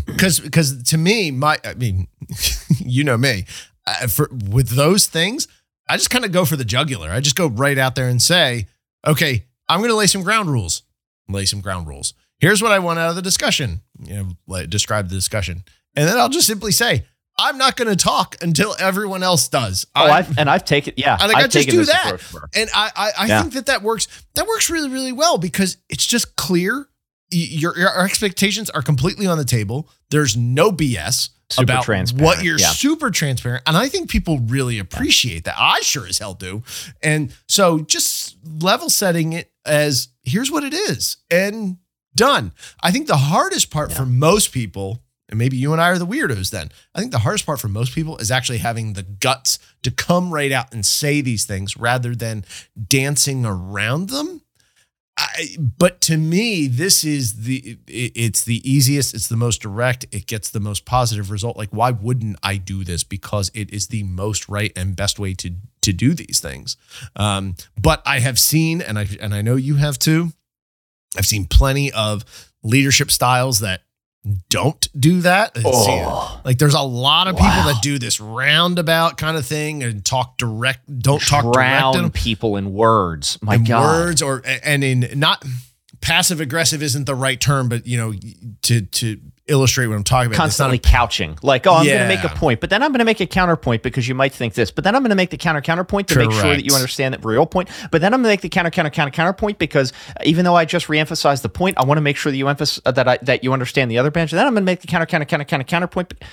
because 0.05 0.39
because 0.39 0.83
to 0.83 0.97
me 0.97 1.31
my 1.31 1.57
i 1.63 1.73
mean 1.73 2.07
you 2.79 3.03
know 3.03 3.17
me 3.17 3.45
uh, 3.87 4.07
for 4.07 4.29
with 4.49 4.69
those 4.69 5.07
things 5.07 5.47
i 5.87 5.95
just 5.95 6.09
kind 6.09 6.25
of 6.25 6.31
go 6.31 6.43
for 6.45 6.55
the 6.57 6.65
jugular 6.65 7.09
i 7.09 7.19
just 7.19 7.35
go 7.35 7.47
right 7.47 7.77
out 7.77 7.95
there 7.95 8.07
and 8.09 8.21
say 8.21 8.67
okay 9.07 9.45
i'm 9.69 9.79
going 9.79 9.89
to 9.89 9.95
lay 9.95 10.07
some 10.07 10.21
ground 10.23 10.49
rules 10.49 10.83
lay 11.29 11.45
some 11.45 11.61
ground 11.61 11.87
rules 11.87 12.13
here's 12.39 12.61
what 12.61 12.71
i 12.71 12.79
want 12.79 12.99
out 12.99 13.09
of 13.09 13.15
the 13.15 13.21
discussion 13.21 13.81
you 14.03 14.13
know 14.15 14.29
like, 14.47 14.69
describe 14.69 15.07
the 15.09 15.15
discussion 15.15 15.63
and 15.95 16.07
then 16.07 16.17
i'll 16.17 16.29
just 16.29 16.47
simply 16.47 16.71
say 16.73 17.05
i'm 17.37 17.57
not 17.57 17.77
going 17.77 17.87
to 17.87 17.95
talk 17.95 18.35
until 18.41 18.75
everyone 18.79 19.23
else 19.23 19.47
does 19.47 19.87
Oh, 19.95 20.03
I'm- 20.03 20.11
I've, 20.29 20.37
and 20.37 20.49
I've 20.49 20.65
taken, 20.65 20.93
yeah, 20.97 21.15
I 21.19 21.27
think 21.27 21.35
I 21.39 21.43
I've 21.43 21.49
just 21.51 21.67
taken 21.67 21.71
do 21.79 21.85
this 21.85 21.87
that. 21.87 22.17
and 22.53 22.69
I 22.73 22.91
I, 22.95 23.11
I 23.17 23.25
Yeah. 23.27 23.41
think 23.43 23.53
that 23.53 23.65
that 23.67 23.81
works. 23.81 24.07
That 24.35 24.45
works 24.45 24.69
really 24.69 24.89
really 24.89 25.11
well 25.13 25.37
because 25.37 25.77
it's 25.89 26.05
just 26.05 26.35
clear. 26.35 26.87
Your, 27.31 27.77
your 27.77 28.03
expectations 28.03 28.69
are 28.71 28.81
completely 28.81 29.27
on 29.27 29.37
the 29.37 29.45
table. 29.45 29.89
There's 30.09 30.35
no 30.35 30.71
BS 30.71 31.29
Super 31.51 31.63
about 31.63 31.83
transparent, 31.83 32.23
what 32.23 32.43
you're 32.43 32.59
yeah. 32.59 32.67
super 32.67 33.09
transparent, 33.09 33.63
and 33.65 33.75
I 33.75 33.89
think 33.89 34.09
people 34.09 34.39
really 34.39 34.77
appreciate 34.77 35.45
that. 35.45 35.55
I 35.57 35.81
sure 35.81 36.05
as 36.05 36.19
hell 36.19 36.35
do. 36.35 36.63
And 37.01 37.35
so 37.47 37.79
just 37.79 38.37
level 38.61 38.89
setting 38.89 39.33
it 39.33 39.51
as 39.65 40.09
here's 40.23 40.51
what 40.51 40.63
it 40.63 40.73
is 40.73 41.17
and 41.31 41.77
done. 42.15 42.51
I 42.81 42.91
think 42.91 43.07
the 43.07 43.17
hardest 43.17 43.71
part 43.71 43.91
for 43.91 44.05
most 44.05 44.51
people. 44.51 45.01
And 45.29 45.37
maybe 45.37 45.57
you 45.57 45.73
and 45.73 45.81
I 45.81 45.89
are 45.89 45.99
the 45.99 46.07
weirdos 46.07 46.49
then. 46.49 46.71
I 46.95 46.99
think 46.99 47.11
the 47.11 47.19
hardest 47.19 47.45
part 47.45 47.59
for 47.59 47.67
most 47.67 47.93
people 47.93 48.17
is 48.17 48.31
actually 48.31 48.57
having 48.57 48.93
the 48.93 49.03
guts 49.03 49.59
to 49.83 49.91
come 49.91 50.33
right 50.33 50.51
out 50.51 50.73
and 50.73 50.83
say 50.83 51.21
these 51.21 51.45
things 51.45 51.77
rather 51.77 52.15
than 52.15 52.45
dancing 52.87 53.45
around 53.45 54.09
them. 54.09 54.41
I, 55.19 55.57
but 55.59 55.99
to 56.01 56.15
me, 56.15 56.67
this 56.67 57.03
is 57.03 57.43
the 57.43 57.77
it's 57.87 58.43
the 58.43 58.69
easiest, 58.69 59.13
it's 59.13 59.27
the 59.27 59.35
most 59.35 59.61
direct, 59.61 60.05
it 60.11 60.27
gets 60.27 60.49
the 60.49 60.61
most 60.61 60.85
positive 60.85 61.29
result. 61.29 61.57
Like, 61.57 61.69
why 61.71 61.91
wouldn't 61.91 62.37
I 62.41 62.55
do 62.55 62.85
this? 62.85 63.03
Because 63.03 63.51
it 63.53 63.71
is 63.73 63.87
the 63.87 64.03
most 64.03 64.47
right 64.47 64.71
and 64.77 64.95
best 64.95 65.19
way 65.19 65.33
to 65.35 65.51
to 65.81 65.91
do 65.91 66.13
these 66.13 66.39
things. 66.39 66.77
Um, 67.17 67.55
but 67.79 68.01
I 68.05 68.19
have 68.19 68.39
seen, 68.39 68.81
and 68.81 68.97
I 68.97 69.07
and 69.19 69.33
I 69.35 69.41
know 69.41 69.57
you 69.57 69.75
have 69.75 69.99
too. 69.99 70.31
I've 71.17 71.25
seen 71.25 71.45
plenty 71.45 71.91
of 71.91 72.23
leadership 72.63 73.11
styles 73.11 73.59
that 73.59 73.81
don't 74.49 74.87
do 74.99 75.21
that. 75.21 75.57
Oh. 75.63 76.41
like 76.43 76.57
there's 76.57 76.73
a 76.73 76.81
lot 76.81 77.27
of 77.27 77.35
people 77.35 77.47
Wow. 77.47 77.71
that 77.73 77.81
do 77.81 77.97
this 77.99 78.19
roundabout 78.19 79.17
kind 79.17 79.37
of 79.37 79.45
thing 79.45 79.81
and 79.81 80.03
talk 80.03 80.37
direct, 80.37 80.81
don't 80.99 81.21
talk 81.21 81.43
direct 81.43 81.53
drown 81.53 82.11
people 82.11 82.57
in 82.57 82.73
words. 82.73 83.37
My 83.41 83.55
in 83.55 83.63
God, 83.63 83.81
words 83.83 84.21
or 84.21 84.43
and 84.63 84.83
in 84.83 85.09
not 85.15 85.43
passive 86.01 86.39
aggressive 86.41 86.83
isn't 86.83 87.05
the 87.05 87.15
right 87.15 87.39
term, 87.39 87.69
but 87.69 87.87
you 87.87 87.97
know 87.97 88.13
to 88.63 88.81
to 88.81 89.19
illustrate 89.49 89.87
what 89.87 89.95
I'm 89.95 90.03
talking 90.03 90.27
about. 90.27 90.37
not 90.37 90.39
a- 90.39 90.47
constantly 90.47 90.79
couching. 90.79 91.37
Like, 91.41 91.65
oh, 91.67 91.73
I'm 91.75 91.85
going 91.85 91.99
to 91.99 92.07
make 92.07 92.23
a 92.23 92.29
point, 92.29 92.59
but 92.61 92.69
then 92.69 92.81
I'm 92.83 92.91
going 92.91 92.99
to 92.99 93.05
make 93.05 93.19
a 93.19 93.25
counterpoint 93.27 93.83
because 93.83 94.07
you 94.07 94.15
might 94.15 94.33
think 94.33 94.53
this, 94.53 94.71
but 94.71 94.83
then 94.83 94.95
I'm 94.95 95.01
going 95.01 95.09
to 95.09 95.15
make 95.15 95.29
the 95.31 95.37
counter 95.37 95.61
counterpoint 95.61 96.07
to 96.09 96.19
make 96.19 96.31
sure 96.31 96.55
that 96.55 96.65
you 96.65 96.73
understand 96.75 97.13
that 97.13 97.25
real 97.25 97.45
point. 97.45 97.69
But 97.91 98.01
then 98.01 98.13
I'm 98.13 98.21
going 98.21 98.29
to 98.29 98.33
make 98.33 98.41
the 98.41 98.49
counter 98.49 98.69
counter 98.71 98.89
counter 98.91 99.11
counterpoint 99.11 99.59
because 99.59 99.91
even 100.23 100.45
though 100.45 100.55
I 100.55 100.65
just 100.65 100.87
reemphasized 100.87 101.41
the 101.41 101.49
point, 101.49 101.77
I 101.79 101.85
want 101.85 101.97
to 101.97 102.01
make 102.01 102.17
sure 102.17 102.31
that 102.31 102.37
you 102.37 102.47
emphasize 102.47 102.81
uh, 102.85 102.91
that 102.91 103.07
I, 103.07 103.17
that 103.23 103.43
you 103.43 103.51
understand 103.53 103.89
the 103.91 103.97
other 103.97 104.11
bench. 104.11 104.31
And 104.31 104.39
then 104.39 104.45
I'm 104.47 104.53
going 104.53 104.63
to 104.63 104.65
make 104.65 104.81
the 104.81 104.87
counter 104.87 105.05
counter 105.05 105.25
counter 105.25 105.45
counter 105.45 105.65
counterpoint. 105.65 106.09
But, 106.09 106.23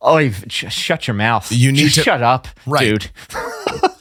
oh, 0.00 0.28
just 0.28 0.76
shut 0.76 1.06
your 1.06 1.14
mouth. 1.14 1.50
You 1.52 1.72
need 1.72 1.82
Just 1.84 1.94
to- 1.96 2.02
shut 2.02 2.22
up, 2.22 2.48
Right. 2.66 2.84
dude. 3.00 3.10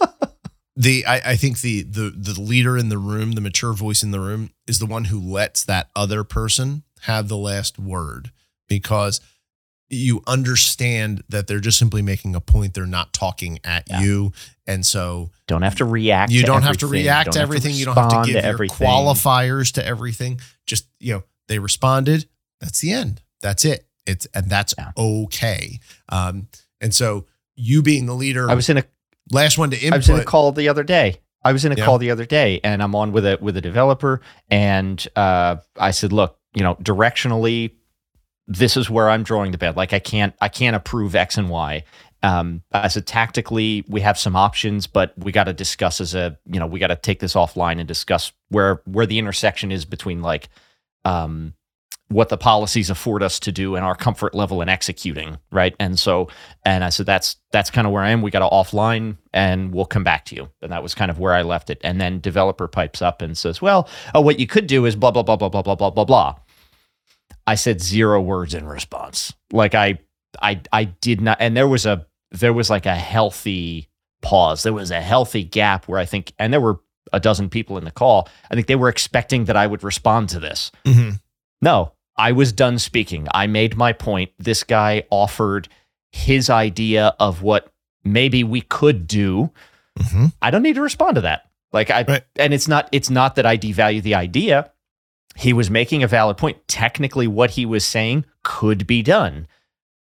the 0.76 1.06
I, 1.06 1.22
I 1.32 1.36
think 1.36 1.62
the 1.62 1.84
the 1.84 2.14
the 2.16 2.40
leader 2.40 2.78
in 2.78 2.90
the 2.90 2.98
room, 2.98 3.34
the 3.34 3.42
mature 3.42 3.74
voice 3.74 4.04
in 4.04 4.12
the 4.12 4.20
room, 4.20 4.52
is 4.68 4.80
the 4.80 4.86
one 4.86 5.06
who 5.06 5.20
lets 5.20 5.64
that 5.66 5.90
other 5.96 6.24
person 6.24 6.84
have 7.02 7.28
the 7.28 7.38
last 7.38 7.78
word 7.80 8.32
because 8.80 9.20
you 9.90 10.24
understand 10.26 11.22
that 11.28 11.48
they're 11.48 11.60
just 11.60 11.78
simply 11.78 12.02
making 12.02 12.34
a 12.34 12.40
point. 12.40 12.74
They're 12.74 12.86
not 12.86 13.12
talking 13.12 13.60
at 13.66 13.84
Yeah. 13.90 14.00
you, 14.02 14.32
and 14.66 14.86
so 14.86 15.32
Don't 15.48 15.64
have 15.64 15.76
to 15.76 15.86
react. 15.86 16.32
you 16.32 16.40
to 16.42 16.46
don't 16.48 16.64
have 16.64 16.78
to 16.78 16.88
react 16.88 17.34
to 17.34 17.40
everything. 17.42 17.76
you 17.76 17.84
don't 17.86 17.98
have 17.98 18.10
to 18.24 18.32
give 18.32 18.42
your 18.42 18.54
everything. 18.54 18.88
qualifiers 18.88 19.74
to 19.74 19.86
everything. 19.86 20.40
Just 20.66 20.88
you 21.02 21.14
know, 21.16 21.24
they 21.50 21.60
responded. 21.60 22.28
That's 22.62 22.80
the 22.80 22.94
end. 22.94 23.22
That's 23.42 23.66
it. 23.66 23.86
It's 24.06 24.28
and 24.34 24.50
that's 24.50 24.74
Yeah. 24.78 24.92
okay. 24.98 25.80
Um, 26.08 26.48
and 26.80 26.94
so 26.96 27.26
you 27.58 27.82
being 27.82 28.06
the 28.06 28.16
leader, 28.16 28.50
I 28.50 28.54
was 28.56 28.70
in 28.70 28.78
a 28.78 28.86
last 29.30 29.58
one 29.58 29.72
to 29.72 29.78
input. 29.78 29.94
I 29.94 29.98
was 29.98 30.10
in 30.10 30.20
a 30.20 30.24
call 30.24 30.54
the 30.54 30.70
other 30.70 30.84
day. 30.84 31.18
I 31.44 31.52
was 31.52 31.66
in 31.66 31.72
a 31.74 31.76
Yeah. 31.76 31.84
call 31.86 31.98
the 31.98 32.12
other 32.12 32.26
day, 32.26 32.62
and 32.64 32.82
I'm 32.82 32.96
on 32.96 33.12
with 33.12 33.26
a 33.26 33.38
with 33.42 33.58
a 33.58 33.62
developer, 33.62 34.22
and 34.50 35.06
uh, 35.18 35.58
I 35.78 35.92
said, 35.92 36.14
"Look, 36.14 36.38
you 36.54 36.64
know, 36.64 36.76
directionally, 36.76 37.72
this 38.58 38.76
is 38.76 38.90
where 38.90 39.10
I'm 39.10 39.24
drawing 39.24 39.52
the 39.52 39.58
bed. 39.58 39.78
Like, 39.78 39.94
I 39.94 40.00
can't 40.00 40.34
I 40.42 40.50
can't 40.50 40.76
approve 40.76 41.16
X 41.16 41.38
and 41.38 41.50
Y. 41.50 41.84
Um, 42.24 42.62
I 42.72 42.88
said, 42.88 43.08
tactically, 43.08 43.84
we 43.88 44.02
have 44.02 44.18
some 44.18 44.36
options, 44.36 44.86
but 44.86 45.14
we 45.18 45.32
got 45.32 45.46
to 45.46 45.54
discuss 45.54 46.00
as 46.00 46.14
a 46.14 46.38
you 46.46 46.60
know 46.60 46.68
we 46.68 46.80
got 46.80 46.88
to 46.88 46.96
take 46.96 47.20
this 47.20 47.34
offline 47.34 47.80
and 47.80 47.88
discuss 47.88 48.32
where 48.50 48.82
where 48.86 49.06
the 49.06 49.18
intersection 49.18 49.72
is 49.72 49.86
between 49.86 50.22
like 50.22 50.50
um, 51.04 51.54
what 52.10 52.30
the 52.30 52.38
policies 52.38 52.90
afford 52.90 53.24
us 53.24 53.40
to 53.40 53.52
do 53.52 53.76
and 53.76 53.86
our 53.86 53.96
comfort 53.96 54.36
level 54.36 54.62
in 54.62 54.70
executing, 54.70 55.38
right? 55.52 55.74
And 55.80 55.98
so, 55.98 56.28
and 56.66 56.84
I 56.84 56.90
said 56.90 57.06
that's 57.06 57.38
that's 57.52 57.72
kind 57.72 57.88
of 57.88 57.94
where 57.94 58.04
I 58.04 58.12
am. 58.12 58.22
We 58.22 58.32
got 58.32 58.48
to 58.48 58.54
offline, 58.54 59.18
and 59.34 59.74
we'll 59.74 59.86
come 59.86 60.04
back 60.04 60.26
to 60.26 60.36
you. 60.36 60.50
And 60.62 60.72
that 60.72 60.84
was 60.84 60.94
kind 60.94 61.10
of 61.10 61.20
where 61.20 61.34
I 61.34 61.42
left 61.42 61.70
it. 61.70 61.80
And 61.84 62.00
then 62.00 62.20
developer 62.20 62.68
pipes 62.68 63.02
up 63.02 63.22
and 63.22 63.38
says, 63.38 63.62
"Well, 63.62 63.90
oh, 64.14 64.22
what 64.22 64.40
you 64.40 64.46
could 64.46 64.68
do 64.68 64.86
is 64.86 64.96
blah 64.96 65.12
blah 65.12 65.24
blah 65.24 65.38
blah 65.38 65.50
blah 65.50 65.62
blah 65.64 65.76
blah 65.76 65.90
blah 65.90 66.06
blah." 66.06 66.36
I 67.52 67.56
said 67.56 67.82
zero 67.82 68.22
words 68.22 68.54
in 68.54 68.66
response. 68.66 69.34
Like 69.52 69.76
I, 69.76 70.00
I, 70.42 70.62
I 70.72 70.86
did 70.86 71.20
not, 71.22 71.38
and 71.42 71.56
there 71.58 71.68
was 71.68 71.86
a 71.86 72.06
there 72.32 72.54
was 72.54 72.70
like 72.70 72.86
a 72.86 72.96
healthy 72.96 73.90
pause. 74.22 74.64
There 74.64 74.72
was 74.74 74.90
a 74.92 75.02
healthy 75.02 75.44
gap 75.44 75.88
where 75.88 76.00
I 76.00 76.06
think, 76.06 76.32
and 76.40 76.54
there 76.54 76.62
were 76.62 76.80
a 77.12 77.20
dozen 77.20 77.50
people 77.50 77.78
in 77.78 77.84
the 77.84 77.92
call. 77.92 78.30
I 78.50 78.56
think 78.56 78.68
they 78.68 78.76
were 78.78 78.88
expecting 78.90 79.46
that 79.46 79.58
I 79.58 79.68
would 79.68 79.84
respond 79.84 80.30
to 80.30 80.40
this. 80.40 80.72
Mhm. 80.86 81.20
No, 81.62 81.92
I 82.18 82.32
was 82.32 82.54
done 82.54 82.80
speaking. 82.80 83.28
I 83.34 83.48
made 83.48 83.76
my 83.76 83.92
point. 83.94 84.32
This 84.40 84.64
guy 84.64 85.04
offered 85.10 85.68
his 86.14 86.50
idea 86.50 87.14
of 87.20 87.42
what 87.42 87.72
maybe 88.06 88.44
we 88.46 88.62
could 88.62 89.08
do. 89.08 89.52
Mhm. 90.00 90.32
I 90.42 90.52
don't 90.52 90.64
need 90.64 90.76
to 90.76 90.82
respond 90.82 91.16
to 91.16 91.22
that. 91.22 91.50
Like 91.74 91.90
I 91.90 92.04
Right. 92.08 92.24
and 92.38 92.54
it's 92.54 92.68
not 92.70 92.88
it's 92.94 93.10
not 93.10 93.36
that 93.36 93.46
I 93.46 93.58
devalue 93.58 94.02
the 94.02 94.16
idea. 94.16 94.71
He 95.36 95.54
was 95.54 95.70
making 95.70 96.04
a 96.04 96.08
valid 96.08 96.38
point. 96.38 96.58
Technically 96.68 97.28
what 97.28 97.52
he 97.52 97.66
was 97.66 97.86
saying 97.86 98.26
could 98.44 98.86
be 98.86 99.02
done. 99.02 99.48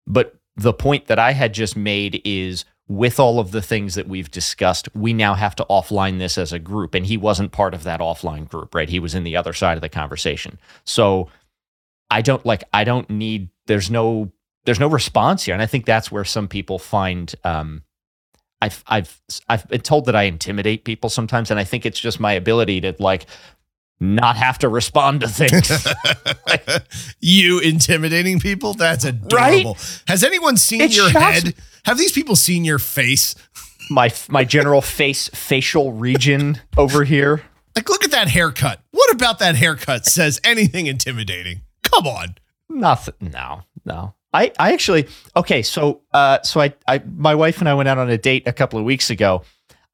But 0.05 0.35
the 0.55 0.73
point 0.73 1.07
that 1.07 1.19
I 1.19 1.33
had 1.33 1.53
just 1.53 1.75
made 1.75 2.21
is 2.23 2.65
with 2.87 3.19
all 3.19 3.39
of 3.39 3.51
the 3.51 3.61
things 3.61 3.95
that 3.95 4.07
we've 4.07 4.31
discussed, 4.31 4.87
we 4.95 5.13
now 5.13 5.33
have 5.33 5.55
to 5.55 5.65
offline 5.69 6.19
this 6.19 6.37
as 6.37 6.53
a 6.53 6.59
group. 6.59 6.95
And 6.95 7.05
he 7.05 7.17
wasn't 7.17 7.51
part 7.51 7.73
of 7.73 7.83
that 7.83 7.99
offline 7.99 8.47
group, 8.47 8.73
right? 8.73 8.89
He 8.89 8.99
was 8.99 9.13
in 9.13 9.25
the 9.25 9.35
other 9.35 9.53
side 9.53 9.77
of 9.77 9.81
the 9.81 9.89
conversation. 9.89 10.57
So 10.85 11.29
I 12.09 12.21
don't 12.21 12.45
like, 12.45 12.63
I 12.71 12.85
don't 12.85 13.09
need, 13.09 13.49
there's 13.65 13.91
no, 13.91 14.31
there's 14.65 14.79
no 14.79 14.87
response 14.87 15.43
here. 15.43 15.53
And 15.53 15.61
I 15.61 15.65
think 15.65 15.85
that's 15.85 16.11
where 16.11 16.23
some 16.23 16.47
people 16.47 16.79
find, 16.79 17.33
um, 17.43 17.83
I've, 18.61 18.83
I've, 18.87 19.21
I've 19.49 19.67
been 19.67 19.81
told 19.81 20.05
that 20.05 20.15
I 20.15 20.23
intimidate 20.23 20.85
people 20.85 21.09
sometimes. 21.09 21.51
And 21.51 21.59
I 21.59 21.65
think 21.65 21.85
it's 21.85 21.99
just 21.99 22.19
my 22.19 22.31
ability 22.31 22.81
to 22.81 22.95
like 22.99 23.25
not 23.99 24.37
have 24.37 24.59
to 24.59 24.69
respond 24.69 25.21
to 25.21 25.27
things. 25.27 25.87
you 27.19 27.59
intimidating 27.59 28.39
people? 28.39 28.73
That's 28.73 29.05
adorable. 29.05 29.77
Has 30.07 30.23
anyone 30.23 30.57
seen 30.57 30.81
It 30.81 30.95
your 30.95 31.09
shocks 31.09 31.43
head? 31.43 31.55
Have 31.85 31.97
these 31.97 32.11
people 32.11 32.35
seen 32.35 32.65
your 32.65 32.79
face? 32.79 33.35
my, 33.89 34.11
my 34.29 34.43
general 34.43 34.81
face, 34.81 35.29
facial 35.29 35.93
region 35.93 36.59
over 36.77 37.03
here. 37.03 37.43
Like, 37.75 37.89
look 37.89 38.03
at 38.03 38.11
that 38.11 38.29
haircut. 38.29 38.81
What 38.91 39.11
about 39.13 39.39
that 39.39 39.55
haircut 39.55 40.05
says 40.05 40.39
anything 40.43 40.87
intimidating? 40.87 41.61
Come 41.83 42.07
on. 42.07 42.35
Nothing. 42.69 43.15
No, 43.21 43.61
no. 43.85 44.15
I, 44.33 44.51
I 44.59 44.73
actually 44.73 45.07
okay. 45.35 45.61
So, 45.61 46.01
uh, 46.13 46.41
so 46.41 46.59
I, 46.59 46.73
I, 46.87 47.01
my 47.15 47.33
wife 47.33 47.59
and 47.59 47.69
I 47.69 47.73
went 47.75 47.87
out 47.87 47.97
on 47.97 48.09
a 48.09 48.17
date 48.17 48.43
a 48.45 48.53
couple 48.53 48.77
of 48.77 48.85
weeks 48.85 49.09
ago. 49.09 49.43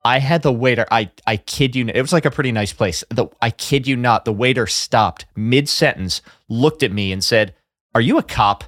I 0.06 0.20
had 0.20 0.42
the 0.42 0.52
waiter. 0.52 0.86
I, 0.92 1.12
I 1.26 1.38
kid 1.38 1.76
you. 1.76 1.88
It 1.88 2.02
was 2.02 2.14
like 2.14 2.26
a 2.26 2.32
pretty 2.32 2.52
nice 2.52 2.74
place. 2.74 3.04
The, 3.10 3.28
I 3.42 3.52
kid 3.52 3.88
you 3.88 3.96
not. 3.96 4.26
The 4.26 4.34
waiter 4.34 4.68
stopped 4.68 5.26
mid 5.36 5.70
sentence, 5.70 6.22
looked 6.50 6.84
at 6.84 6.92
me, 6.92 7.12
and 7.12 7.24
said, 7.24 7.56
"Are 7.96 8.02
you 8.02 8.18
a 8.18 8.24
cop?" 8.24 8.66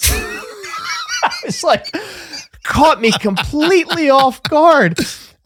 was 1.48 1.64
like, 1.64 1.94
caught 2.62 3.00
me 3.00 3.10
completely 3.12 4.10
off 4.22 4.42
guard. 4.42 4.98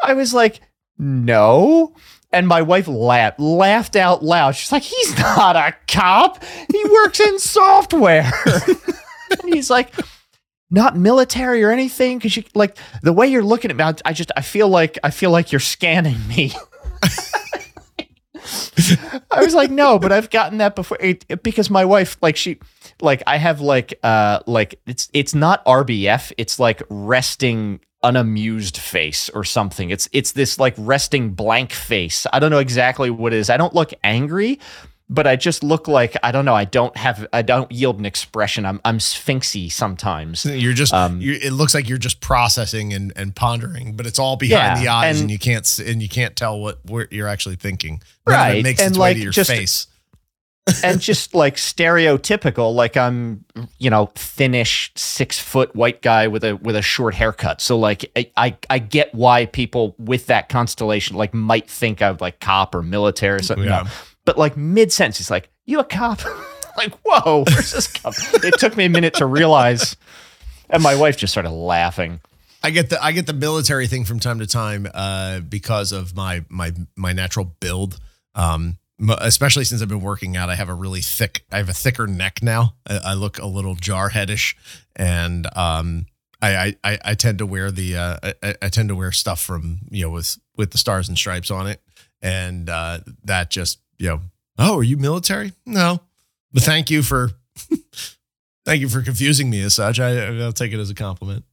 I 0.03 0.15
was 0.15 0.35
like, 0.35 0.61
no. 0.99 1.95
And 2.33 2.49
my 2.49 2.63
wife 2.63 2.89
laughed, 2.89 3.41
laughed 3.41 3.97
out 3.97 4.23
loud. 4.23 4.57
She's 4.57 4.73
like, 4.73 4.83
he's 4.83 5.19
not 5.19 5.55
a 5.55 5.75
cop. 5.87 6.43
He 6.71 6.85
works 6.91 7.21
in 7.21 7.39
software. 7.39 8.31
and 8.47 9.55
he's 9.55 9.71
like, 9.71 9.95
not 10.73 10.97
military 10.97 11.63
or 11.63 11.71
anything. 11.71 12.19
Cause 12.19 12.37
you 12.37 12.43
like 12.55 12.77
the 13.03 13.13
way 13.13 13.29
you're 13.29 13.45
looking 13.45 13.71
at 13.71 13.77
me, 13.77 13.85
I- 13.85 13.95
I 14.05 14.13
just, 14.13 14.33
I 14.37 14.41
feel 14.41 14.69
like, 14.69 14.99
I 15.05 15.11
feel 15.11 15.31
like 15.31 15.53
you're 15.53 15.61
scanning 15.61 16.27
me. 16.27 16.53
I 19.31 19.43
was 19.45 19.55
like, 19.55 19.71
no, 19.71 19.99
but 19.99 20.11
I've 20.13 20.31
gotten 20.31 20.59
that 20.59 20.75
before 20.75 20.99
it, 21.01 21.25
it- 21.29 21.43
because 21.43 21.71
my 21.71 21.85
wife, 21.85 22.17
like, 22.23 22.37
she, 22.37 22.59
like, 23.01 23.23
I 23.27 23.37
have 23.37 23.61
like, 23.61 23.99
uh, 24.03 24.41
like 24.47 24.81
it's 24.87 25.09
it's 25.13 25.35
not 25.35 25.65
RBF, 25.65 26.33
it's 26.39 26.59
like 26.59 26.83
resting 26.89 27.81
unamused 28.03 28.79
face 28.79 29.29
or 29.31 29.45
something. 29.45 29.91
It's 29.91 30.09
it's 30.13 30.33
this 30.33 30.59
like 30.59 30.75
resting 30.77 31.31
blank 31.31 31.73
face. 31.73 32.27
I 32.33 32.41
don't 32.41 32.51
know 32.51 32.59
exactly 32.59 33.11
what 33.11 33.33
it 33.33 33.37
is. 33.39 33.49
I 33.49 33.57
don't 33.57 33.75
look 33.75 33.93
angry, 34.03 34.59
but 35.11 35.27
I 35.27 35.37
just 35.37 35.63
look 35.63 35.89
like 35.89 36.17
I 36.23 36.33
don't 36.33 36.45
know. 36.45 36.55
I 36.55 36.65
don't 36.65 36.97
have 36.97 37.27
I 37.33 37.43
don't 37.43 37.71
yield 37.71 37.99
an 37.99 38.07
expression. 38.07 38.65
I'm 38.65 38.81
I'm 38.85 38.99
sphinxy 38.99 39.71
sometimes. 39.71 40.45
You're 40.45 40.73
just. 40.73 40.93
Um, 40.95 41.21
you 41.21 41.35
it 41.35 41.53
looks 41.53 41.75
like 41.75 41.89
you're 41.89 41.99
just 41.99 42.21
processing 42.21 42.93
and, 42.95 43.13
and 43.17 43.35
pondering, 43.37 43.95
but 43.97 44.07
it's 44.07 44.19
all 44.19 44.37
behind 44.37 44.79
Yeah, 44.79 44.83
the 44.83 44.89
eyes, 44.89 45.17
and, 45.17 45.23
and- 45.25 45.31
you 45.31 45.39
can't 45.39 45.79
and 45.81 46.03
you 46.03 46.09
can't 46.09 46.35
tell 46.37 46.61
what 46.61 46.79
what 46.87 47.13
you're 47.13 47.29
actually 47.29 47.57
thinking. 47.57 48.01
None 48.27 48.35
Right, 48.37 48.59
it 48.59 48.63
makes 48.63 48.81
and 48.81 48.91
its 48.91 48.99
way 48.99 49.11
like, 49.11 49.17
to 49.17 49.23
your 49.23 49.33
just- 49.33 49.51
face. 49.51 49.87
and 50.85 51.01
just 51.01 51.35
like 51.35 51.57
stereotypical, 51.57 52.73
like 52.75 52.97
I'm, 52.97 53.45
you 53.79 53.91
know, 53.91 54.07
thinnish, 54.15 54.93
six 54.95 55.39
foot 55.39 55.75
white 55.75 56.03
guy 56.03 56.29
with 56.29 56.45
a 56.45 56.57
with 56.57 56.77
a 56.77 56.83
short 56.83 57.15
haircut. 57.15 57.61
So 57.61 57.79
like 57.79 58.05
I 58.17 58.31
I, 58.37 58.57
I 58.71 58.79
get 58.79 59.13
why 59.15 59.47
people 59.47 59.95
with 59.99 60.27
that 60.27 60.49
constellation 60.49 61.17
like 61.17 61.35
might 61.35 61.69
think 61.69 62.01
of 62.01 62.21
like 62.21 62.41
cop 62.41 62.75
or 62.75 62.83
military 62.83 63.41
or 63.41 63.43
something. 63.43 63.67
Yeah. 63.67 63.83
No. 63.83 63.91
But 64.25 64.39
like 64.39 64.57
mid 64.57 64.93
sentence, 64.93 65.19
he's 65.19 65.31
like, 65.31 65.51
"You 65.65 65.81
a 65.81 65.85
cop?" 65.85 66.21
like, 66.77 66.93
whoa, 67.05 67.45
where's 67.49 67.73
this 67.73 67.87
cop? 67.87 68.15
it 68.45 68.55
took 68.59 68.77
me 68.77 68.85
a 68.87 68.89
minute 68.89 69.15
to 69.15 69.27
realize, 69.27 69.97
and 70.71 70.83
my 70.83 70.95
wife 70.95 71.17
just 71.17 71.33
started 71.33 71.51
laughing. 71.51 72.21
I 72.63 72.71
get 72.71 72.91
the 72.91 73.03
I 73.03 73.13
get 73.13 73.27
the 73.27 73.33
military 73.33 73.87
thing 73.87 74.05
from 74.05 74.21
time 74.21 74.39
to 74.39 74.47
time 74.47 74.87
uh, 74.93 75.41
because 75.41 75.93
of 75.93 76.15
my 76.15 76.45
my 76.49 76.73
my 76.97 77.13
natural 77.13 77.45
build. 77.61 77.99
Um, 78.35 78.79
especially 79.19 79.65
since 79.65 79.83
I've 79.83 79.89
been 79.89 80.01
working 80.01 80.37
out, 80.37 80.49
I 80.49 80.55
have 80.55 80.69
a 80.69 80.75
really 80.75 81.01
thick. 81.01 81.45
I 81.51 81.57
have 81.59 81.69
a 81.69 81.75
thicker 81.75 82.07
neck 82.07 82.43
now. 82.43 82.75
I, 82.87 83.01
I 83.05 83.15
look 83.15 83.39
a 83.39 83.47
little 83.47 83.75
jarheadish, 83.75 84.55
and 84.95 85.47
um, 85.57 86.07
I, 86.41 86.57
I 86.57 86.77
I 86.85 86.99
I 87.07 87.15
tend 87.15 87.39
to 87.39 87.47
wear 87.47 87.71
the 87.71 87.97
uh, 87.97 88.17
I, 88.43 88.55
I 88.63 88.69
tend 88.69 88.89
to 88.91 88.97
wear 88.97 89.13
stuff 89.13 89.41
from 89.41 89.81
you 89.91 90.05
know 90.05 90.11
with 90.11 90.39
with 90.57 90.71
the 90.71 90.79
stars 90.79 91.09
and 91.09 91.19
stripes 91.19 91.51
on 91.51 91.67
it, 91.67 91.83
and 92.21 92.71
uh, 92.71 93.01
that 93.25 93.51
just 93.51 93.81
you 94.03 94.09
know. 94.09 94.21
Oh, 94.59 94.79
are 94.79 94.83
you 94.83 94.97
military? 94.97 95.53
No, 95.65 96.01
but 96.53 96.63
thank 96.63 96.91
you 96.91 97.03
for. 97.03 97.31
Thank 98.65 98.81
you 98.81 98.89
for 98.89 99.03
confusing 99.03 99.51
me 99.51 99.61
as 99.63 99.75
such. 99.75 99.99
I, 99.99 100.39
I'll 100.41 100.53
take 100.53 100.73
it 100.73 100.79
as 100.79 100.89
a 100.89 100.95
compliment. 100.95 101.45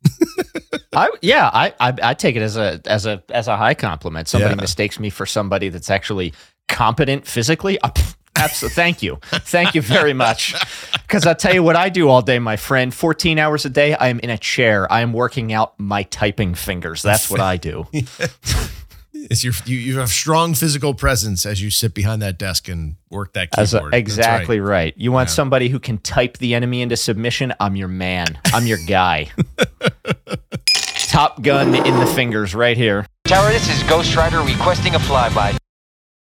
I 0.94 1.10
yeah, 1.24 1.50
I, 1.52 1.74
I 1.80 1.94
I 2.04 2.14
take 2.14 2.36
it 2.36 2.44
as 2.44 2.56
a 2.56 2.80
as 2.86 3.08
a 3.08 3.24
as 3.30 3.48
a 3.48 3.58
high 3.58 3.74
compliment. 3.74 4.28
Somebody 4.28 4.54
Yeah. 4.54 4.62
mistakes 4.62 5.00
me 5.00 5.10
for 5.10 5.26
somebody 5.26 5.70
that's 5.70 5.90
actually 5.90 6.34
competent 6.68 7.26
physically. 7.26 7.80
Uh, 7.82 7.90
pff, 7.90 8.16
Absolutely. 8.36 8.76
Thank 8.76 9.02
you. 9.02 9.18
Thank 9.24 9.74
you 9.74 9.82
very 9.82 10.14
much. 10.14 10.54
Because 10.94 11.26
I'll 11.26 11.34
tell 11.36 11.54
you 11.54 11.64
what 11.64 11.76
I 11.76 11.90
do 11.90 12.10
all 12.10 12.22
day, 12.22 12.38
my 12.38 12.58
friend. 12.58 12.94
14 12.94 13.40
hours 13.40 13.66
a 13.66 13.70
day, 13.72 13.96
I 13.96 14.10
am 14.10 14.20
in 14.20 14.30
a 14.30 14.38
chair. 14.38 14.90
I 14.92 15.02
am 15.02 15.12
working 15.12 15.52
out 15.52 15.74
my 15.80 16.04
typing 16.04 16.54
fingers. 16.54 17.02
That's 17.02 17.30
what 17.32 17.40
I 17.42 17.58
do. 17.58 17.88
It's 19.30 19.44
your 19.44 19.54
you, 19.66 19.78
you 19.78 20.00
have 20.00 20.10
strong 20.10 20.54
physical 20.54 20.94
presence 20.94 21.46
as 21.46 21.62
you 21.62 21.70
sit 21.70 21.94
behind 21.94 22.22
that 22.22 22.38
desk 22.38 22.68
and 22.68 22.96
work 23.10 23.34
that 23.34 23.50
As 23.58 23.74
a- 23.74 23.78
keyboard. 23.78 23.94
That's 23.94 24.00
exactly 24.00 24.60
right. 24.60 24.70
right. 24.70 24.94
You 24.98 25.12
want 25.12 25.30
Yeah. 25.30 25.34
somebody 25.36 25.70
who 25.70 25.80
can 25.80 25.98
type 26.00 26.38
the 26.38 26.56
enemy 26.56 26.82
into 26.82 26.96
submission? 26.98 27.54
I'm 27.60 27.76
your 27.76 27.88
man. 27.88 28.40
I'm 28.54 28.66
your 28.66 28.80
guy. 28.88 29.30
Top 31.10 31.42
gun 31.42 31.74
in 31.76 32.00
the 32.00 32.06
fingers 32.06 32.54
right 32.54 32.78
here. 32.78 33.06
Tower, 33.26 33.50
this 33.52 33.68
is 33.70 33.82
Ghost 33.90 34.16
Rider 34.16 34.42
requesting 34.42 34.96
a 34.96 35.00
flyby. 35.00 35.58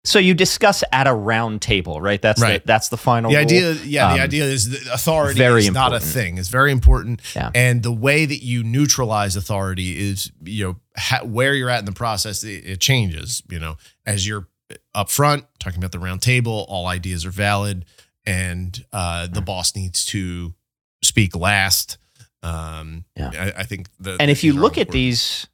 So 0.04 0.18
you 0.18 0.32
discuss 0.32 0.82
at 0.92 1.06
a 1.06 1.12
round 1.12 1.60
table, 1.60 2.00
right? 2.00 2.22
That's 2.22 2.40
Right. 2.40 2.62
the, 2.62 2.66
that's 2.66 2.88
the 2.88 2.96
final 2.96 3.30
The 3.30 3.36
rule. 3.36 3.44
idea, 3.44 3.72
yeah, 3.84 4.08
the 4.08 4.14
Um, 4.14 4.20
idea 4.20 4.44
is 4.44 4.70
that 4.70 4.94
authority 4.94 5.36
very 5.38 5.64
is 5.66 5.70
not 5.72 5.92
a 5.92 6.00
thing. 6.00 6.38
It's 6.38 6.48
very 6.48 6.72
important, 6.72 7.20
Yeah. 7.36 7.50
and 7.54 7.82
the 7.82 7.92
way 7.92 8.24
that 8.24 8.42
you 8.42 8.62
neutralize 8.62 9.36
authority 9.36 9.98
is, 10.10 10.32
you 10.42 10.64
know, 10.64 10.76
ha- 10.96 11.22
where 11.24 11.54
you're 11.54 11.68
at 11.68 11.80
in 11.80 11.84
the 11.84 11.92
process. 11.92 12.42
It, 12.44 12.64
it 12.64 12.80
changes, 12.80 13.42
you 13.50 13.58
know, 13.58 13.76
as 14.06 14.26
you're 14.26 14.48
up 14.94 15.10
front 15.10 15.44
talking 15.58 15.78
about 15.78 15.92
the 15.92 15.98
round 15.98 16.22
table. 16.22 16.64
All 16.68 16.86
ideas 16.86 17.26
are 17.26 17.30
valid, 17.30 17.84
and 18.24 18.82
uh, 18.94 19.26
the 19.26 19.42
boss 19.42 19.74
needs 19.76 20.04
to 20.06 20.54
speak 21.02 21.36
last. 21.36 21.98
Um, 22.42 23.04
Yeah. 23.16 23.30
I, 23.38 23.60
I 23.60 23.62
think 23.64 23.88
the 23.98 24.16
And 24.18 24.30
if 24.30 24.44
you 24.44 24.54
look 24.54 24.78
at 24.78 24.90
these, 24.90 25.46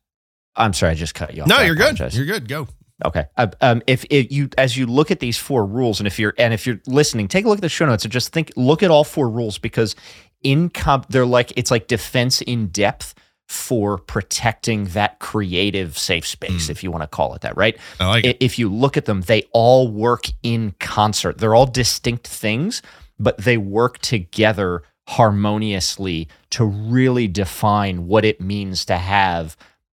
I'm 0.54 0.72
sorry, 0.72 0.92
I 0.92 0.94
just 0.94 1.14
cut 1.14 1.34
you 1.34 1.42
off. 1.42 1.48
no, 1.48 1.56
I 1.56 1.64
you're 1.64 1.74
good. 1.74 1.94
apologize. 1.94 2.16
You're 2.16 2.26
good. 2.26 2.46
Go. 2.48 2.68
Okay. 3.04 3.26
Uh, 3.36 3.48
um, 3.60 3.82
if, 3.86 4.04
if 4.08 4.32
you 4.32 4.48
as 4.56 4.76
you 4.76 4.86
look 4.86 5.10
at 5.10 5.20
these 5.20 5.36
four 5.36 5.66
rules, 5.66 6.00
and 6.00 6.06
if 6.06 6.18
you're 6.18 6.34
and 6.38 6.54
if 6.54 6.66
you're 6.66 6.80
listening, 6.86 7.28
take 7.28 7.44
a 7.44 7.48
look 7.48 7.58
at 7.58 7.62
the 7.62 7.68
show 7.68 7.84
notes 7.86 8.04
and 8.04 8.12
just 8.12 8.32
think, 8.32 8.52
look 8.56 8.82
at 8.82 8.90
all 8.90 9.04
four 9.04 9.28
rules 9.28 9.58
because 9.58 9.94
in 10.42 10.70
comp, 10.70 11.06
they're 11.10 11.26
like 11.26 11.52
it's 11.56 11.70
like 11.70 11.88
defense 11.88 12.40
in 12.42 12.68
depth 12.68 13.14
for 13.48 13.98
protecting 13.98 14.86
that 14.86 15.18
creative 15.20 15.96
safe 15.96 16.26
space, 16.26 16.66
Mm. 16.66 16.70
if 16.70 16.82
you 16.82 16.90
want 16.90 17.02
to 17.02 17.06
call 17.06 17.34
it 17.34 17.42
that, 17.42 17.56
right? 17.56 17.76
I 18.00 18.06
like 18.08 18.24
it. 18.24 18.36
If 18.40 18.58
you 18.58 18.68
look 18.68 18.96
at 18.96 19.04
them, 19.04 19.20
they 19.20 19.44
all 19.52 19.88
work 19.88 20.24
in 20.42 20.74
concert. 20.80 21.38
They're 21.38 21.54
all 21.54 21.66
distinct 21.66 22.26
things, 22.26 22.82
but 23.20 23.38
they 23.38 23.56
work 23.56 23.98
together 23.98 24.82
harmoniously 25.06 26.28
to 26.50 26.64
really 26.64 27.28
define 27.28 28.06
what 28.06 28.24
it 28.24 28.40
means 28.40 28.84
to 28.86 28.96
have 28.96 29.56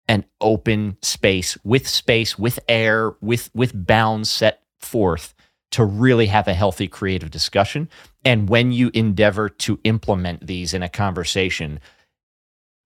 an 0.08 0.24
open 0.40 0.96
space 1.02 1.58
with 1.64 1.88
space, 1.88 2.38
with 2.38 2.58
air, 2.68 3.14
with 3.20 3.50
with 3.54 3.86
bounds 3.86 4.30
set 4.30 4.62
forth 4.78 5.34
to 5.72 5.84
really 5.84 6.26
have 6.26 6.46
a 6.48 6.54
healthy 6.54 6.86
creative 6.88 7.30
discussion. 7.30 7.88
And 8.24 8.48
when 8.48 8.72
you 8.72 8.90
endeavor 8.94 9.48
to 9.48 9.80
implement 9.84 10.46
these 10.46 10.72
in 10.72 10.82
a 10.82 10.88
conversation, 10.88 11.80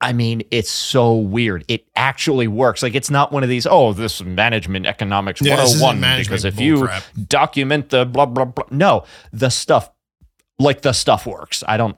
I 0.01 0.15
mean, 0.15 0.43
it's 0.51 0.71
so 0.71 1.15
weird. 1.15 1.65
It 1.69 1.87
actually 1.95 2.49
works. 2.49 2.83
Like 2.83 2.95
it's 2.95 3.11
not 3.11 3.33
one 3.33 3.43
of 3.43 3.51
these, 3.51 3.67
oh, 3.67 3.93
this 3.93 4.23
management 4.23 4.87
economics 4.87 5.43
Yeah, 5.43 5.57
101 5.57 6.01
management 6.01 6.29
because 6.29 6.45
if 6.47 6.59
you 6.59 6.77
bullcrap. 6.77 7.29
document 7.29 7.91
the 7.91 8.07
blah 8.07 8.27
blah 8.27 8.47
blah. 8.47 8.65
No, 8.71 9.05
the 9.33 9.51
stuff 9.51 9.91
like 10.59 10.81
the 10.81 10.93
stuff 10.93 11.27
works. 11.27 11.63
I 11.69 11.77
don't 11.77 11.97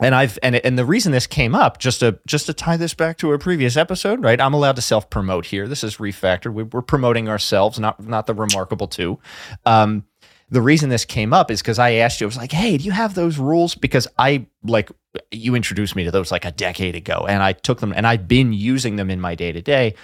and 0.00 0.14
I've 0.14 0.38
and 0.42 0.56
and 0.56 0.78
the 0.78 0.84
reason 0.84 1.12
this 1.12 1.26
came 1.26 1.54
up 1.54 1.78
just 1.78 2.00
to 2.00 2.18
just 2.26 2.46
to 2.46 2.52
tie 2.52 2.76
this 2.76 2.94
back 2.94 3.18
to 3.18 3.32
a 3.32 3.38
previous 3.38 3.76
episode, 3.76 4.22
right? 4.22 4.40
I'm 4.40 4.54
allowed 4.54 4.76
to 4.76 4.82
self 4.82 5.08
promote 5.08 5.46
here. 5.46 5.66
This 5.66 5.82
is 5.82 5.96
refactored. 5.96 6.52
We, 6.52 6.64
we're 6.64 6.82
promoting 6.82 7.28
ourselves, 7.28 7.78
not 7.78 8.04
not 8.06 8.26
the 8.26 8.34
remarkable 8.34 8.88
two. 8.88 9.18
Um, 9.64 10.04
the 10.50 10.60
reason 10.60 10.90
this 10.90 11.04
came 11.04 11.32
up 11.32 11.50
is 11.50 11.60
because 11.60 11.78
I 11.78 11.92
asked 11.94 12.20
you. 12.20 12.26
I 12.26 12.28
was 12.28 12.36
like, 12.36 12.52
"Hey, 12.52 12.76
do 12.76 12.84
you 12.84 12.92
have 12.92 13.14
those 13.14 13.38
rules?" 13.38 13.74
Because 13.74 14.06
I 14.18 14.46
like 14.62 14.90
you 15.30 15.54
introduced 15.54 15.96
me 15.96 16.04
to 16.04 16.10
those 16.10 16.30
like 16.30 16.44
a 16.44 16.52
decade 16.52 16.94
ago, 16.94 17.26
and 17.28 17.42
I 17.42 17.52
took 17.52 17.80
them 17.80 17.92
and 17.94 18.06
I've 18.06 18.28
been 18.28 18.52
using 18.52 18.96
them 18.96 19.10
in 19.10 19.20
my 19.20 19.34
day 19.34 19.52
to 19.52 19.62
day. 19.62 19.94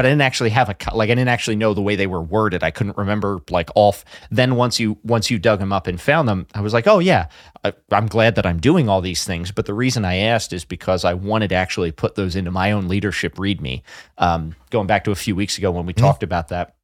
But 0.00 0.06
I 0.06 0.08
didn't 0.12 0.22
actually 0.22 0.48
have 0.48 0.70
a 0.70 0.76
like 0.94 1.10
I 1.10 1.14
didn't 1.14 1.28
actually 1.28 1.56
know 1.56 1.74
the 1.74 1.82
way 1.82 1.94
they 1.94 2.06
were 2.06 2.22
worded. 2.22 2.64
I 2.64 2.70
couldn't 2.70 2.96
remember 2.96 3.40
like 3.50 3.68
off. 3.74 4.02
Then 4.30 4.56
once 4.56 4.80
you 4.80 4.96
once 5.04 5.30
you 5.30 5.38
dug 5.38 5.58
them 5.58 5.74
up 5.74 5.86
and 5.86 6.00
found 6.00 6.26
them, 6.26 6.46
I 6.54 6.62
was 6.62 6.72
like, 6.72 6.86
oh 6.86 7.00
yeah, 7.00 7.26
I, 7.64 7.74
I'm 7.92 8.06
glad 8.06 8.34
that 8.36 8.46
I'm 8.46 8.60
doing 8.60 8.88
all 8.88 9.02
these 9.02 9.24
things. 9.24 9.52
But 9.52 9.66
the 9.66 9.74
reason 9.74 10.06
I 10.06 10.16
asked 10.16 10.54
is 10.54 10.64
because 10.64 11.04
I 11.04 11.12
wanted 11.12 11.48
to 11.48 11.56
actually 11.56 11.92
put 11.92 12.14
those 12.14 12.34
into 12.34 12.50
my 12.50 12.72
own 12.72 12.88
leadership 12.88 13.34
README. 13.34 13.82
Um, 14.16 14.56
going 14.70 14.86
back 14.86 15.04
to 15.04 15.10
a 15.10 15.14
few 15.14 15.36
weeks 15.36 15.58
ago 15.58 15.70
when 15.70 15.84
we 15.84 15.92
talked 15.92 16.22
about 16.22 16.48
that. 16.48 16.76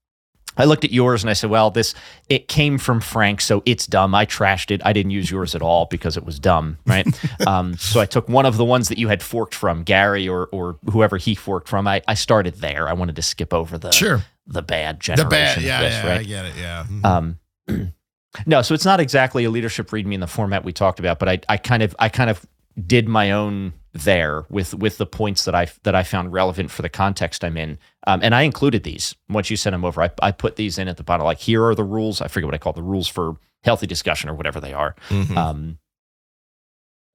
I 0.56 0.64
looked 0.64 0.84
at 0.84 0.90
yours 0.92 1.22
and 1.22 1.30
I 1.30 1.34
said, 1.34 1.50
well, 1.50 1.70
this 1.70 1.94
it 2.28 2.48
came 2.48 2.78
from 2.78 3.00
Frank, 3.00 3.40
so 3.40 3.62
it's 3.66 3.86
dumb. 3.86 4.14
I 4.14 4.26
trashed 4.26 4.70
it. 4.70 4.80
I 4.84 4.92
didn't 4.92 5.10
use 5.12 5.30
yours 5.30 5.54
at 5.54 5.62
all 5.62 5.86
because 5.86 6.16
it 6.16 6.24
was 6.24 6.38
dumb, 6.38 6.78
right? 6.86 7.06
um, 7.46 7.76
so 7.76 8.00
I 8.00 8.06
took 8.06 8.28
one 8.28 8.46
of 8.46 8.56
the 8.56 8.64
ones 8.64 8.88
that 8.88 8.98
you 8.98 9.08
had 9.08 9.22
forked 9.22 9.54
from, 9.54 9.82
Gary 9.82 10.28
or 10.28 10.46
or 10.52 10.76
whoever 10.90 11.16
he 11.16 11.34
forked 11.34 11.68
from. 11.68 11.86
I, 11.86 12.02
I 12.08 12.14
started 12.14 12.56
there. 12.56 12.88
I 12.88 12.92
wanted 12.94 13.16
to 13.16 13.22
skip 13.22 13.52
over 13.54 13.78
the 13.78 13.90
Sure. 13.92 14.22
the 14.46 14.62
bad 14.62 15.00
generation. 15.00 15.28
The 15.28 15.30
bad. 15.30 15.62
Yeah, 15.62 15.80
this, 15.82 15.94
yeah, 15.94 16.08
right? 16.08 16.20
I 16.20 16.22
get 16.24 16.44
it. 16.46 16.54
Yeah. 16.56 16.84
Mhm. 16.88 17.04
Um, 17.04 17.38
no, 18.46 18.62
so 18.62 18.74
it's 18.74 18.84
not 18.84 19.00
exactly 19.00 19.44
a 19.44 19.50
leadership 19.50 19.88
readme 19.90 20.14
in 20.14 20.20
the 20.20 20.26
format 20.26 20.64
we 20.64 20.72
talked 20.72 20.98
about, 20.98 21.18
but 21.18 21.28
I, 21.28 21.40
I 21.48 21.56
kind 21.56 21.82
of 21.82 21.94
I 21.98 22.08
kind 22.08 22.30
of 22.30 22.44
did 22.86 23.08
my 23.08 23.30
own 23.30 23.72
there 23.96 24.44
with 24.48 24.74
with 24.74 24.98
the 24.98 25.06
points 25.06 25.44
that 25.44 25.54
I 25.54 25.68
that 25.82 25.94
I 25.94 26.02
found 26.02 26.32
relevant 26.32 26.70
for 26.70 26.82
the 26.82 26.88
context 26.88 27.44
I'm 27.44 27.56
in, 27.56 27.78
um, 28.06 28.20
and 28.22 28.34
I 28.34 28.42
included 28.42 28.82
these 28.84 29.14
once 29.28 29.50
you 29.50 29.56
sent 29.56 29.74
them 29.74 29.84
over. 29.84 30.02
I, 30.02 30.10
I 30.22 30.32
put 30.32 30.56
these 30.56 30.78
in 30.78 30.88
at 30.88 30.96
the 30.96 31.02
bottom, 31.04 31.24
like 31.24 31.38
here 31.38 31.64
are 31.64 31.74
the 31.74 31.84
rules. 31.84 32.20
I 32.20 32.28
forget 32.28 32.46
what 32.46 32.54
I 32.54 32.58
call 32.58 32.72
the 32.72 32.82
rules 32.82 33.08
for 33.08 33.36
healthy 33.64 33.86
discussion 33.86 34.28
or 34.30 34.34
whatever 34.34 34.60
they 34.60 34.72
are. 34.72 34.94
Mhm. 35.08 35.36
Um, 35.36 35.78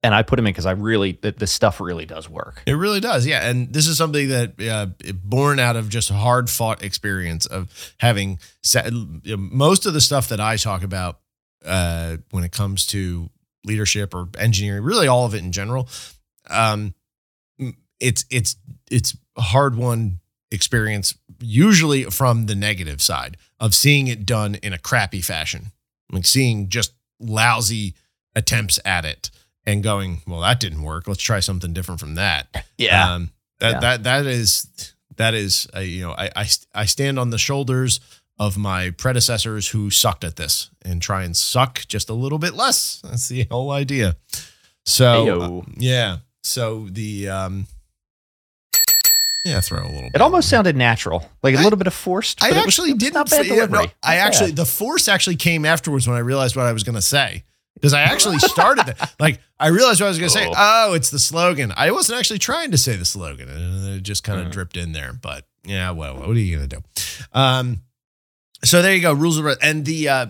and 0.04 0.14
I 0.14 0.22
put 0.22 0.36
them 0.36 0.46
in 0.46 0.52
because 0.52 0.66
I 0.66 0.72
really 0.72 1.18
the, 1.22 1.32
the 1.32 1.46
stuff 1.46 1.80
really 1.80 2.06
does 2.06 2.28
work. 2.28 2.62
It 2.66 2.72
really 2.72 3.00
does, 3.00 3.26
yeah. 3.26 3.48
And 3.48 3.72
this 3.72 3.86
is 3.86 3.96
something 3.96 4.28
that 4.28 4.60
uh, 4.60 4.86
born 5.14 5.60
out 5.60 5.76
of 5.76 5.88
just 5.88 6.10
hard 6.10 6.50
fought 6.50 6.82
experience 6.82 7.46
of 7.46 7.94
having 7.98 8.40
set, 8.62 8.92
most 8.92 9.86
of 9.86 9.94
the 9.94 10.00
stuff 10.00 10.28
that 10.28 10.40
I 10.40 10.56
talk 10.56 10.82
about 10.82 11.20
uh, 11.64 12.16
when 12.32 12.42
it 12.42 12.50
comes 12.50 12.86
to 12.86 13.30
leadership 13.64 14.12
or 14.12 14.28
engineering, 14.38 14.82
really 14.82 15.06
all 15.06 15.24
of 15.24 15.34
it 15.34 15.38
in 15.38 15.52
general. 15.52 15.88
Um, 16.50 16.94
it's 18.00 18.24
it's 18.30 18.56
it's 18.90 19.16
a 19.36 19.42
hard 19.42 19.76
won 19.76 20.18
experience, 20.50 21.16
usually 21.40 22.04
from 22.04 22.46
the 22.46 22.54
negative 22.54 23.00
side 23.00 23.36
of 23.60 23.74
seeing 23.74 24.06
it 24.08 24.26
done 24.26 24.56
in 24.56 24.72
a 24.72 24.78
crappy 24.78 25.20
fashion, 25.20 25.72
like 26.10 26.26
seeing 26.26 26.68
just 26.68 26.92
lousy 27.20 27.94
attempts 28.34 28.78
at 28.84 29.04
it 29.04 29.30
and 29.64 29.82
going, 29.82 30.22
well, 30.26 30.40
that 30.40 30.58
didn't 30.58 30.82
work. 30.82 31.06
Let's 31.06 31.22
try 31.22 31.38
something 31.40 31.72
different 31.72 32.00
from 32.00 32.16
that. 32.16 32.64
Yeah 32.76 33.14
um, 33.14 33.30
that 33.60 33.74
Yeah. 33.74 33.80
that 33.80 34.02
that 34.02 34.26
is 34.26 34.66
that 35.16 35.34
is 35.34 35.68
uh, 35.76 35.80
you 35.80 36.02
know 36.02 36.12
I, 36.12 36.30
I 36.34 36.48
I 36.74 36.84
stand 36.86 37.18
on 37.18 37.30
the 37.30 37.38
shoulders 37.38 38.00
of 38.38 38.56
my 38.58 38.90
predecessors 38.90 39.68
who 39.68 39.90
sucked 39.90 40.24
at 40.24 40.34
this 40.36 40.70
and 40.84 41.00
try 41.00 41.22
and 41.22 41.36
suck 41.36 41.86
just 41.86 42.10
a 42.10 42.14
little 42.14 42.38
bit 42.38 42.54
less. 42.54 43.00
That's 43.04 43.28
the 43.28 43.46
whole 43.50 43.70
idea. 43.70 44.16
So 44.84 45.40
uh, 45.40 45.62
yeah, 45.76 46.16
so 46.42 46.88
the 46.90 47.28
um 47.28 47.66
yeah, 49.44 49.60
throw 49.60 49.82
a 49.82 49.86
little. 49.88 50.04
It 50.04 50.12
bit. 50.12 50.22
almost 50.22 50.48
sounded 50.48 50.76
natural, 50.76 51.28
like 51.42 51.56
a 51.56 51.58
I- 51.58 51.64
little 51.64 51.76
bit 51.76 51.88
of 51.88 51.94
forced. 51.94 52.42
I 52.44 52.50
but 52.50 52.56
it 52.56 52.58
was- 52.58 52.66
actually 52.66 52.90
it 52.90 52.94
was 52.94 53.00
didn't. 53.02 53.14
Not 53.14 53.30
bad 53.30 53.44
yeah, 53.46 53.50
no, 53.54 53.66
delivery. 53.66 53.92
I 54.02 54.16
Not 54.16 54.26
actually 54.26 54.50
bad. 54.52 54.56
the 54.56 54.66
force 54.66 55.08
actually 55.08 55.36
came 55.36 55.64
afterwards 55.64 56.06
when 56.06 56.16
I 56.16 56.20
realized 56.20 56.54
what 56.54 56.66
I 56.66 56.72
was 56.72 56.84
going 56.84 56.94
to 56.94 57.02
say 57.02 57.42
because 57.74 57.92
I 57.92 58.02
actually 58.02 58.38
started 58.38 58.86
that. 58.86 59.14
Like 59.20 59.40
I 59.58 59.68
realized 59.68 60.00
what 60.00 60.06
I 60.06 60.10
was 60.10 60.18
going 60.18 60.30
to 60.30 60.38
say. 60.38 60.46
Oh. 60.46 60.52
Oh, 60.90 60.94
it's 60.94 61.10
the 61.10 61.18
slogan. 61.18 61.72
I 61.76 61.90
wasn't 61.90 62.18
actually 62.20 62.38
trying 62.38 62.70
to 62.70 62.78
say 62.78 62.94
the 62.96 63.04
slogan, 63.04 63.48
and 63.48 63.96
it 63.96 64.02
just 64.04 64.22
kind 64.22 64.40
of 64.40 64.46
Mhm. 64.46 64.52
dripped 64.52 64.76
in 64.76 64.92
there. 64.92 65.12
But 65.12 65.44
yeah, 65.64 65.90
well, 65.90 66.16
what 66.18 66.28
are 66.30 66.34
you 66.34 66.56
going 66.56 66.68
to 66.68 66.76
do? 66.76 66.82
Um, 67.32 67.82
so 68.64 68.80
there 68.80 68.94
you 68.94 69.02
go. 69.02 69.12
Rules 69.12 69.38
of 69.38 69.46
and 69.60 69.84
the 69.84 70.08
uh, 70.08 70.26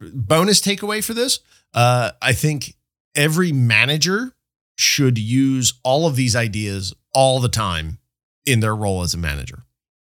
bonus 0.00 0.60
takeaway 0.62 1.04
for 1.04 1.12
this. 1.12 1.40
Uh, 1.74 2.12
I 2.22 2.32
think 2.32 2.74
every 3.14 3.52
manager 3.52 4.32
should 4.76 5.18
use 5.18 5.74
all 5.82 6.06
of 6.06 6.16
these 6.16 6.34
ideas 6.34 6.94
all 7.12 7.40
the 7.40 7.48
time 7.48 7.98
in 8.44 8.60
their 8.60 8.74
role 8.74 9.02
as 9.02 9.14
a 9.14 9.18
manager. 9.18 9.64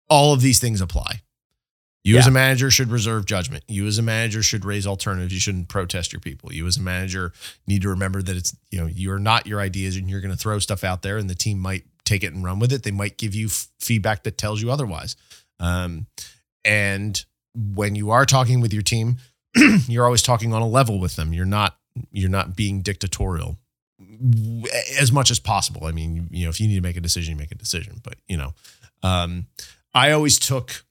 All 0.09 0.33
of 0.33 0.41
these 0.41 0.59
things 0.59 0.81
apply. 0.81 1.21
You 2.03 2.19
as 2.19 2.27
a 2.27 2.31
manager 2.31 2.69
should 2.69 2.91
reserve 2.91 3.25
judgment. 3.25 3.63
You 3.67 3.87
as 3.87 3.97
a 3.97 4.03
manager 4.03 4.43
should 4.43 4.63
raise 4.63 4.85
alternatives. 4.85 5.33
You 5.33 5.39
shouldn't 5.39 5.69
protest 5.69 6.13
your 6.13 6.19
people. 6.19 6.53
You 6.53 6.67
as 6.67 6.77
a 6.77 6.81
manager 6.81 7.33
need 7.65 7.81
to 7.81 7.89
remember 7.89 8.21
that 8.21 8.37
it's, 8.37 8.55
you 8.69 8.79
know, 8.79 8.85
you're 8.85 9.17
not 9.17 9.47
your 9.47 9.59
ideas 9.59 9.95
and 9.95 10.07
you're 10.07 10.21
going 10.21 10.29
to 10.29 10.37
throw 10.37 10.59
stuff 10.59 10.83
out 10.83 11.01
there 11.01 11.17
and 11.17 11.27
the 11.27 11.33
team 11.33 11.57
might 11.57 11.83
take 12.03 12.23
it 12.23 12.31
and 12.31 12.43
run 12.43 12.59
with 12.59 12.71
it. 12.71 12.83
They 12.83 12.91
might 12.91 13.17
give 13.17 13.33
you 13.33 13.47
f- 13.47 13.69
feedback 13.79 14.21
that 14.21 14.37
tells 14.37 14.61
you 14.61 14.69
otherwise. 14.69 15.15
Um, 15.59 16.05
and 16.63 17.25
when 17.55 17.95
you 17.95 18.11
are 18.11 18.25
talking 18.25 18.61
with 18.61 18.71
your 18.71 18.83
team, 18.83 19.17
you're 19.87 20.05
always 20.05 20.21
talking 20.21 20.53
on 20.53 20.61
a 20.61 20.67
level 20.67 20.99
with 20.99 21.15
them. 21.15 21.33
You're 21.33 21.45
not 21.45 21.75
you're 22.11 22.29
not 22.29 22.55
being 22.55 22.81
dictatorial 22.81 23.57
as 24.99 25.11
much 25.11 25.31
as 25.31 25.39
possible. 25.39 25.85
I 25.85 25.91
mean, 25.91 26.27
you 26.31 26.43
know, 26.45 26.49
if 26.49 26.59
you 26.59 26.67
need 26.67 26.75
to 26.75 26.81
make 26.81 26.97
a 26.97 27.01
decision, 27.01 27.33
you 27.33 27.37
make 27.37 27.51
a 27.51 27.55
decision. 27.55 28.01
But 28.03 28.15
you 28.27 28.37
know, 28.37 28.53
um, 29.03 29.47
I 29.93 30.11
always 30.11 30.37
took 30.39 30.83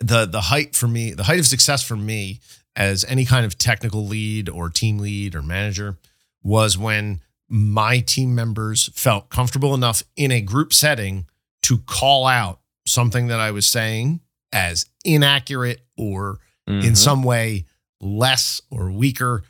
the 0.00 0.26
the 0.26 0.42
height 0.42 0.76
for 0.76 0.88
me, 0.88 1.12
the 1.12 1.24
height 1.24 1.38
of 1.40 1.46
success 1.46 1.82
for 1.82 1.96
me 1.96 2.40
as 2.76 3.04
any 3.08 3.24
kind 3.24 3.44
of 3.44 3.58
technical 3.58 4.06
lead 4.06 4.48
or 4.48 4.68
team 4.68 4.98
lead 4.98 5.34
or 5.34 5.42
manager 5.42 5.96
was 6.42 6.78
when 6.78 7.20
my 7.48 7.98
team 7.98 8.34
members 8.34 8.88
felt 8.94 9.30
comfortable 9.30 9.74
enough 9.74 10.02
in 10.16 10.30
a 10.30 10.40
group 10.40 10.72
setting 10.72 11.26
to 11.62 11.78
call 11.78 12.26
out 12.26 12.60
something 12.86 13.26
that 13.28 13.40
I 13.40 13.50
was 13.50 13.66
saying 13.66 14.20
as 14.52 14.86
inaccurate 15.04 15.80
or 15.96 16.38
in 16.66 16.80
Mhm. 16.92 16.96
some 16.96 17.22
way 17.22 17.64
less 18.00 18.60
or 18.70 18.90
weaker 18.92 19.42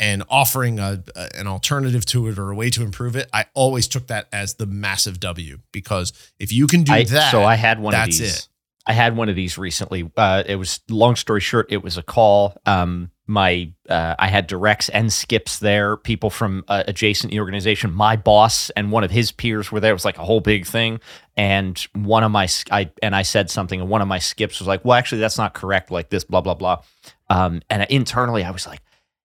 and 0.00 0.24
offering 0.28 0.80
a, 0.80 1.04
a- 1.14 1.36
an 1.38 1.46
alternative 1.46 2.04
to 2.06 2.26
it 2.26 2.38
or 2.38 2.50
a 2.50 2.54
way 2.56 2.70
to 2.70 2.82
improve 2.82 3.14
it 3.14 3.28
i 3.32 3.44
always 3.54 3.86
took 3.86 4.08
that 4.08 4.26
as 4.32 4.54
the 4.54 4.66
massive 4.66 5.20
w 5.20 5.58
because 5.70 6.12
if 6.40 6.52
you 6.52 6.66
can 6.66 6.82
do 6.82 6.92
I, 6.92 7.04
that 7.04 7.30
so 7.30 7.44
I 7.44 7.54
had 7.54 7.78
one 7.78 7.92
that's 7.92 8.16
of 8.18 8.22
these. 8.24 8.36
it. 8.38 8.48
I 8.86 8.92
had 8.94 9.14
one 9.14 9.28
of 9.28 9.36
these 9.36 9.58
recently. 9.58 10.10
Uh, 10.16 10.42
it 10.46 10.56
was 10.56 10.80
long 10.88 11.14
story 11.14 11.40
short, 11.40 11.70
it 11.70 11.82
was 11.84 11.96
a 11.98 12.02
call. 12.02 12.56
Um, 12.66 13.10
my 13.26 13.70
uh, 13.88 14.16
I 14.18 14.26
had 14.26 14.48
directs 14.48 14.88
and 14.88 15.12
skips 15.12 15.58
there. 15.60 15.96
People 15.98 16.30
from 16.30 16.64
uh, 16.66 16.82
adjacent 16.88 17.30
the 17.30 17.38
organization. 17.38 17.92
My 17.92 18.16
boss 18.16 18.70
and 18.70 18.90
one 18.90 19.04
of 19.04 19.10
his 19.12 19.30
peers 19.30 19.70
were 19.70 19.78
there. 19.78 19.90
It 19.90 19.94
was 19.94 20.04
like 20.06 20.18
a 20.18 20.24
whole 20.24 20.40
big 20.40 20.66
thing. 20.66 20.98
And 21.36 21.78
one 21.92 22.24
of 22.24 22.32
my 22.32 22.48
I 22.72 22.90
and 23.02 23.14
I 23.14 23.22
said 23.22 23.50
something, 23.50 23.80
and 23.80 23.88
one 23.88 24.02
of 24.02 24.08
my 24.08 24.18
skips 24.18 24.58
was 24.58 24.66
like, 24.66 24.84
"Well, 24.84 24.98
actually, 24.98 25.20
that's 25.20 25.38
not 25.38 25.54
correct. 25.54 25.92
Like 25.92 26.08
this, 26.08 26.24
blah 26.24 26.40
blah 26.40 26.54
blah." 26.54 26.82
Um, 27.28 27.60
and 27.70 27.86
internally, 27.90 28.42
I 28.42 28.50
was 28.50 28.66
like, 28.66 28.80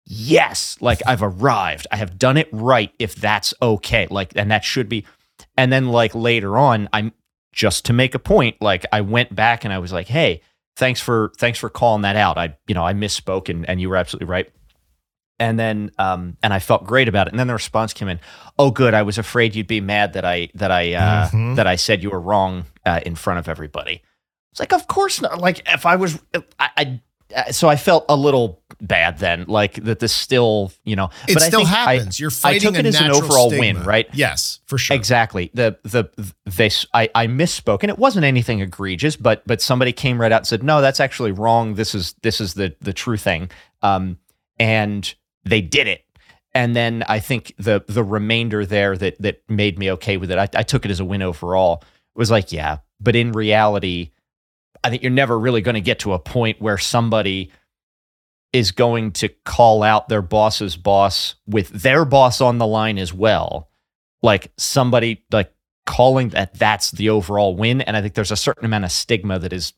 "Yes, 0.07 0.77
like 0.81 1.03
I've 1.07 1.23
arrived. 1.23 1.87
I 1.91 1.97
have 1.97 2.19
done 2.19 2.37
it 2.37 2.49
right. 2.53 2.93
If 2.99 3.15
that's 3.17 3.53
okay, 3.61 4.07
like, 4.11 4.33
and 4.37 4.51
that 4.51 4.65
should 4.65 4.89
be." 4.89 5.05
And 5.57 5.73
then 5.73 5.89
like 5.89 6.15
later 6.15 6.57
on, 6.57 6.89
I'm 6.93 7.13
just 7.53 7.85
to 7.87 7.93
make 7.93 8.15
a 8.15 8.19
point, 8.19 8.61
like 8.63 8.87
I 8.93 9.01
went 9.01 9.35
back 9.35 9.65
and 9.65 9.73
I 9.75 9.79
was 9.79 9.93
like, 9.93 10.07
"Hey, 10.09 10.43
thanks 10.77 11.01
for 11.01 11.33
thanks 11.39 11.59
for 11.59 11.69
calling 11.69 12.03
that 12.03 12.17
out. 12.17 12.39
I 12.39 12.57
you 12.69 12.75
know 12.75 12.85
I 12.87 12.93
misspoke 12.95 13.49
and 13.49 13.69
and 13.69 13.81
you 13.81 13.89
were 13.89 13.97
absolutely 13.97 14.29
right." 14.29 14.51
And 15.39 15.59
then 15.59 15.91
um 15.99 16.37
and 16.43 16.53
I 16.55 16.61
felt 16.61 16.85
great 16.87 17.09
about 17.09 17.27
it. 17.27 17.33
And 17.33 17.41
then 17.41 17.47
the 17.49 17.53
response 17.55 17.93
came 17.93 18.09
in, 18.09 18.21
"Oh, 18.59 18.71
good. 18.71 18.95
I 18.95 19.03
was 19.03 19.19
afraid 19.19 19.55
you'd 19.55 19.67
be 19.67 19.81
mad 19.81 20.13
that 20.15 20.25
I 20.25 20.49
that 20.55 20.71
I 20.71 20.95
uh, 20.95 21.29
Mhm. 21.31 21.57
that 21.57 21.67
I 21.67 21.77
said 21.77 22.03
you 22.03 22.11
were 22.11 22.21
wrong 22.21 22.67
uh, 22.87 23.01
in 23.05 23.17
front 23.17 23.39
of 23.41 23.49
everybody." 23.49 24.03
It's 24.53 24.61
like, 24.61 24.73
of 24.73 24.87
course 24.87 25.21
not. 25.21 25.39
Like 25.39 25.61
if 25.69 25.85
I 25.85 25.97
was, 25.97 26.19
I, 26.59 26.71
I 26.79 27.01
so 27.51 27.69
I 27.69 27.77
felt 27.77 28.05
a 28.09 28.17
little 28.17 28.63
bad 28.81 29.19
then, 29.19 29.45
like 29.49 29.75
that. 29.85 29.99
This 29.99 30.13
still, 30.13 30.73
you 30.85 30.97
know, 30.97 31.11
it 31.29 31.35
but 31.35 31.43
I 31.43 31.49
still 31.49 31.61
think 31.65 31.73
I- 31.73 31.95
happens 31.97 32.21
you're 32.21 32.31
I 32.31 32.35
fighting 32.35 32.61
took 32.63 32.79
it 32.79 32.87
as 32.87 33.01
an 33.01 33.11
overall 33.11 33.49
stigma. 33.51 33.61
win, 33.81 33.83
right? 33.85 34.07
yes 34.13 34.61
for 34.67 34.79
sure 34.79 34.95
Exactly. 34.97 35.51
The 35.55 35.79
the 35.83 36.09
they 36.45 36.71
I, 36.95 37.09
I 37.15 37.27
misspoke 37.27 37.79
and 37.83 37.91
it 37.91 37.99
wasn't 37.99 38.25
anything 38.25 38.61
egregious, 38.61 39.17
but 39.17 39.43
but 39.47 39.61
somebody 39.61 39.93
came 39.93 40.21
right 40.21 40.31
out 40.33 40.41
and 40.43 40.47
said, 40.47 40.63
"No, 40.63 40.81
that's 40.81 41.01
actually 41.01 41.33
wrong. 41.33 41.75
This 41.75 41.95
is 41.95 42.15
this 42.23 42.41
is 42.41 42.55
the 42.55 42.75
the 42.81 42.93
true 42.93 43.17
thing." 43.17 43.51
Um 43.83 44.19
and 44.59 45.15
they 45.45 45.61
did 45.61 45.87
it. 45.87 46.03
And 46.55 46.75
then 46.75 47.05
I 47.09 47.19
think 47.21 47.55
the 47.59 47.85
the 47.87 48.03
remainder 48.05 48.65
there 48.65 48.97
that 48.97 49.21
that 49.21 49.43
made 49.49 49.79
me 49.79 49.91
okay 49.93 50.17
with 50.17 50.31
it. 50.31 50.39
I, 50.39 50.49
I 50.55 50.63
took 50.63 50.85
it 50.85 50.91
as 50.91 51.01
a 51.01 51.05
win 51.05 51.23
overall. 51.23 51.83
It 51.83 52.19
Was 52.19 52.31
like, 52.31 52.51
yeah, 52.53 52.79
but 52.99 53.15
in 53.15 53.33
reality, 53.33 54.13
I 54.87 54.91
think 54.91 55.03
you're 55.03 55.11
never 55.13 55.39
really 55.39 55.61
going 55.61 55.75
to 55.75 55.81
get 55.81 55.99
to 56.01 56.13
a 56.13 56.19
point 56.19 56.61
where 56.61 56.79
somebody 56.79 57.51
is 58.53 58.71
going 58.71 59.13
to 59.13 59.29
call 59.45 59.83
out 59.83 60.09
their 60.09 60.23
boss's 60.23 60.77
boss 60.77 61.35
with 61.47 61.69
their 61.71 62.05
boss 62.05 62.41
on 62.41 62.59
the 62.59 62.67
line 62.67 62.97
as 62.99 63.13
well 63.13 63.69
like 64.23 64.51
somebody 64.57 65.25
like 65.31 65.53
calling 65.85 66.31
that 66.31 66.55
that's 66.55 66.91
the 66.93 67.11
overall 67.11 67.55
win 67.55 67.81
and 67.83 67.97
i 67.97 68.01
think 68.01 68.15
there's 68.15 68.31
a 68.31 68.37
certain 68.37 68.65
amount 68.65 68.85
of 68.85 68.91
stigma 68.91 69.39
that 69.39 69.53
is 69.53 69.73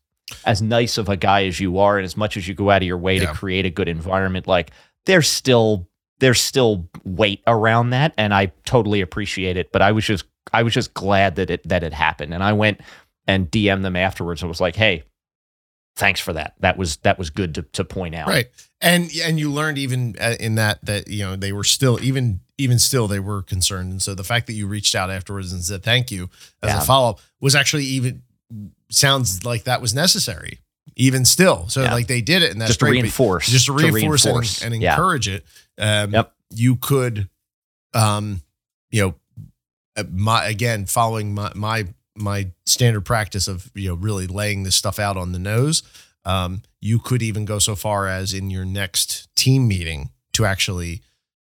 as 0.44 0.62
nice 0.62 0.96
of 0.98 1.08
a 1.08 1.16
guy 1.16 1.44
as 1.46 1.58
you 1.58 1.78
are 1.78 1.96
and 1.98 2.04
as 2.04 2.16
much 2.16 2.36
as 2.36 2.46
you 2.46 2.54
go 2.54 2.70
out 2.70 2.82
of 2.82 2.86
your 2.86 2.98
way 2.98 3.16
Yeah. 3.16 3.26
to 3.32 3.34
create 3.34 3.64
a 3.66 3.70
good 3.70 3.88
environment 3.88 4.46
like 4.46 4.70
there's 5.06 5.28
still 5.28 5.88
there's 6.20 6.40
still 6.40 6.88
weight 7.04 7.42
around 7.46 7.90
that 7.90 8.12
and 8.16 8.32
i 8.32 8.52
totally 8.64 9.00
appreciate 9.00 9.56
it 9.56 9.72
but 9.72 9.82
i 9.82 9.90
was 9.92 10.04
just 10.04 10.24
i 10.52 10.62
was 10.62 10.72
just 10.74 10.94
glad 10.94 11.34
that 11.36 11.50
it 11.50 11.66
that 11.68 11.82
it 11.82 11.92
happened 11.94 12.32
and 12.34 12.44
i 12.44 12.52
went 12.52 12.80
and 13.28 13.48
dm 13.52 13.82
them 13.82 13.94
afterwards 13.94 14.42
and 14.42 14.48
was 14.48 14.60
like 14.60 14.74
hey 14.74 15.04
thanks 15.94 16.18
for 16.20 16.32
that 16.32 16.54
that 16.60 16.76
was 16.76 16.96
that 16.98 17.18
was 17.18 17.30
good 17.30 17.54
to, 17.54 17.62
to 17.62 17.84
point 17.84 18.14
out 18.16 18.26
right 18.28 18.46
and 18.80 19.10
and 19.22 19.38
you 19.38 19.50
learned 19.52 19.78
even 19.78 20.16
uh, 20.20 20.34
in 20.40 20.56
that 20.56 20.84
that 20.84 21.06
you 21.08 21.24
know 21.24 21.36
they 21.36 21.52
were 21.52 21.64
still 21.64 22.02
even 22.02 22.40
even 22.56 22.78
still 22.78 23.06
they 23.06 23.18
were 23.20 23.42
concerned 23.42 23.90
and 23.92 24.02
so 24.02 24.14
the 24.14 24.24
fact 24.24 24.46
that 24.48 24.54
you 24.54 24.66
reached 24.66 24.94
out 24.96 25.10
afterwards 25.10 25.52
and 25.52 25.62
said 25.62 25.82
thank 25.82 26.10
you 26.10 26.28
as 26.62 26.70
Yeah. 26.70 26.78
a 26.82 26.84
follow-up 26.84 27.20
was 27.40 27.54
actually 27.54 27.84
even 27.84 28.22
sounds 28.90 29.44
like 29.44 29.64
that 29.64 29.80
was 29.80 29.94
necessary 29.94 30.60
even 30.96 31.24
still 31.24 31.68
so 31.68 31.82
Yeah. 31.82 31.92
like 31.92 32.06
they 32.06 32.20
did 32.22 32.42
it 32.42 32.50
and 32.52 32.60
that's 32.60 32.70
just 32.70 32.80
to 32.80 32.86
great 32.86 32.92
reinforce 33.02 33.46
just 33.48 33.66
to 33.66 33.72
reinforce, 33.72 34.24
and- 34.24 34.32
reinforce. 34.34 34.62
and, 34.62 34.80
Yeah. 34.80 34.92
encourage 34.94 35.28
it 35.28 35.44
um 35.78 36.12
Yep. 36.12 36.32
you 36.50 36.76
could 36.76 37.28
um 37.94 38.40
you 38.90 39.02
know 39.02 39.14
uh, 39.96 40.04
my 40.12 40.46
again 40.46 40.86
following 40.86 41.34
my 41.34 41.50
my 41.54 41.86
my 42.18 42.50
standard 42.66 43.02
practice 43.02 43.48
of 43.48 43.70
you 43.74 43.88
know 43.88 43.94
really 43.94 44.26
laying 44.26 44.62
this 44.64 44.74
stuff 44.76 44.98
out 44.98 45.16
on 45.16 45.32
the 45.32 45.38
nose 45.38 45.82
um 46.24 46.62
you 46.80 46.98
could 46.98 47.22
even 47.22 47.44
go 47.44 47.58
so 47.58 47.74
far 47.74 48.06
as 48.08 48.34
in 48.34 48.50
your 48.50 48.64
next 48.64 49.28
team 49.36 49.66
meeting 49.68 50.10
to 50.32 50.44
actually 50.44 51.00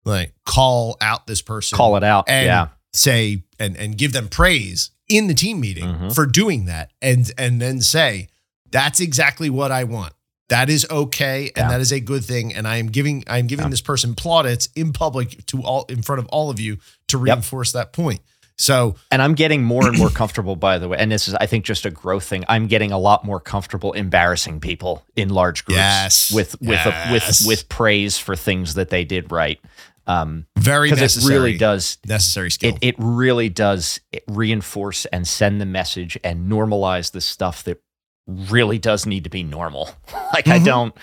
like 0.06 0.34
call 0.46 0.98
out 1.02 1.28
this 1.28 1.42
person 1.42 1.76
call 1.76 1.96
it 1.98 2.04
out 2.04 2.26
and 2.28 2.46
yeah 2.46 2.68
say 2.94 3.44
and 3.60 3.76
and 3.78 3.98
give 3.98 4.14
them 4.14 4.28
praise 4.28 4.92
in 5.10 5.28
the 5.28 5.34
team 5.34 5.60
meeting 5.60 5.86
Mhm. 5.86 6.16
for 6.16 6.26
doing 6.26 6.66
that 6.66 6.92
and 7.02 7.32
and 7.38 7.62
then 7.62 7.82
say 7.82 8.28
that's 8.70 9.00
exactly 9.00 9.50
what 9.50 9.72
I 9.72 9.84
want 9.84 10.14
That 10.50 10.70
is 10.70 10.86
okay, 10.92 11.48
and 11.56 11.64
Yeah. 11.66 11.70
that 11.70 11.80
is 11.82 11.94
a 11.94 12.02
good 12.02 12.26
thing. 12.26 12.54
And 12.54 12.68
I 12.68 12.76
am 12.76 12.88
giving 12.88 13.24
I 13.28 13.38
am 13.38 13.48
giving 13.48 13.66
Yeah. 13.68 13.70
this 13.70 13.80
person 13.82 14.16
plaudits 14.16 14.68
in 14.76 14.92
public 14.92 15.46
to 15.48 15.62
all 15.64 15.86
in 15.88 16.02
front 16.02 16.20
of 16.20 16.26
all 16.28 16.50
of 16.50 16.60
you 16.60 16.78
to 17.08 17.18
reinforce 17.18 17.72
that 17.72 17.94
point. 17.94 18.20
So 18.58 18.96
And 19.10 19.22
I'm 19.22 19.34
getting 19.34 19.64
more 19.64 19.88
and 19.88 19.98
more 19.98 20.10
comfortable, 20.10 20.56
by 20.56 20.78
the 20.78 20.88
way. 20.88 20.98
And 21.00 21.12
this 21.12 21.28
is, 21.28 21.34
I 21.36 21.46
think, 21.48 21.66
just 21.66 21.86
a 21.86 21.90
growth 21.92 22.26
thing. 22.26 22.46
I'm 22.48 22.68
getting 22.68 22.92
a 22.92 22.98
lot 23.00 23.26
more 23.26 23.40
comfortable 23.40 23.94
embarrassing 23.94 24.60
people 24.60 25.04
in 25.16 25.30
large 25.30 25.66
groups 25.66 25.78
Yes. 25.78 26.32
with 26.32 26.60
with 26.62 26.86
a, 26.86 27.10
with 27.12 27.42
with 27.48 27.70
praise 27.70 28.18
for 28.18 28.36
things 28.36 28.76
that 28.76 28.90
they 28.90 29.04
did 29.04 29.32
right. 29.32 29.60
Um, 30.08 30.46
very 30.58 30.90
because 30.90 31.16
it 31.26 31.30
really 31.30 31.58
does 31.58 31.98
necessary 32.06 32.52
skill. 32.52 32.74
it, 32.76 32.80
it 32.82 32.96
really 32.98 33.50
does 33.50 34.00
reinforce 34.28 35.06
and 35.06 35.28
send 35.28 35.62
the 35.62 35.66
message 35.66 36.18
and 36.24 36.52
normalize 36.52 37.12
the 37.12 37.22
stuff 37.22 37.64
that 37.66 37.82
really 38.28 38.80
does 38.80 39.06
need 39.06 39.24
to 39.24 39.30
be 39.30 39.44
normal. 39.44 39.90
like 40.34 40.48
I 40.48 40.60
Mhm. 40.60 40.66
don't. 40.66 40.96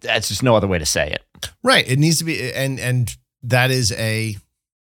That's 0.00 0.28
just 0.28 0.42
no 0.42 0.56
other 0.56 0.66
way 0.66 0.78
to 0.78 0.86
say 0.86 1.10
it. 1.10 1.50
Right. 1.62 1.86
It 1.88 1.98
needs 1.98 2.18
to 2.18 2.24
be, 2.24 2.52
and 2.52 2.80
and 2.80 3.14
that 3.42 3.70
is 3.70 3.92
a. 3.92 4.36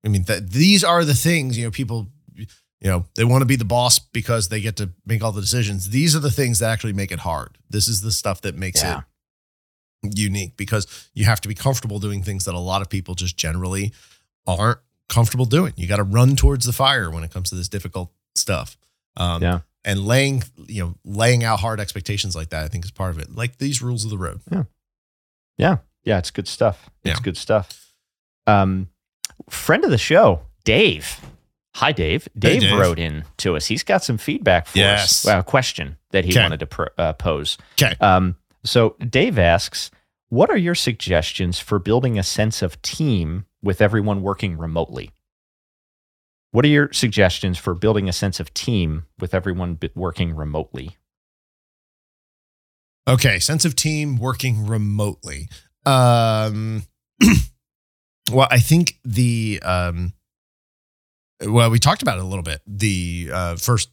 I 0.06 0.08
mean, 0.10 0.24
that 0.24 0.52
these 0.52 0.84
are 0.84 1.04
the 1.04 1.14
things 1.14 1.58
you 1.58 1.66
know. 1.66 1.72
People, 1.72 2.08
you 2.36 2.46
know, 2.84 3.06
they 3.16 3.24
want 3.26 3.42
to 3.42 3.46
be 3.46 3.56
the 3.58 3.66
boss 3.66 4.00
because 4.00 4.48
they 4.50 4.62
get 4.62 4.78
to 4.78 4.92
make 5.06 5.24
all 5.24 5.32
the 5.32 5.42
decisions. 5.42 5.90
These 5.90 6.16
are 6.16 6.20
the 6.20 6.32
things 6.32 6.60
that 6.60 6.70
actually 6.72 6.94
make 6.94 7.12
it 7.12 7.20
hard. 7.20 7.58
This 7.70 7.88
is 7.88 8.02
the 8.02 8.12
stuff 8.12 8.42
that 8.42 8.56
makes 8.56 8.82
Yeah. 8.82 9.00
it 10.04 10.18
unique 10.18 10.56
because 10.56 10.88
you 11.14 11.26
have 11.26 11.42
to 11.42 11.48
be 11.50 11.56
comfortable 11.56 12.00
doing 12.00 12.24
things 12.24 12.46
that 12.46 12.56
a 12.56 12.60
lot 12.60 12.82
of 12.82 12.90
people 12.90 13.16
just 13.16 13.36
generally 13.36 13.92
aren't 14.48 14.80
comfortable 15.10 15.46
doing. 15.46 15.74
You 15.76 15.88
got 15.88 15.98
to 15.98 16.04
run 16.04 16.36
towards 16.38 16.66
the 16.66 16.72
fire 16.74 17.10
when 17.12 17.24
it 17.26 17.32
comes 17.32 17.50
to 17.50 17.56
this 17.56 17.68
difficult 17.68 18.12
stuff. 18.36 18.78
Um, 19.18 19.42
Yeah. 19.42 19.60
And 19.86 20.06
laying, 20.06 20.44
you 20.68 20.84
know, 20.84 20.96
laying 21.06 21.44
out 21.44 21.62
hard 21.62 21.80
expectations 21.80 22.36
like 22.36 22.50
that, 22.50 22.64
I 22.64 22.68
think 22.68 22.84
is 22.86 22.92
part 22.92 23.12
of 23.12 23.20
it. 23.20 23.34
Like 23.36 23.58
these 23.58 23.82
rules 23.82 24.04
of 24.04 24.10
the 24.12 24.18
road. 24.18 24.42
Yeah. 24.52 24.64
Yeah, 25.58 25.78
yeah, 26.04 26.18
it's 26.20 26.32
good 26.32 26.48
stuff. 26.48 26.90
It's 27.04 27.18
Yeah. 27.20 27.24
good 27.24 27.38
stuff. 27.38 27.94
Um, 28.46 28.90
friend 29.50 29.84
of 29.86 29.92
the 29.92 29.98
show, 29.98 30.42
Dave. 30.64 31.20
Hi, 31.76 31.92
Dave. 31.92 32.28
Dave, 32.38 32.62
Dave. 32.62 32.78
wrote 32.80 33.00
in 33.00 33.24
to 33.38 33.56
us. 33.56 33.68
He's 33.68 33.84
got 33.84 34.04
some 34.04 34.18
feedback 34.18 34.68
for 34.68 34.80
Yes. 34.80 35.04
us. 35.04 35.26
Well, 35.26 35.40
a 35.40 35.44
question 35.44 35.98
that 36.12 36.26
he 36.26 36.32
Okay. 36.32 36.42
wanted 36.42 36.60
to 36.62 36.66
pro- 36.66 36.88
uh, 36.98 37.14
pose. 37.14 37.58
Okay. 37.82 37.96
Um, 38.02 38.36
so 38.64 38.96
Dave 39.00 39.38
asks, 39.40 39.92
"What 40.30 40.50
are 40.50 40.58
your 40.58 40.76
suggestions 40.76 41.60
for 41.60 41.80
building 41.80 42.18
a 42.20 42.24
sense 42.24 42.62
of 42.62 42.82
team 42.82 43.46
with 43.62 43.82
everyone 43.82 44.22
working 44.22 44.58
remotely?" 44.58 45.12
What 46.52 46.66
are 46.66 46.70
your 46.70 46.92
suggestions 46.92 47.60
for 47.60 47.76
building 47.76 48.10
a 48.10 48.14
sense 48.14 48.40
of 48.40 48.52
team 48.56 49.06
with 49.20 49.36
everyone 49.36 49.76
bi- 49.76 49.92
working 49.94 50.36
remotely? 50.36 50.98
Okay, 53.08 53.40
sense 53.40 53.66
of 53.66 53.76
team 53.76 54.18
working 54.18 54.66
remotely. 54.68 55.50
Um, 55.86 56.84
well, 58.32 58.48
I 58.52 58.60
think 58.60 58.98
the 59.04 59.60
um, 59.64 60.14
well, 61.46 61.70
we 61.70 61.80
talked 61.80 62.02
about 62.02 62.18
it 62.18 62.22
a 62.22 62.28
little 62.28 62.44
bit. 62.44 62.62
The 62.68 63.30
uh, 63.34 63.56
first, 63.56 63.90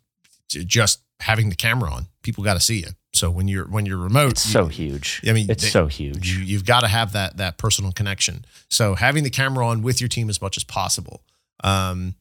just 0.49 1.01
having 1.20 1.49
the 1.49 1.57
camera 1.57 1.91
on, 1.93 2.07
people 2.22 2.45
got 2.45 2.55
to 2.55 2.61
see 2.61 2.80
you. 2.80 2.89
So 3.12 3.30
when 3.30 3.49
you're 3.49 3.66
when 3.66 3.87
you're 3.87 3.97
remote, 3.99 4.32
It's 4.32 4.47
you- 4.47 4.53
so 4.53 4.66
huge. 4.66 5.20
I 5.26 5.32
mean, 5.32 5.51
it's 5.51 5.62
they- 5.64 5.70
so 5.70 5.87
huge. 5.87 6.30
you, 6.30 6.43
you've 6.45 6.64
got 6.66 6.80
to 6.80 6.89
have 6.89 7.12
that 7.12 7.37
that 7.39 7.57
personal 7.57 7.93
connection. 7.93 8.45
So 8.68 8.95
having 8.95 9.24
the 9.24 9.30
camera 9.30 9.66
on 9.66 9.82
with 9.82 10.01
your 10.01 10.09
team 10.09 10.28
as 10.28 10.41
much 10.43 10.57
as 10.57 10.64
possible, 10.64 11.22
um, 11.64 12.14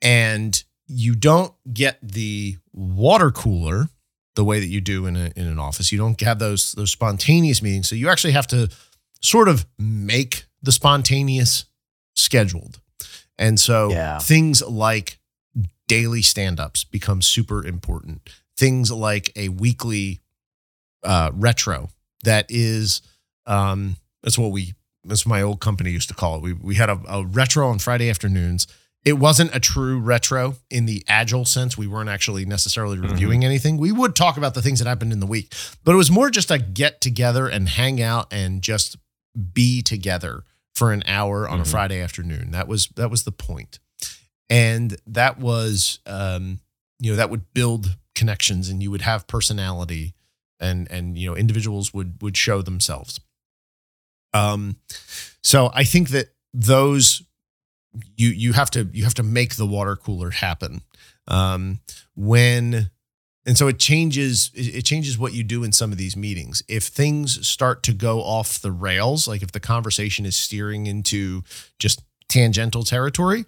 and 0.00 0.62
you 0.86 1.14
don't 1.14 1.52
get 1.72 1.98
the 2.02 2.56
water 2.72 3.30
cooler 3.30 3.88
the 4.36 4.44
way 4.44 4.60
that 4.60 4.66
you 4.68 4.80
do 4.80 5.06
in 5.06 5.16
a, 5.16 5.30
in 5.36 5.46
an 5.46 5.58
office. 5.58 5.92
You 5.92 5.98
don't 5.98 6.18
have 6.22 6.38
those 6.38 6.72
those 6.72 6.90
spontaneous 6.90 7.60
meetings. 7.62 7.88
So 7.88 7.94
you 7.96 8.08
actually 8.08 8.32
have 8.32 8.46
to 8.48 8.70
sort 9.20 9.48
of 9.48 9.66
make 9.78 10.44
the 10.62 10.72
spontaneous 10.72 11.64
scheduled. 12.14 12.80
And 13.38 13.58
so 13.58 13.90
Yeah. 13.90 14.18
things 14.18 14.62
like 14.62 15.18
daily 15.88 16.22
stand-ups 16.22 16.84
become 16.84 17.22
super 17.22 17.64
important. 17.66 18.28
Things 18.56 18.90
like 18.90 19.32
a 19.36 19.48
weekly 19.48 20.20
uh, 21.02 21.30
retro 21.34 21.90
that 22.24 22.46
is 22.48 23.00
um, 23.46 23.96
that's 24.22 24.36
what 24.38 24.50
we 24.52 24.74
that's 25.04 25.24
what 25.24 25.30
my 25.30 25.40
old 25.42 25.60
company 25.60 25.90
used 25.90 26.08
to 26.08 26.14
call 26.14 26.36
it. 26.36 26.42
We 26.42 26.52
we 26.52 26.74
had 26.74 26.90
a, 26.90 27.00
a 27.08 27.24
retro 27.24 27.68
on 27.68 27.78
Friday 27.78 28.10
afternoons. 28.10 28.66
It 29.02 29.14
wasn't 29.14 29.54
a 29.54 29.60
true 29.60 29.98
retro 29.98 30.56
in 30.68 30.84
the 30.84 31.02
agile 31.08 31.46
sense. 31.46 31.78
We 31.78 31.86
weren't 31.86 32.10
actually 32.10 32.44
necessarily 32.44 32.98
reviewing 32.98 33.46
anything. 33.46 33.78
We 33.78 33.92
would 33.92 34.14
talk 34.14 34.36
about 34.36 34.52
the 34.52 34.60
things 34.60 34.78
that 34.78 34.86
happened 34.86 35.10
in 35.14 35.20
the 35.20 35.26
week, 35.26 35.54
but 35.84 35.92
it 35.92 35.96
was 35.96 36.10
more 36.10 36.28
just 36.28 36.50
a 36.50 36.58
get 36.58 37.00
together 37.00 37.48
and 37.48 37.66
hang 37.66 38.02
out 38.02 38.30
and 38.30 38.60
just 38.60 38.98
be 39.54 39.80
together 39.80 40.44
for 40.74 40.92
an 40.92 41.02
hour 41.06 41.48
on 41.48 41.60
a 41.60 41.64
Mhm. 41.64 41.70
Friday 41.70 42.00
afternoon. 42.00 42.50
That 42.52 42.68
was 42.68 42.88
that 42.96 43.10
was 43.10 43.24
the 43.24 43.32
point. 43.32 43.78
And 44.48 44.96
that 45.06 45.38
was 45.38 45.98
um, 46.06 46.60
you 46.98 47.10
know, 47.10 47.16
that 47.16 47.30
would 47.30 47.52
build 47.54 47.96
connections 48.14 48.68
and 48.68 48.82
you 48.82 48.90
would 48.90 49.02
have 49.02 49.26
personality 49.26 50.14
and 50.58 50.90
and 50.90 51.16
you 51.18 51.26
know, 51.28 51.36
individuals 51.36 51.94
would 51.94 52.20
would 52.22 52.36
show 52.36 52.62
themselves. 52.62 53.20
Um 54.32 54.76
so 55.42 55.70
I 55.74 55.84
think 55.84 56.10
that 56.10 56.28
those 56.54 57.22
you 58.16 58.28
you 58.28 58.52
have 58.52 58.70
to 58.70 58.88
you 58.92 59.04
have 59.04 59.14
to 59.14 59.22
make 59.22 59.56
the 59.56 59.66
water 59.66 59.96
cooler 59.96 60.30
happen. 60.30 60.82
Um 61.26 61.80
when 62.14 62.90
and 63.50 63.58
so 63.58 63.66
it 63.66 63.80
changes 63.80 64.52
it 64.54 64.82
changes 64.82 65.18
what 65.18 65.32
you 65.32 65.42
do 65.42 65.64
in 65.64 65.72
some 65.72 65.90
of 65.90 65.98
these 65.98 66.16
meetings. 66.16 66.62
If 66.68 66.84
things 66.84 67.48
start 67.48 67.82
to 67.82 67.92
go 67.92 68.20
off 68.20 68.62
the 68.62 68.70
rails, 68.70 69.26
like 69.26 69.42
if 69.42 69.50
the 69.50 69.58
conversation 69.58 70.24
is 70.24 70.36
steering 70.36 70.86
into 70.86 71.42
just 71.76 72.00
tangential 72.28 72.84
territory, 72.84 73.44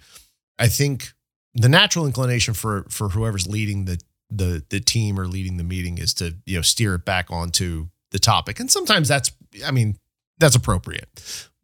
I 0.58 0.66
think 0.66 1.12
the 1.54 1.68
natural 1.68 2.04
inclination 2.04 2.52
for 2.52 2.84
for 2.90 3.10
whoever's 3.10 3.46
leading 3.46 3.84
the 3.84 4.00
the 4.28 4.64
the 4.70 4.80
team 4.80 5.20
or 5.20 5.28
leading 5.28 5.56
the 5.56 5.62
meeting 5.62 5.98
is 5.98 6.14
to 6.14 6.34
you 6.46 6.56
know 6.56 6.62
steer 6.62 6.96
it 6.96 7.04
back 7.04 7.30
onto 7.30 7.86
the 8.10 8.18
topic. 8.18 8.58
And 8.58 8.68
sometimes 8.68 9.06
that's 9.06 9.30
I 9.64 9.70
mean 9.70 9.98
that's 10.36 10.56
appropriate. 10.56 11.08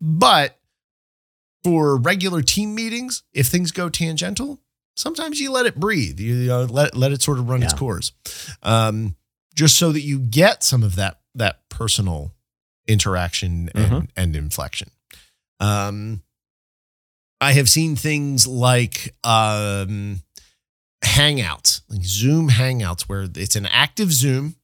But 0.01 0.61
for 1.65 1.97
regular 1.97 2.43
team 2.43 2.77
meetings, 2.77 3.25
if 3.33 3.49
things 3.49 3.73
go 3.73 3.89
tangential, 3.89 4.61
sometimes 4.99 5.41
you 5.41 5.51
let 5.53 5.67
it 5.67 5.77
breathe. 5.77 6.19
You, 6.21 6.35
know, 6.47 6.65
let 6.65 6.97
let 6.97 7.13
it 7.13 7.23
sort 7.23 7.39
of 7.39 7.49
run 7.49 7.63
its 7.63 7.73
course, 7.75 8.13
um, 8.63 9.17
just 9.55 9.77
so 9.79 9.93
that 9.93 10.01
you 10.03 10.19
get 10.19 10.63
some 10.65 10.83
of 10.83 10.97
that 10.97 11.21
that 11.35 11.69
personal 11.69 12.33
interaction 12.87 13.71
and, 13.75 13.93
Mhm. 13.93 14.09
and 14.17 14.35
inflection. 14.37 14.91
Um, 15.61 16.23
I 17.41 17.53
have 17.53 17.69
seen 17.69 17.95
things 17.97 18.47
like 18.47 19.15
um, 19.25 20.23
Hangouts, 21.05 21.83
like 21.89 22.05
Zoom 22.05 22.51
Hangouts, 22.51 23.03
where 23.03 23.29
it's 23.35 23.57
an 23.57 23.67
active 23.67 24.13
Zoom 24.13 24.57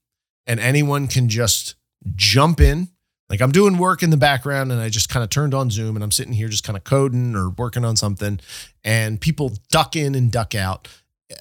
and 0.46 0.58
anyone 0.58 1.06
can 1.06 1.28
just 1.28 1.76
jump 2.16 2.60
in. 2.60 2.88
Like 3.34 3.40
I'm 3.40 3.50
doing 3.50 3.78
work 3.78 4.04
in 4.04 4.10
the 4.10 4.16
background 4.16 4.70
and 4.70 4.80
I 4.80 4.88
just 4.88 5.08
kind 5.08 5.24
of 5.24 5.28
turned 5.28 5.54
on 5.54 5.68
Zoom 5.68 5.96
and 5.96 6.04
I'm 6.04 6.12
sitting 6.12 6.34
here 6.34 6.46
just 6.46 6.62
kind 6.62 6.76
of 6.76 6.84
coding 6.84 7.34
or 7.34 7.50
working 7.50 7.84
on 7.84 7.96
something 7.96 8.38
and 8.84 9.20
people 9.20 9.54
duck 9.72 9.96
in 9.96 10.14
and 10.14 10.30
duck 10.30 10.54
out 10.54 10.86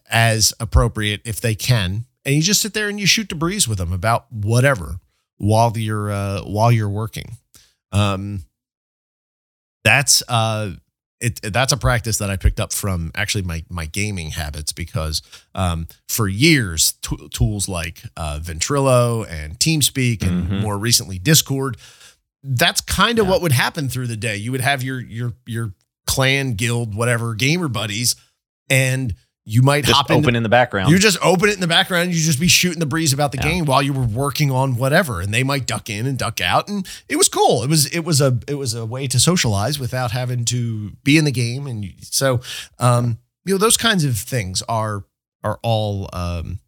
as 0.10 0.56
appropriate 0.60 1.22
if 1.24 1.40
they 1.40 1.54
can. 1.54 2.06
And 2.26 2.34
you 2.34 2.42
just 2.42 2.64
sit 2.64 2.74
there 2.74 2.90
and 2.90 3.00
you 3.00 3.06
shoot 3.06 3.30
the 3.30 3.36
breeze 3.36 3.68
with 3.68 3.78
them 3.78 3.94
about 3.94 4.26
whatever 4.32 5.02
while 5.38 5.72
you're 5.78 6.12
uh, 6.12 6.42
while 6.42 6.72
you're 6.72 6.90
working. 6.90 7.38
Um, 7.92 8.46
that's 9.84 10.24
uh, 10.28 10.72
it, 11.24 11.54
that's 11.54 11.72
a 11.74 11.78
practice 11.78 12.18
that 12.20 12.30
I 12.30 12.36
picked 12.38 12.60
up 12.60 12.74
from 12.74 13.12
actually 13.16 13.44
my 13.44 13.64
my 13.70 13.86
gaming 13.86 14.32
habits 14.32 14.72
because 14.74 15.22
um, 15.56 15.88
for 16.08 16.28
years 16.28 16.94
t- 17.02 17.30
tools 17.30 17.68
like 17.70 18.04
uh, 18.18 18.40
Ventrilo 18.42 19.26
and 19.30 19.58
TeamSpeak 19.60 20.22
and 20.22 20.48
Mhm. 20.50 20.62
more 20.62 20.78
recently 20.78 21.18
Discord. 21.20 21.78
That's 22.44 22.82
kind 22.82 23.20
of 23.20 23.26
Yeah. 23.26 23.32
what 23.32 23.42
would 23.42 23.54
happen 23.54 23.88
through 23.90 24.08
the 24.08 24.18
day. 24.18 24.36
You 24.36 24.52
would 24.52 24.62
have 24.62 24.84
your 24.84 25.00
your 25.00 25.34
your 25.46 25.74
clan, 26.06 26.54
guild, 26.56 26.94
whatever 26.94 27.34
gamer 27.36 27.70
buddies, 27.70 28.16
and 28.70 29.16
you 29.46 29.62
might 29.62 29.84
Just 29.84 29.96
hop 29.98 30.10
in. 30.10 30.18
open 30.18 30.36
in 30.36 30.44
the 30.44 30.50
background. 30.50 30.90
You 30.90 30.98
just 30.98 31.18
open 31.22 31.50
it 31.50 31.56
in 31.56 31.60
the 31.60 31.68
background. 31.68 32.14
You 32.14 32.22
just 32.22 32.40
be 32.40 32.48
shooting 32.48 32.80
the 32.80 32.86
breeze 32.86 33.12
about 33.12 33.32
the 33.34 33.38
Yeah. 33.40 33.50
game 33.50 33.66
while 33.66 33.82
you 33.82 33.92
were 33.92 34.06
working 34.06 34.52
on 34.52 34.76
whatever, 34.78 35.20
and 35.20 35.34
they 35.34 35.44
might 35.44 35.68
duck 35.68 35.90
in 35.90 36.06
and 36.08 36.18
duck 36.18 36.40
out, 36.40 36.70
and 36.70 36.88
it 37.10 37.18
was 37.18 37.28
cool. 37.28 37.62
It 37.64 37.70
was 37.70 37.86
it 37.88 38.02
was 38.06 38.22
a 38.22 38.40
it 38.48 38.56
was 38.56 38.74
a 38.74 38.86
way 38.86 39.08
to 39.08 39.20
socialize 39.20 39.80
without 39.80 40.12
having 40.12 40.46
to 40.46 40.92
be 41.04 41.18
in 41.18 41.26
the 41.26 41.32
game, 41.32 41.68
and 41.68 41.84
you- 41.84 41.94
so 42.04 42.40
um, 42.80 43.18
you 43.46 43.54
know 43.54 43.58
those 43.58 43.76
kinds 43.78 44.06
of 44.06 44.18
things 44.18 44.62
are 44.70 45.04
are 45.44 45.60
all 45.62 46.10
um, 46.14 46.60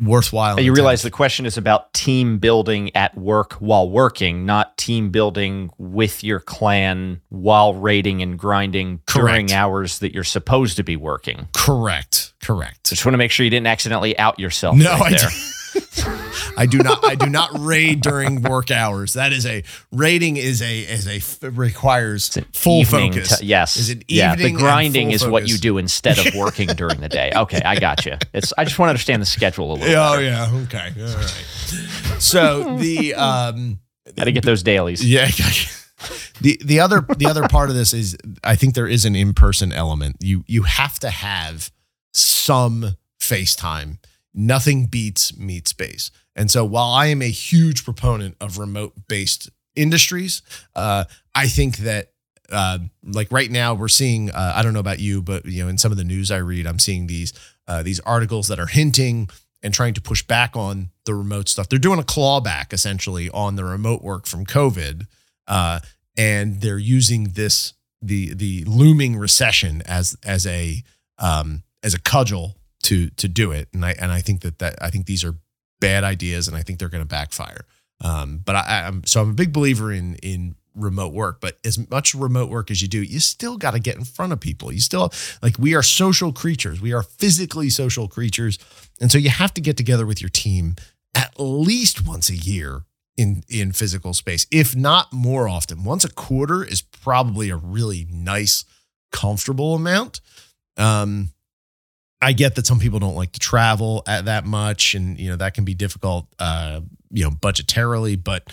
worthwhile. 0.00 0.60
you 0.60 0.72
realize 0.72 1.02
the 1.02 1.10
question 1.10 1.46
is 1.46 1.56
about 1.56 1.92
team 1.92 2.38
building 2.38 2.94
at 2.96 3.16
work 3.16 3.54
while 3.54 3.88
working, 3.88 4.46
not 4.46 4.76
team 4.76 5.10
building 5.10 5.70
with 5.78 6.24
your 6.24 6.40
clan 6.40 7.20
while 7.28 7.74
raiding 7.74 8.22
and 8.22 8.38
grinding 8.38 9.00
during 9.06 9.52
hours 9.52 9.98
that 10.00 10.14
you're 10.14 10.24
supposed 10.24 10.76
to 10.76 10.82
be 10.82 10.96
working. 10.96 11.48
correct, 11.52 12.32
correct. 12.42 12.88
Just 12.88 13.04
want 13.04 13.14
to 13.14 13.18
make 13.18 13.30
sure 13.30 13.44
you 13.44 13.50
didn't 13.50 13.66
accidentally 13.66 14.18
out 14.18 14.38
yourself. 14.38 14.76
No, 14.76 14.96
right 14.98 15.24
I. 15.24 15.28
I 16.56 16.66
do 16.66 16.78
not. 16.78 17.04
I 17.04 17.14
do 17.14 17.26
not 17.28 17.50
raid 17.58 18.00
during 18.00 18.42
work 18.42 18.70
hours. 18.70 19.14
That 19.14 19.32
is 19.32 19.46
a 19.46 19.62
raiding 19.92 20.36
is 20.36 20.60
a 20.62 20.80
is 20.80 21.06
a 21.08 21.48
requires 21.50 22.36
full 22.52 22.80
Evening 22.80 23.12
focus. 23.12 23.38
ti- 23.38 23.46
yes. 23.46 23.76
is 23.76 23.90
an 23.90 24.02
yeah. 24.08 24.34
The 24.36 24.50
grinding 24.52 25.10
is 25.10 25.26
what 25.26 25.48
you 25.48 25.56
do 25.58 25.78
instead 25.78 26.18
of 26.18 26.34
working 26.34 26.68
during 26.68 27.00
the 27.00 27.08
day. 27.08 27.32
Okay, 27.40 27.60
I 27.64 27.78
got 27.78 28.04
you. 28.06 28.16
It's. 28.34 28.52
I 28.58 28.64
just 28.64 28.78
want 28.78 28.88
to 28.88 28.90
understand 28.90 29.22
the 29.22 29.26
schedule 29.26 29.72
a 29.72 29.74
little. 29.74 29.88
Oh 29.96 30.12
better. 30.12 30.22
yeah. 30.22 30.50
Okay. 30.64 30.92
All 31.00 31.16
right. 31.16 31.44
So 32.18 32.76
the 32.76 33.14
um 33.14 33.80
Got 34.16 34.24
to 34.24 34.32
get 34.32 34.44
those 34.44 34.62
dailies. 34.62 35.04
yeah. 35.04 35.28
The 36.40 36.58
the 36.64 36.80
other 36.80 37.04
the 37.18 37.26
other 37.26 37.46
part 37.46 37.68
of 37.68 37.76
this 37.76 37.92
is 37.92 38.16
I 38.42 38.56
think 38.56 38.74
there 38.74 38.86
is 38.88 39.04
an 39.04 39.14
in 39.14 39.34
person 39.34 39.70
element. 39.72 40.16
You 40.20 40.42
you 40.46 40.62
have 40.62 40.98
to 41.00 41.10
have 41.10 41.70
some 42.14 42.96
FaceTime. 43.20 43.98
Nothing 44.32 44.86
beats 44.86 45.36
meet 45.36 45.68
space. 45.68 46.10
And 46.36 46.50
so 46.50 46.64
while 46.64 46.90
I 46.90 47.06
am 47.06 47.22
a 47.22 47.30
huge 47.30 47.84
proponent 47.84 48.36
of 48.40 48.58
remote 48.58 48.94
based 49.08 49.50
industries, 49.74 50.42
uh, 50.74 51.04
I 51.34 51.48
think 51.48 51.78
that 51.78 52.12
uh, 52.50 52.78
like 53.04 53.30
right 53.30 53.50
now 53.50 53.74
we're 53.74 53.88
seeing 53.88 54.30
uh, 54.30 54.52
I 54.54 54.62
don't 54.62 54.72
know 54.72 54.80
about 54.80 54.98
you, 54.98 55.22
but 55.22 55.44
you 55.46 55.62
know 55.62 55.68
in 55.68 55.78
some 55.78 55.92
of 55.92 55.98
the 55.98 56.04
news 56.04 56.30
I 56.30 56.38
read, 56.38 56.66
I'm 56.66 56.78
seeing 56.78 57.06
these 57.06 57.32
uh, 57.68 57.82
these 57.82 58.00
articles 58.00 58.48
that 58.48 58.58
are 58.58 58.66
hinting 58.66 59.28
and 59.62 59.74
trying 59.74 59.94
to 59.94 60.00
push 60.00 60.22
back 60.22 60.56
on 60.56 60.90
the 61.04 61.14
remote 61.14 61.48
stuff. 61.48 61.68
They're 61.68 61.78
doing 61.78 62.00
a 62.00 62.04
clawback 62.04 62.72
essentially 62.72 63.30
on 63.30 63.56
the 63.56 63.64
remote 63.64 64.02
work 64.02 64.26
from 64.26 64.46
COVID, 64.46 65.06
uh, 65.46 65.80
and 66.16 66.60
they're 66.60 66.78
using 66.78 67.32
this 67.34 67.74
the 68.02 68.34
the 68.34 68.64
looming 68.64 69.16
recession 69.16 69.82
as 69.86 70.16
as 70.24 70.46
a 70.46 70.82
um, 71.18 71.62
as 71.82 71.94
a 71.94 72.00
cudgel 72.00 72.56
to 72.84 73.10
to 73.10 73.28
do 73.28 73.52
it. 73.52 73.68
And 73.72 73.84
I 73.84 73.92
and 73.92 74.12
I 74.12 74.20
think 74.20 74.42
that 74.42 74.58
that 74.58 74.76
I 74.82 74.90
think 74.90 75.06
these 75.06 75.24
are 75.24 75.34
bad 75.80 76.04
ideas, 76.04 76.48
and 76.48 76.56
I 76.56 76.62
think 76.62 76.78
they're 76.78 76.88
going 76.88 77.02
to 77.02 77.08
backfire. 77.08 77.64
Um, 78.02 78.40
but 78.44 78.56
I, 78.56 78.84
I'm 78.86 79.04
so 79.04 79.20
I'm 79.22 79.30
a 79.30 79.34
big 79.34 79.52
believer 79.52 79.92
in 79.92 80.14
in 80.16 80.56
remote 80.74 81.12
work. 81.12 81.40
But 81.40 81.58
as 81.64 81.90
much 81.90 82.14
remote 82.14 82.48
work 82.50 82.70
as 82.70 82.82
you 82.82 82.88
do, 82.88 83.02
you 83.02 83.20
still 83.20 83.56
got 83.56 83.72
to 83.72 83.80
get 83.80 83.96
in 83.96 84.04
front 84.04 84.32
of 84.32 84.40
people. 84.40 84.72
You 84.72 84.80
still 84.80 85.12
like 85.42 85.58
we 85.58 85.74
are 85.74 85.82
social 85.82 86.32
creatures. 86.32 86.80
We 86.80 86.92
are 86.92 87.02
physically 87.02 87.70
social 87.70 88.08
creatures, 88.08 88.58
and 89.00 89.10
so 89.10 89.18
you 89.18 89.30
have 89.30 89.54
to 89.54 89.60
get 89.60 89.76
together 89.76 90.06
with 90.06 90.20
your 90.20 90.30
team 90.30 90.76
at 91.14 91.32
least 91.38 92.06
once 92.06 92.30
a 92.30 92.36
year 92.36 92.82
in 93.16 93.42
in 93.48 93.72
physical 93.72 94.14
space, 94.14 94.46
if 94.50 94.74
not 94.74 95.12
more 95.12 95.48
often. 95.48 95.84
Once 95.84 96.04
a 96.04 96.10
quarter 96.12 96.64
is 96.64 96.80
probably 96.80 97.50
a 97.50 97.56
really 97.56 98.06
nice, 98.10 98.64
comfortable 99.12 99.74
amount. 99.74 100.20
Um, 100.76 101.30
I 102.22 102.32
get 102.32 102.54
that 102.56 102.66
some 102.66 102.78
people 102.78 102.98
don't 102.98 103.14
like 103.14 103.32
to 103.32 103.40
travel 103.40 104.02
at 104.06 104.26
that 104.26 104.44
much, 104.44 104.94
and 104.94 105.18
you 105.18 105.30
know 105.30 105.36
that 105.36 105.54
can 105.54 105.64
be 105.64 105.74
difficult, 105.74 106.26
uh, 106.38 106.80
you 107.10 107.24
know, 107.24 107.30
budgetarily. 107.30 108.22
But 108.22 108.52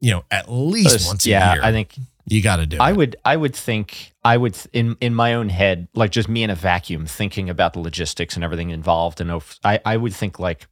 you 0.00 0.10
know, 0.12 0.24
at 0.30 0.50
least 0.50 1.06
once 1.06 1.26
yeah, 1.26 1.52
a 1.52 1.54
year, 1.56 1.64
I 1.64 1.72
think 1.72 1.94
you 2.26 2.42
got 2.42 2.56
to 2.56 2.66
do. 2.66 2.78
I 2.80 2.90
it. 2.90 2.96
would 2.96 3.16
I 3.24 3.36
would 3.36 3.54
think 3.54 4.12
I 4.24 4.36
would 4.36 4.56
in 4.72 4.96
in 5.00 5.14
my 5.14 5.34
own 5.34 5.48
head 5.48 5.88
like 5.94 6.10
just 6.10 6.28
me 6.28 6.42
in 6.42 6.50
a 6.50 6.54
vacuum 6.54 7.04
thinking 7.06 7.50
about 7.50 7.72
the 7.74 7.80
logistics 7.80 8.34
and 8.34 8.44
everything 8.44 8.70
involved 8.70 9.20
and 9.20 9.30
if- 9.30 9.58
I 9.64 9.80
I 9.84 9.96
would 9.96 10.14
think 10.14 10.38
like 10.38 10.66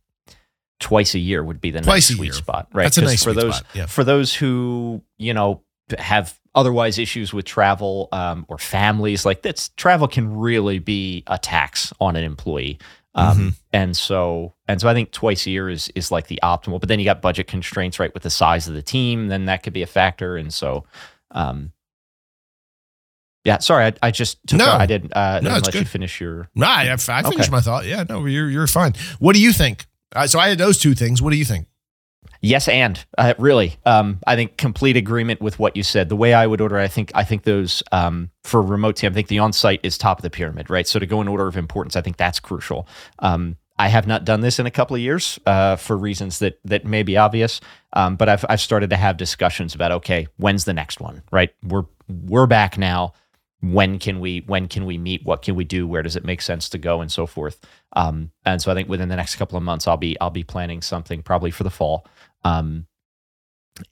twice 0.78 1.14
a 1.14 1.18
year 1.18 1.44
would 1.44 1.60
be 1.60 1.70
the 1.70 1.80
Twice 1.82 2.08
nice 2.10 2.16
sweet 2.16 2.26
year. 2.26 2.32
spot 2.32 2.68
right 2.72 2.84
That's 2.84 2.96
a 2.98 3.02
nice 3.02 3.22
for 3.22 3.34
those 3.34 3.56
spot, 3.56 3.66
yeah. 3.74 3.86
for 3.86 4.02
those 4.02 4.32
who 4.34 5.02
you 5.18 5.34
know 5.34 5.62
have 5.98 6.38
otherwise 6.54 6.98
issues 6.98 7.32
with 7.32 7.44
travel 7.44 8.08
um, 8.12 8.44
or 8.48 8.58
families 8.58 9.24
like 9.24 9.42
that's 9.42 9.68
travel 9.70 10.08
can 10.08 10.36
really 10.36 10.78
be 10.80 11.22
a 11.28 11.38
tax 11.38 11.92
on 12.00 12.16
an 12.16 12.24
employee 12.24 12.78
um, 13.14 13.36
Mm-hmm. 13.38 13.48
and 13.72 13.96
so 13.96 14.54
and 14.68 14.80
so 14.80 14.88
I 14.88 14.94
think 14.94 15.10
twice 15.12 15.46
a 15.46 15.50
year 15.50 15.68
is 15.68 15.88
is 15.94 16.10
like 16.10 16.26
the 16.28 16.38
optimal 16.42 16.80
but 16.80 16.88
then 16.88 16.98
you 16.98 17.04
got 17.04 17.20
budget 17.22 17.46
constraints 17.48 17.98
right 18.00 18.12
with 18.14 18.22
the 18.24 18.30
size 18.30 18.66
of 18.68 18.74
the 18.74 18.82
team 18.82 19.28
then 19.28 19.44
that 19.46 19.62
could 19.62 19.72
be 19.72 19.82
a 19.82 19.86
factor 19.86 20.36
and 20.36 20.52
so 20.52 20.84
um 21.32 21.72
yeah 23.44 23.58
sorry 23.58 23.86
I, 23.86 23.92
I 24.02 24.10
just 24.10 24.38
took 24.46 24.58
No. 24.58 24.66
I 24.70 24.86
didn't 24.86 25.12
uh 25.16 25.40
No, 25.42 25.56
it's 25.56 25.66
let 25.66 25.74
you 25.74 25.84
finish 25.84 26.20
your 26.20 26.48
No, 26.54 26.66
I, 26.66 26.92
I 26.92 26.96
finished 26.96 27.26
Okay. 27.26 27.48
my 27.50 27.60
thought. 27.60 27.86
Yeah, 27.86 28.04
no, 28.08 28.26
you're 28.26 28.50
you're 28.50 28.66
fine. 28.66 28.92
What 29.18 29.34
do 29.34 29.40
you 29.40 29.52
think? 29.52 29.86
Uh, 30.14 30.26
so 30.26 30.38
I 30.40 30.48
had 30.48 30.58
those 30.58 30.78
two 30.78 30.94
things. 30.94 31.22
What 31.22 31.30
do 31.30 31.36
you 31.36 31.44
think? 31.44 31.66
Yes, 32.42 32.68
and 32.68 33.04
uh, 33.18 33.34
really, 33.38 33.78
um, 33.84 34.18
I 34.26 34.34
think 34.34 34.56
complete 34.56 34.96
agreement 34.96 35.42
with 35.42 35.58
what 35.58 35.76
you 35.76 35.82
said. 35.82 36.08
The 36.08 36.16
way 36.16 36.32
I 36.32 36.46
would 36.46 36.60
order, 36.60 36.78
I 36.78 36.88
think, 36.88 37.12
I 37.14 37.22
think 37.22 37.42
those 37.42 37.82
um, 37.92 38.30
for 38.44 38.62
remote 38.62 38.96
team, 38.96 39.10
I 39.10 39.14
think 39.14 39.28
the 39.28 39.40
on-site 39.40 39.80
is 39.82 39.98
top 39.98 40.18
of 40.18 40.22
the 40.22 40.30
pyramid, 40.30 40.70
right? 40.70 40.88
So 40.88 40.98
to 40.98 41.06
go 41.06 41.20
in 41.20 41.28
order 41.28 41.46
of 41.46 41.56
importance, 41.56 41.96
I 41.96 42.00
think 42.00 42.16
that's 42.16 42.40
crucial. 42.40 42.88
Um, 43.18 43.56
I 43.78 43.88
have 43.88 44.06
not 44.06 44.24
done 44.24 44.40
this 44.40 44.58
in 44.58 44.66
a 44.66 44.70
couple 44.70 44.94
of 44.94 45.02
years 45.02 45.38
uh, 45.46 45.76
for 45.76 45.96
reasons 45.96 46.38
that 46.40 46.60
that 46.64 46.84
may 46.84 47.02
be 47.02 47.16
obvious, 47.16 47.62
um, 47.94 48.16
but 48.16 48.28
I've 48.28 48.44
I've 48.48 48.60
started 48.60 48.90
to 48.90 48.96
have 48.96 49.16
discussions 49.16 49.74
about 49.74 49.90
okay, 49.92 50.28
when's 50.36 50.66
the 50.66 50.74
next 50.74 51.00
one, 51.00 51.22
right? 51.32 51.50
We're 51.62 51.86
we're 52.06 52.46
back 52.46 52.76
now. 52.76 53.14
When 53.62 53.98
can 53.98 54.20
we 54.20 54.44
when 54.46 54.68
can 54.68 54.84
we 54.84 54.98
meet? 54.98 55.24
What 55.24 55.40
can 55.40 55.54
we 55.54 55.64
do? 55.64 55.86
Where 55.86 56.02
does 56.02 56.14
it 56.14 56.26
make 56.26 56.42
sense 56.42 56.68
to 56.70 56.78
go, 56.78 57.00
and 57.00 57.10
so 57.10 57.26
forth. 57.26 57.58
Um, 57.94 58.32
and 58.44 58.60
so 58.60 58.70
I 58.70 58.74
think 58.74 58.90
within 58.90 59.08
the 59.08 59.16
next 59.16 59.36
couple 59.36 59.56
of 59.56 59.62
months, 59.62 59.88
I'll 59.88 59.96
be 59.96 60.18
I'll 60.20 60.28
be 60.28 60.44
planning 60.44 60.82
something 60.82 61.22
probably 61.22 61.50
for 61.50 61.64
the 61.64 61.70
fall 61.70 62.06
um, 62.44 62.86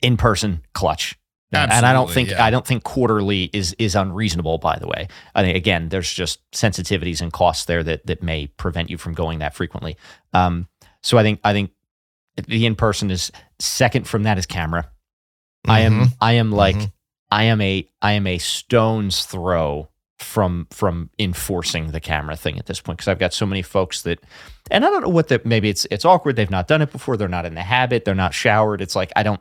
in 0.03 0.17
person 0.17 0.63
clutch. 0.75 1.19
and 1.53 1.87
I 1.87 1.93
don't 1.95 2.11
think 2.11 2.31
yeah. 2.31 2.45
I 2.45 2.51
don't 2.51 2.67
think 2.67 2.85
quarterly 2.85 3.45
is 3.55 3.75
is 3.79 3.95
unreasonable. 3.95 4.59
By 4.59 4.79
the 4.79 4.87
way, 4.87 5.09
I 5.35 5.43
think 5.43 5.57
again, 5.57 5.89
there's 5.89 6.13
just 6.13 6.41
sensitivities 6.53 7.21
and 7.23 7.33
costs 7.33 7.65
there 7.65 7.83
that 7.85 8.07
that 8.07 8.23
may 8.23 8.49
prevent 8.49 8.91
you 8.91 8.99
from 8.99 9.15
going 9.15 9.39
that 9.39 9.55
frequently. 9.55 9.97
Um, 10.35 10.69
so 11.03 11.17
I 11.17 11.23
think 11.23 11.41
I 11.45 11.55
think 11.55 11.71
the 12.47 12.67
in 12.67 12.77
person 12.77 13.11
is 13.11 13.33
second 13.59 14.07
from 14.07 14.25
that 14.25 14.37
is 14.37 14.45
camera. 14.47 14.91
I 15.67 15.81
am 15.81 15.93
Mhm. 16.05 16.13
I 16.21 16.33
am 16.35 16.53
like 16.53 16.77
Mhm. 16.77 16.93
I 17.31 17.45
am 17.45 17.61
a 17.63 17.89
I 18.03 18.13
am 18.13 18.27
a 18.27 18.37
stone's 18.39 19.25
throw 19.25 19.89
from 20.19 20.67
from 20.71 21.11
enforcing 21.19 21.93
the 21.93 22.01
camera 22.01 22.35
thing 22.37 22.59
at 22.59 22.67
this 22.67 22.81
point 22.81 22.99
because 22.99 23.09
I've 23.09 23.19
got 23.21 23.33
so 23.33 23.47
many 23.47 23.63
folks 23.63 24.03
that 24.03 24.19
and 24.71 24.85
I 24.85 24.91
don't 24.91 25.03
know 25.03 25.09
what 25.09 25.29
that 25.29 25.47
maybe 25.47 25.69
it's 25.69 25.87
it's 25.91 26.05
awkward 26.05 26.35
they've 26.37 26.51
not 26.51 26.67
done 26.67 26.83
it 26.83 26.91
before 26.91 27.17
they're 27.17 27.29
not 27.29 27.47
in 27.47 27.55
the 27.55 27.63
habit 27.63 28.05
they're 28.05 28.15
not 28.17 28.35
showered 28.35 28.81
it's 28.81 28.97
like 28.97 29.13
I 29.15 29.23
don't 29.23 29.41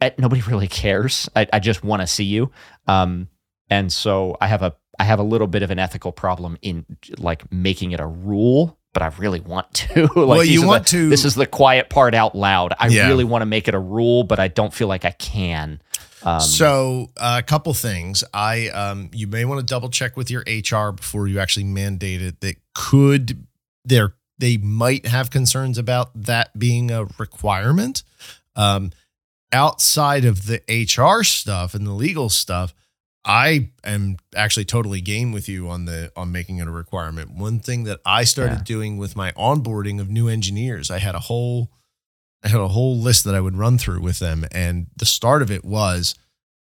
eh, 0.00 0.10
nobody 0.18 0.42
really 0.48 0.66
cares 0.68 1.28
I, 1.36 1.46
I 1.52 1.60
just 1.60 1.84
want 1.84 2.02
to 2.02 2.06
see 2.08 2.24
you 2.24 2.50
um 2.88 3.28
and 3.70 3.92
so 3.92 4.36
I 4.40 4.48
have 4.48 4.62
a 4.62 4.74
I 4.98 5.04
have 5.04 5.20
a 5.20 5.22
little 5.24 5.46
bit 5.46 5.62
of 5.62 5.70
an 5.70 5.78
ethical 5.78 6.10
problem 6.12 6.58
in 6.62 6.84
like 7.18 7.50
making 7.52 7.92
it 7.92 8.00
a 8.00 8.06
rule 8.06 8.78
but 8.92 9.02
I 9.02 9.06
really 9.18 9.40
want 9.40 9.72
to 9.74 10.02
like 10.16 10.16
Well, 10.16 10.44
you 10.44 10.66
want 10.66 10.84
the- 10.86 10.90
to- 10.90 11.08
this 11.10 11.24
is 11.24 11.36
the 11.36 11.46
quiet 11.46 11.90
part 11.90 12.14
out 12.14 12.34
loud 12.34 12.74
I 12.78 12.88
Yeah. 12.88 13.06
really 13.06 13.24
want 13.24 13.42
to 13.42 13.46
make 13.46 13.68
it 13.68 13.74
a 13.74 13.78
rule 13.78 14.24
but 14.24 14.40
I 14.40 14.48
don't 14.48 14.74
feel 14.74 14.88
like 14.88 15.04
I 15.04 15.12
can 15.12 15.80
um, 16.24 16.40
so 16.40 17.10
uh, 17.16 17.36
a 17.38 17.42
couple 17.42 17.72
things. 17.74 18.24
I 18.32 18.68
um, 18.68 19.10
you 19.12 19.26
may 19.26 19.44
want 19.44 19.60
to 19.60 19.66
double 19.66 19.88
check 19.88 20.16
with 20.16 20.30
your 20.30 20.42
HR 20.46 20.92
before 20.92 21.26
you 21.28 21.38
actually 21.38 21.64
mandate 21.64 22.22
it. 22.22 22.40
That 22.40 22.56
could 22.74 23.46
there 23.84 24.14
they 24.38 24.56
might 24.56 25.06
have 25.06 25.30
concerns 25.30 25.78
about 25.78 26.10
that 26.14 26.58
being 26.58 26.90
a 26.90 27.04
requirement. 27.18 28.02
Um, 28.56 28.90
outside 29.52 30.24
of 30.24 30.46
the 30.46 30.60
HR 30.68 31.22
stuff 31.22 31.74
and 31.74 31.86
the 31.86 31.92
legal 31.92 32.28
stuff, 32.28 32.74
I 33.24 33.70
am 33.84 34.16
actually 34.34 34.64
totally 34.64 35.00
game 35.00 35.30
with 35.32 35.48
you 35.48 35.68
on 35.68 35.84
the 35.84 36.10
on 36.16 36.32
making 36.32 36.58
it 36.58 36.66
a 36.66 36.70
requirement. 36.70 37.32
One 37.34 37.60
thing 37.60 37.84
that 37.84 38.00
I 38.04 38.24
started 38.24 38.58
Yeah. 38.58 38.64
doing 38.64 38.96
with 38.96 39.14
my 39.14 39.32
onboarding 39.32 40.00
of 40.00 40.08
new 40.10 40.28
engineers, 40.28 40.90
I 40.90 40.98
had 40.98 41.14
a 41.14 41.20
whole 41.20 41.70
I 42.44 42.48
had 42.48 42.60
a 42.60 42.68
whole 42.68 42.98
list 42.98 43.24
that 43.24 43.34
I 43.34 43.40
would 43.40 43.56
run 43.56 43.78
through 43.78 44.00
with 44.00 44.18
them. 44.18 44.44
And 44.52 44.86
the 44.96 45.06
start 45.06 45.42
of 45.42 45.50
it 45.50 45.64
was, 45.64 46.14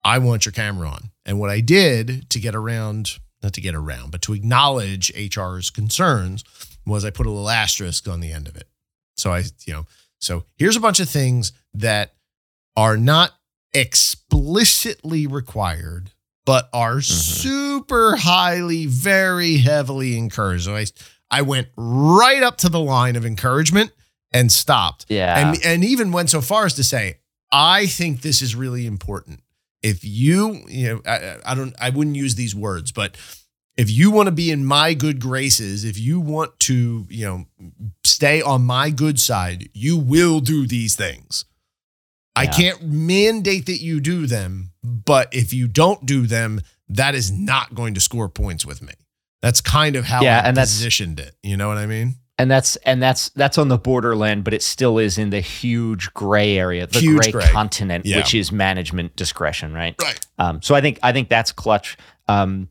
I 0.03 0.19
want 0.19 0.45
your 0.45 0.51
camera 0.51 0.89
on. 0.89 1.11
And 1.25 1.39
what 1.39 1.49
I 1.49 1.61
did 1.61 2.29
to 2.29 2.39
get 2.39 2.55
around, 2.55 3.19
not 3.41 3.53
to 3.53 3.61
get 3.61 3.75
around, 3.75 4.11
but 4.11 4.21
to 4.23 4.33
acknowledge 4.33 5.11
HR's 5.15 5.69
concerns 5.69 6.43
was 6.85 7.05
I 7.05 7.09
put 7.09 7.25
a 7.25 7.29
little 7.29 7.49
asterisk 7.49 8.07
on 8.07 8.19
the 8.19 8.31
end 8.31 8.47
of 8.47 8.55
it. 8.55 8.67
So 9.15 9.31
I, 9.31 9.43
you 9.65 9.73
know, 9.73 9.85
so 10.19 10.45
here's 10.57 10.75
a 10.75 10.81
bunch 10.81 10.99
of 10.99 11.09
things 11.09 11.53
that 11.73 12.13
are 12.75 12.97
not 12.97 13.31
explicitly 13.73 15.27
required, 15.27 16.11
but 16.45 16.69
are 16.73 16.97
mm-hmm. 16.97 17.01
super 17.01 18.15
highly, 18.17 18.85
very 18.85 19.57
heavily 19.57 20.17
encouraged. 20.17 20.65
So 20.65 20.75
I, 20.75 20.85
I 21.31 21.41
went 21.41 21.69
right 21.75 22.43
up 22.43 22.57
to 22.57 22.69
the 22.69 22.79
line 22.79 23.15
of 23.15 23.25
encouragement 23.25 23.91
and 24.33 24.51
stopped. 24.51 25.05
yeah 25.09 25.37
And 25.51 25.65
and 25.65 25.83
even 25.83 26.11
went 26.11 26.29
so 26.29 26.41
far 26.41 26.65
as 26.65 26.73
to 26.75 26.83
say, 26.83 27.19
I 27.51 27.85
think 27.85 28.21
this 28.21 28.41
is 28.41 28.55
really 28.55 28.85
important. 28.87 29.41
If 29.81 30.03
you, 30.03 30.61
you 30.67 30.87
know, 30.89 31.01
I, 31.05 31.37
I 31.45 31.55
don't, 31.55 31.75
I 31.79 31.89
wouldn't 31.89 32.15
use 32.15 32.35
these 32.35 32.55
words, 32.55 32.91
but 32.91 33.15
if 33.75 33.89
you 33.91 34.11
want 34.11 34.27
to 34.27 34.31
be 34.31 34.49
in 34.49 34.65
my 34.65 34.93
good 34.93 35.19
graces, 35.19 35.83
if 35.83 35.99
you 35.99 36.19
want 36.21 36.57
to, 36.61 37.05
you 37.09 37.25
know, 37.25 37.45
stay 38.05 38.41
on 38.41 38.63
my 38.63 38.89
good 38.91 39.19
side, 39.19 39.69
you 39.73 39.97
will 39.97 40.39
do 40.39 40.65
these 40.65 40.95
things. 40.95 41.45
I 42.35 42.47
can't 42.47 42.81
mandate 42.81 43.65
that 43.67 43.79
you 43.81 43.99
do 43.99 44.25
them, 44.25 44.71
but 44.83 45.27
if 45.33 45.53
you 45.53 45.67
don't 45.67 46.05
do 46.05 46.25
them, 46.25 46.61
that 46.89 47.13
is 47.13 47.31
not 47.31 47.75
going 47.75 47.93
to 47.93 47.99
score 47.99 48.29
points 48.29 48.65
with 48.65 48.81
me. 48.81 48.93
That's 49.41 49.61
kind 49.61 49.95
of 49.95 50.05
how 50.05 50.23
Yeah, 50.23 50.37
I 50.43 50.47
and 50.47 50.57
that's- 50.57 50.71
positioned 50.73 51.19
it. 51.19 51.35
You 51.43 51.57
know 51.57 51.67
what 51.67 51.77
I 51.77 51.85
mean? 51.85 52.15
And 52.37 52.49
that's 52.49 52.75
and 52.77 53.01
that's 53.01 53.29
that's 53.29 53.57
on 53.57 53.67
the 53.67 53.77
borderland, 53.77 54.43
but 54.43 54.53
it 54.53 54.61
still 54.63 54.97
is 54.97 55.17
in 55.17 55.29
the 55.29 55.39
huge 55.39 56.13
gray 56.13 56.57
area, 56.57 56.87
the 56.87 56.99
Huge 56.99 57.21
gray, 57.23 57.31
gray. 57.31 57.47
continent, 57.47 58.05
Yeah. 58.05 58.17
which 58.17 58.33
is 58.33 58.51
management 58.51 59.15
discretion, 59.15 59.73
right? 59.73 59.95
Right. 60.01 60.19
Um, 60.39 60.61
so 60.61 60.73
I 60.75 60.81
think 60.81 60.99
I 61.03 61.11
think 61.11 61.29
that's 61.29 61.51
clutch. 61.51 61.97
Um, 62.27 62.69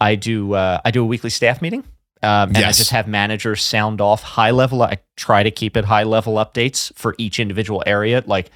I 0.00 0.14
do 0.14 0.54
uh, 0.54 0.80
I 0.84 0.90
do 0.90 1.02
a 1.02 1.06
weekly 1.06 1.30
staff 1.30 1.60
meeting, 1.62 1.80
um, 2.22 2.48
and 2.50 2.58
I 2.58 2.72
just 2.72 2.90
have 2.90 3.06
managers 3.08 3.62
sound 3.62 4.00
off 4.00 4.22
high 4.22 4.50
level. 4.52 4.82
I 4.82 4.98
try 5.16 5.42
to 5.42 5.50
keep 5.50 5.76
it 5.76 5.84
high 5.84 6.04
level 6.04 6.34
updates 6.34 6.92
for 6.96 7.14
each 7.18 7.40
individual 7.40 7.82
area. 7.86 8.22
Like 8.26 8.50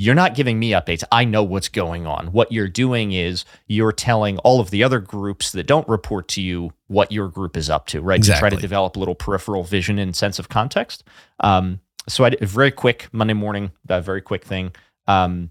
you're 0.00 0.14
not 0.14 0.36
giving 0.36 0.60
me 0.60 0.70
updates. 0.70 1.02
I 1.10 1.24
know 1.24 1.42
what's 1.42 1.68
going 1.68 2.06
on. 2.06 2.28
What 2.28 2.52
you're 2.52 2.68
doing 2.68 3.10
is 3.10 3.44
you're 3.66 3.90
telling 3.90 4.38
all 4.38 4.60
of 4.60 4.70
the 4.70 4.84
other 4.84 5.00
groups 5.00 5.50
that 5.50 5.66
don't 5.66 5.86
report 5.88 6.28
to 6.28 6.40
you 6.40 6.72
what 6.86 7.10
your 7.10 7.26
group 7.26 7.56
is 7.56 7.68
up 7.68 7.88
to, 7.88 8.00
right? 8.00 8.22
To 8.22 8.38
try 8.38 8.48
to 8.48 8.56
develop 8.56 8.94
a 8.94 9.00
little 9.00 9.16
peripheral 9.16 9.64
vision 9.64 9.98
and 9.98 10.14
sense 10.14 10.38
of 10.38 10.48
context. 10.48 11.02
Um, 11.40 11.80
so 12.08 12.22
I 12.22 12.30
did 12.30 12.40
a 12.40 12.46
very 12.46 12.70
quick 12.70 13.08
Monday 13.10 13.34
morning, 13.34 13.72
a 13.88 14.00
very 14.00 14.22
quick 14.22 14.44
thing. 14.44 14.72
Um, 15.08 15.50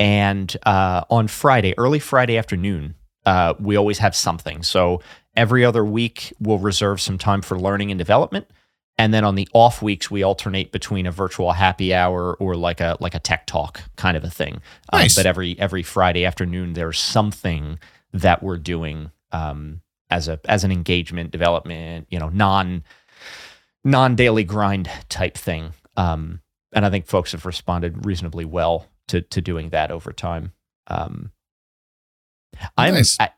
and 0.00 0.54
uh, 0.66 1.04
on 1.08 1.28
Friday, 1.28 1.74
early 1.78 2.00
Friday 2.00 2.36
afternoon, 2.36 2.96
uh, 3.24 3.54
we 3.60 3.76
always 3.76 3.98
have 3.98 4.16
something. 4.16 4.64
So 4.64 5.02
every 5.36 5.64
other 5.64 5.84
week, 5.84 6.32
we'll 6.40 6.58
reserve 6.58 7.00
some 7.00 7.16
time 7.16 7.42
for 7.42 7.56
learning 7.60 7.92
and 7.92 7.98
development. 7.98 8.48
And 8.98 9.14
then 9.14 9.24
on 9.24 9.36
the 9.36 9.48
off 9.52 9.80
weeks, 9.80 10.10
we 10.10 10.24
alternate 10.24 10.72
between 10.72 11.06
a 11.06 11.12
virtual 11.12 11.52
happy 11.52 11.94
hour 11.94 12.34
or 12.34 12.56
like 12.56 12.80
a 12.80 12.96
like 12.98 13.14
a 13.14 13.20
tech 13.20 13.46
talk 13.46 13.80
kind 13.96 14.16
of 14.16 14.24
a 14.24 14.30
thing. 14.30 14.60
Um, 14.92 15.06
but 15.14 15.24
every 15.24 15.58
every 15.58 15.84
Friday 15.84 16.24
afternoon, 16.24 16.72
there's 16.72 16.98
something 16.98 17.78
that 18.12 18.42
we're 18.42 18.58
doing 18.58 19.12
um, 19.30 19.82
as 20.10 20.26
a 20.26 20.40
as 20.46 20.64
an 20.64 20.72
engagement 20.72 21.30
development, 21.30 22.08
you 22.10 22.18
know, 22.18 22.28
non 22.28 22.82
non 23.84 24.16
daily 24.16 24.42
grind 24.42 24.90
type 25.08 25.38
thing. 25.38 25.72
Um, 25.96 26.40
and 26.72 26.84
I 26.84 26.90
think 26.90 27.06
folks 27.06 27.32
have 27.32 27.46
responded 27.46 28.04
reasonably 28.04 28.44
well 28.44 28.86
to 29.08 29.20
to 29.20 29.40
doing 29.40 29.70
that 29.70 29.92
over 29.92 30.12
time. 30.12 30.52
Um, 30.88 31.30
I'm 32.76 32.94
Nice. 32.94 33.16
I, 33.20 33.30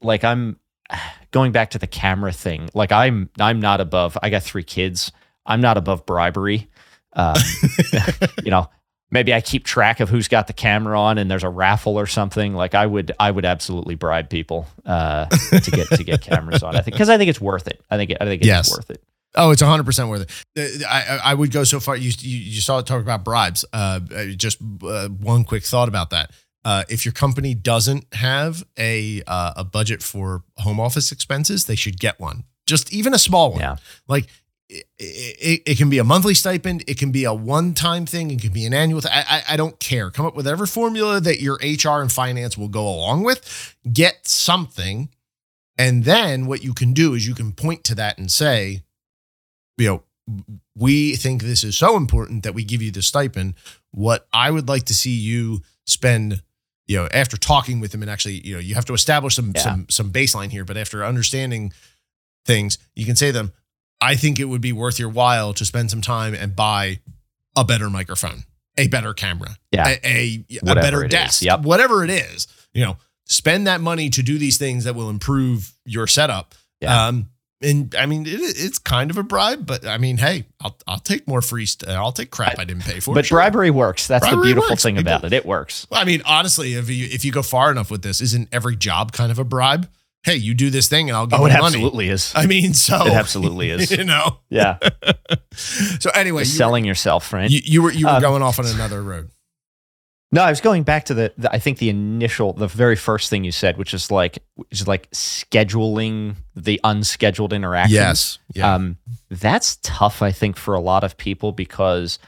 like 0.00 0.24
I'm 0.24 0.58
going 1.30 1.52
back 1.52 1.70
to 1.70 1.78
the 1.78 1.86
camera 1.86 2.32
thing. 2.32 2.68
Like 2.74 2.92
I'm 2.92 3.30
I'm 3.38 3.60
not 3.60 3.80
above. 3.80 4.16
I 4.22 4.30
got 4.30 4.42
three 4.42 4.64
kids. 4.64 5.12
I'm 5.46 5.60
not 5.60 5.76
above 5.76 6.06
bribery. 6.06 6.68
Um, 7.14 7.36
you 8.44 8.50
know, 8.50 8.68
maybe 9.10 9.34
I 9.34 9.40
keep 9.40 9.64
track 9.64 10.00
of 10.00 10.08
who's 10.08 10.28
got 10.28 10.46
the 10.46 10.52
camera 10.52 10.98
on, 11.00 11.18
and 11.18 11.30
there's 11.30 11.44
a 11.44 11.48
raffle 11.48 11.98
or 11.98 12.06
something. 12.06 12.54
Like 12.54 12.74
I 12.74 12.86
would 12.86 13.12
I 13.18 13.30
would 13.30 13.44
absolutely 13.44 13.94
bribe 13.94 14.30
people 14.30 14.66
uh, 14.86 15.26
to 15.26 15.70
get 15.70 15.88
to 15.88 16.04
get 16.04 16.22
cameras 16.22 16.62
on. 16.62 16.76
I 16.76 16.80
think 16.80 16.94
because 16.94 17.08
I 17.08 17.18
think 17.18 17.28
it's 17.30 17.40
worth 17.40 17.66
it. 17.68 17.82
I 17.90 17.96
think 17.96 18.10
it, 18.10 18.18
I 18.20 18.24
think 18.24 18.42
it's 18.42 18.46
Yes. 18.46 18.70
worth 18.70 18.90
it. 18.90 19.02
Oh, 19.34 19.50
it's 19.50 19.62
100% 19.62 20.10
worth 20.10 20.30
it. 20.54 20.82
Uh, 20.84 20.86
I, 20.86 21.02
I 21.16 21.20
I 21.30 21.34
would 21.34 21.50
go 21.50 21.64
so 21.64 21.80
far. 21.80 21.96
You, 21.96 22.12
you, 22.18 22.36
you 22.38 22.60
saw 22.60 22.78
it 22.80 22.86
talk 22.86 23.00
about 23.00 23.24
bribes. 23.24 23.64
Uh, 23.72 24.00
uh, 24.14 24.24
just 24.36 24.58
uh, 24.82 25.08
one 25.08 25.44
quick 25.44 25.64
thought 25.64 25.88
about 25.88 26.10
that. 26.10 26.32
Uh, 26.64 26.84
if 26.88 27.04
your 27.04 27.12
company 27.12 27.54
doesn't 27.54 28.12
have 28.14 28.64
a 28.78 29.22
uh, 29.26 29.52
a 29.56 29.64
budget 29.64 30.02
for 30.02 30.44
home 30.58 30.78
office 30.78 31.10
expenses, 31.10 31.64
they 31.64 31.74
should 31.74 31.98
get 31.98 32.20
one. 32.20 32.44
Just 32.66 32.92
even 32.92 33.14
a 33.14 33.18
small 33.18 33.50
one. 33.50 33.60
Yeah. 33.60 33.76
Like 34.06 34.28
it, 34.68 34.86
it, 34.98 35.62
it 35.66 35.78
can 35.78 35.90
be 35.90 35.98
a 35.98 36.04
monthly 36.04 36.34
stipend. 36.34 36.84
It 36.86 36.98
can 36.98 37.10
be 37.10 37.24
a 37.24 37.34
one 37.34 37.74
time 37.74 38.06
thing. 38.06 38.30
It 38.30 38.40
can 38.40 38.52
be 38.52 38.64
an 38.64 38.72
annual. 38.72 39.00
Th- 39.00 39.12
I, 39.14 39.24
I 39.28 39.54
I 39.54 39.56
don't 39.56 39.78
care. 39.80 40.10
Come 40.10 40.24
up 40.24 40.34
with 40.34 40.46
whatever 40.46 40.66
formula 40.66 41.20
that 41.20 41.40
your 41.40 41.56
HR 41.56 42.00
and 42.00 42.10
finance 42.10 42.56
will 42.56 42.68
go 42.68 42.88
along 42.88 43.24
with. 43.24 43.76
Get 43.92 44.26
something, 44.26 45.08
and 45.76 46.04
then 46.04 46.46
what 46.46 46.62
you 46.62 46.74
can 46.74 46.92
do 46.92 47.14
is 47.14 47.26
you 47.26 47.34
can 47.34 47.52
point 47.52 47.84
to 47.84 47.94
that 47.96 48.18
and 48.18 48.30
say, 48.30 48.82
you 49.76 49.86
know, 49.86 50.02
we 50.76 51.16
think 51.16 51.42
this 51.42 51.64
is 51.64 51.76
so 51.76 51.96
important 51.96 52.42
that 52.44 52.54
we 52.54 52.64
give 52.64 52.82
you 52.82 52.90
the 52.90 53.02
stipend. 53.02 53.54
What 53.90 54.26
I 54.32 54.50
would 54.50 54.68
like 54.68 54.84
to 54.84 54.94
see 54.94 55.10
you 55.14 55.60
spend, 55.86 56.42
you 56.86 56.96
know, 56.96 57.08
after 57.12 57.36
talking 57.36 57.80
with 57.80 57.92
them 57.92 58.02
and 58.02 58.10
actually, 58.10 58.40
you 58.46 58.54
know, 58.54 58.60
you 58.60 58.74
have 58.74 58.84
to 58.86 58.94
establish 58.94 59.34
some 59.36 59.52
Yeah. 59.54 59.62
some 59.62 59.86
some 59.90 60.12
baseline 60.12 60.50
here, 60.50 60.64
but 60.64 60.76
after 60.76 61.04
understanding 61.04 61.72
things, 62.44 62.78
you 62.96 63.06
can 63.06 63.16
say 63.16 63.26
to 63.28 63.32
them, 63.32 63.52
I 64.00 64.16
think 64.16 64.40
it 64.40 64.46
would 64.46 64.60
be 64.60 64.72
worth 64.72 64.98
your 64.98 65.08
while 65.08 65.54
to 65.54 65.64
spend 65.64 65.90
some 65.90 66.00
time 66.00 66.34
and 66.34 66.56
buy 66.56 66.98
a 67.56 67.64
better 67.64 67.88
microphone, 67.88 68.44
a 68.76 68.88
better 68.88 69.14
camera, 69.14 69.56
Yeah. 69.70 69.88
a, 69.88 70.00
a, 70.04 70.44
a 70.66 70.74
better 70.74 71.06
desk, 71.06 71.42
Yep. 71.42 71.60
whatever 71.60 72.02
it 72.02 72.10
is, 72.10 72.48
you 72.72 72.84
know, 72.84 72.96
spend 73.26 73.66
that 73.68 73.80
money 73.80 74.10
to 74.10 74.22
do 74.22 74.38
these 74.38 74.58
things 74.58 74.84
that 74.84 74.94
will 74.96 75.08
improve 75.08 75.72
your 75.84 76.06
setup. 76.08 76.54
Yeah. 76.80 77.06
Um, 77.06 77.28
and 77.62 77.94
I 77.94 78.06
mean, 78.06 78.26
it, 78.26 78.30
it's 78.40 78.78
kind 78.78 79.10
of 79.10 79.16
a 79.18 79.22
bribe, 79.22 79.64
but 79.66 79.86
I 79.86 79.98
mean, 79.98 80.18
hey, 80.18 80.46
I'll 80.60 80.76
I'll 80.86 80.98
take 80.98 81.26
more 81.28 81.40
free. 81.42 81.66
St- 81.66 81.90
I'll 81.90 82.12
take 82.12 82.30
crap 82.30 82.58
I, 82.58 82.64
didn't 82.64 82.82
pay 82.84 83.00
for. 83.00 83.14
But 83.14 83.26
sure. 83.26 83.38
bribery 83.38 83.70
works. 83.70 84.06
That's 84.06 84.28
the 84.28 84.36
beautiful 84.36 84.70
works. 84.70 84.82
thing 84.82 84.96
People- 84.96 85.12
about 85.12 85.24
it. 85.24 85.32
It 85.32 85.46
works. 85.46 85.86
Well, 85.90 86.00
I 86.00 86.04
mean, 86.04 86.22
honestly, 86.26 86.74
if 86.74 86.88
you 86.90 87.06
if 87.10 87.24
you 87.24 87.32
go 87.32 87.42
far 87.42 87.70
enough 87.70 87.90
with 87.90 88.02
this, 88.02 88.20
isn't 88.20 88.48
every 88.52 88.76
job 88.76 89.12
kind 89.12 89.30
of 89.32 89.38
a 89.38 89.44
bribe? 89.44 89.88
Hey, 90.24 90.36
you 90.36 90.54
do 90.54 90.70
this 90.70 90.88
thing, 90.88 91.10
and 91.10 91.16
I'll 91.16 91.26
give 91.26 91.40
Oh, 91.40 91.46
you 91.46 91.50
it 91.50 91.54
money. 91.54 91.64
absolutely 91.66 92.08
is. 92.08 92.32
I 92.36 92.46
mean, 92.46 92.74
so 92.74 93.06
It 93.06 93.12
absolutely 93.12 93.70
is. 93.76 93.90
You 93.90 94.04
know. 94.04 94.38
Yeah. 94.50 94.78
So 95.54 96.10
anyway, 96.14 96.42
you, 96.42 96.46
Selling 96.46 96.84
yourself, 96.84 97.32
right? 97.32 97.50
you, 97.50 97.60
you 97.64 97.82
were 97.82 97.92
you 97.92 98.06
were 98.06 98.12
Um, 98.14 98.20
going 98.22 98.42
off 98.42 98.58
on 98.58 98.66
another 98.66 99.02
road. 99.02 99.30
No, 100.34 100.42
I 100.42 100.48
was 100.48 100.62
going 100.62 100.82
back 100.82 101.04
to 101.04 101.14
the, 101.14 101.32
the 101.36 101.52
I 101.52 101.58
think 101.58 101.76
the 101.76 101.90
initial 101.90 102.54
the 102.54 102.66
very 102.66 102.96
first 102.96 103.28
thing 103.28 103.44
you 103.44 103.52
said, 103.52 103.76
which 103.76 103.92
is 103.92 104.10
like 104.10 104.38
which 104.54 104.80
is 104.80 104.88
like 104.88 105.10
scheduling 105.10 106.36
the 106.56 106.80
unscheduled 106.82 107.52
interactions. 107.52 107.92
Yes. 107.94 108.38
Yeah. 108.54 108.74
Um, 108.74 108.96
that's 109.28 109.76
tough, 109.82 110.22
I 110.22 110.32
think, 110.32 110.56
for 110.56 110.74
a 110.74 110.80
lot 110.80 111.04
of 111.04 111.18
people 111.18 111.52
because 111.52 112.18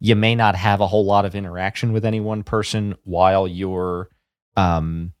you 0.00 0.14
may 0.14 0.34
not 0.34 0.54
have 0.54 0.82
a 0.82 0.86
whole 0.86 1.06
lot 1.06 1.24
of 1.24 1.34
interaction 1.34 1.94
with 1.94 2.04
any 2.04 2.20
one 2.20 2.42
person 2.42 2.94
while 3.04 3.48
you're 3.48 4.10
um 4.58 5.14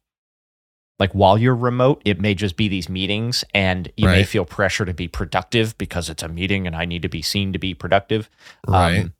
like 0.98 1.12
while 1.12 1.38
you're 1.38 1.56
remote, 1.56 2.02
it 2.04 2.20
may 2.20 2.34
just 2.34 2.56
be 2.56 2.68
these 2.68 2.88
meetings 2.90 3.44
and 3.54 3.90
you 3.96 4.06
may 4.06 4.24
feel 4.24 4.44
pressure 4.44 4.84
to 4.84 4.94
be 4.94 5.08
productive 5.08 5.76
because 5.78 6.10
it's 6.10 6.22
a 6.22 6.28
meeting 6.28 6.66
and 6.66 6.76
I 6.76 6.84
need 6.84 7.02
to 7.02 7.08
be 7.08 7.22
seen 7.22 7.54
to 7.54 7.58
be 7.58 7.72
productive. 7.74 8.28
right. 8.68 9.00
Um, 9.00 9.12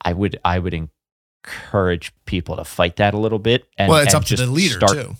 I 0.00 0.12
would 0.12 0.38
I 0.44 0.58
would 0.58 0.74
encourage 1.44 2.12
people 2.24 2.56
to 2.56 2.64
fight 2.64 2.96
that 2.96 3.14
a 3.14 3.18
little 3.18 3.38
bit. 3.38 3.66
And, 3.76 3.90
well, 3.90 4.02
it's 4.02 4.14
and 4.14 4.22
up 4.22 4.28
to 4.28 4.36
the 4.36 4.46
leader 4.46 4.76
start, 4.76 4.92
too. 4.92 5.16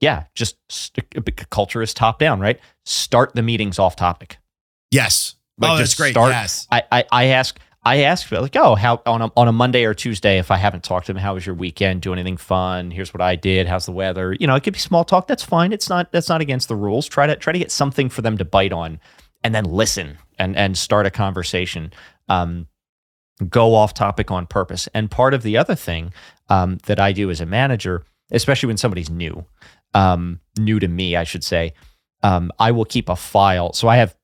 Yeah, 0.00 0.24
just 0.34 0.56
st- 0.70 1.50
culture 1.50 1.82
is 1.82 1.92
top 1.92 2.18
down, 2.18 2.40
right? 2.40 2.58
Start 2.84 3.34
the 3.34 3.42
meetings 3.42 3.78
off 3.78 3.96
topic. 3.96 4.38
Yes. 4.90 5.34
Like, 5.58 5.72
oh, 5.72 5.76
that's 5.76 5.94
great. 5.94 6.12
start- 6.12 6.32
yes. 6.32 6.66
I 6.70 6.82
I, 6.90 7.04
I 7.12 7.24
ask 7.26 7.58
I 7.82 8.02
ask 8.02 8.30
like, 8.30 8.56
oh, 8.56 8.74
how 8.74 9.02
on 9.06 9.22
a 9.22 9.32
on 9.36 9.48
a 9.48 9.52
Monday 9.52 9.84
or 9.84 9.94
Tuesday 9.94 10.38
if 10.38 10.50
I 10.50 10.56
haven't 10.56 10.84
talked 10.84 11.06
to 11.06 11.12
them, 11.12 11.20
how 11.20 11.34
was 11.34 11.46
your 11.46 11.54
weekend? 11.54 12.02
Do 12.02 12.12
anything 12.12 12.36
fun? 12.36 12.90
Here's 12.90 13.14
what 13.14 13.22
I 13.22 13.36
did. 13.36 13.66
How's 13.66 13.86
the 13.86 13.92
weather? 13.92 14.36
You 14.38 14.46
know, 14.46 14.54
it 14.54 14.62
could 14.62 14.74
be 14.74 14.78
small 14.78 15.04
talk. 15.04 15.26
That's 15.26 15.42
fine. 15.42 15.72
It's 15.72 15.88
not 15.88 16.12
that's 16.12 16.28
not 16.28 16.40
against 16.40 16.68
the 16.68 16.76
rules. 16.76 17.06
Try 17.06 17.26
to 17.26 17.36
try 17.36 17.52
to 17.52 17.58
get 17.58 17.70
something 17.70 18.10
for 18.10 18.20
them 18.20 18.36
to 18.38 18.44
bite 18.44 18.72
on, 18.72 19.00
and 19.42 19.54
then 19.54 19.64
listen 19.64 20.18
and 20.38 20.56
and 20.56 20.76
start 20.76 21.06
a 21.06 21.10
conversation. 21.10 21.92
Um, 22.28 22.66
go 23.48 23.74
off 23.74 23.94
topic 23.94 24.30
on 24.30 24.46
purpose. 24.46 24.88
And 24.94 25.10
part 25.10 25.34
of 25.34 25.42
the 25.42 25.56
other 25.56 25.74
thing 25.74 26.12
um, 26.48 26.78
that 26.86 27.00
I 27.00 27.12
do 27.12 27.30
as 27.30 27.40
a 27.40 27.46
manager, 27.46 28.04
especially 28.30 28.68
when 28.68 28.76
somebody's 28.76 29.10
new, 29.10 29.44
um, 29.94 30.40
new 30.58 30.78
to 30.78 30.88
me, 30.88 31.16
I 31.16 31.24
should 31.24 31.44
say, 31.44 31.72
um, 32.22 32.52
I 32.58 32.70
will 32.70 32.84
keep 32.84 33.08
a 33.08 33.16
file. 33.16 33.72
So 33.72 33.88
I 33.88 33.96
have 33.96 34.14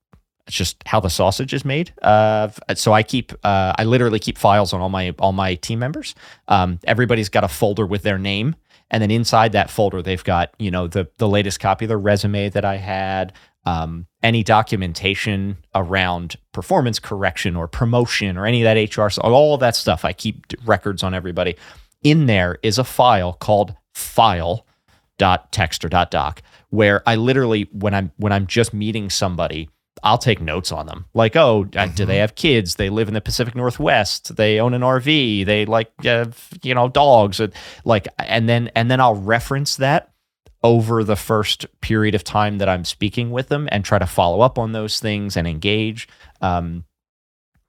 it's 0.47 0.57
just 0.57 0.77
how 0.87 1.01
the 1.01 1.11
sausage 1.11 1.53
is 1.53 1.64
made. 1.64 1.93
Uh, 2.03 2.49
so 2.75 2.93
I 2.93 3.03
keep, 3.03 3.33
uh, 3.43 3.73
I 3.77 3.85
literally 3.85 4.21
keep 4.21 4.39
files 4.39 4.73
on 4.73 4.81
all 4.81 4.89
my 4.89 5.14
all 5.19 5.33
my 5.33 5.57
team 5.57 5.81
members. 5.81 6.14
Um, 6.47 6.79
everybody's 6.85 7.29
got 7.29 7.43
a 7.43 7.49
folder 7.49 7.85
with 7.85 8.03
their 8.03 8.19
name, 8.19 8.55
and 8.91 9.03
then 9.03 9.11
inside 9.11 9.53
that 9.53 9.71
folder, 9.71 10.03
they've 10.03 10.23
got 10.23 10.55
you 10.59 10.71
know 10.71 10.87
the 10.87 11.09
the 11.19 11.29
latest 11.29 11.59
copy 11.59 11.85
of 11.85 11.89
the 11.89 11.97
resume 11.97 12.49
that 12.51 12.64
I 12.64 12.77
had, 12.77 13.33
um, 13.67 14.07
any 14.23 14.43
documentation 14.43 15.59
around 15.75 16.37
performance 16.53 16.99
correction 16.99 17.57
or 17.57 17.69
promotion 17.69 18.39
or 18.39 18.47
any 18.47 18.62
of 18.62 18.64
that 18.64 18.97
HR, 18.97 19.21
all 19.21 19.55
of 19.55 19.61
that 19.61 19.77
stuff. 19.77 20.05
I 20.05 20.12
keep 20.12 20.47
records 20.64 21.03
on 21.03 21.12
everybody. 21.12 21.57
In 22.03 22.27
there 22.27 22.59
is 22.62 22.79
a 22.79 22.85
file 22.85 23.35
called 23.35 23.75
file 23.95 24.64
dot 25.19 25.51
text 25.53 25.85
or 25.85 25.89
dot 25.89 26.11
doc 26.11 26.43
where 26.71 27.03
I 27.07 27.17
literally 27.17 27.69
when 27.73 27.95
I'm 27.95 28.12
when 28.17 28.33
I'm 28.33 28.47
just 28.47 28.73
meeting 28.73 29.11
somebody 29.11 29.69
I'll 30.03 30.19
take 30.19 30.41
notes 30.41 30.73
on 30.73 30.87
them. 30.87 31.07
Like, 31.14 31.37
oh, 31.37 31.67
uh, 31.75 31.87
do 31.87 32.05
they 32.05 32.19
have 32.19 32.35
kids? 32.35 32.75
They 32.75 32.91
live 32.91 33.09
in 33.09 33.14
the 33.14 33.21
Pacific 33.21 33.55
Northwest. 33.55 34.37
They 34.37 34.61
own 34.61 34.75
an 34.75 34.83
RV. 34.83 35.47
They 35.47 35.64
like, 35.64 35.91
uh, 36.05 36.27
you 36.62 36.75
know, 36.75 36.89
dogs. 36.89 37.41
Like, 37.85 38.07
and 38.19 38.49
then 38.49 38.71
and 38.77 38.91
then 38.91 39.01
I'll 39.01 39.17
reference 39.17 39.77
that 39.77 40.12
over 40.67 41.05
the 41.05 41.14
first 41.14 41.64
period 41.81 42.17
of 42.17 42.25
time 42.25 42.59
that 42.59 42.69
I'm 42.69 42.85
speaking 42.85 43.31
with 43.31 43.47
them 43.49 43.69
and 43.71 43.85
try 43.85 44.01
to 44.01 44.07
follow 44.07 44.41
up 44.41 44.59
on 44.59 44.73
those 44.73 44.99
things 44.99 45.37
and 45.37 45.47
engage. 45.47 46.09
Um, 46.41 46.85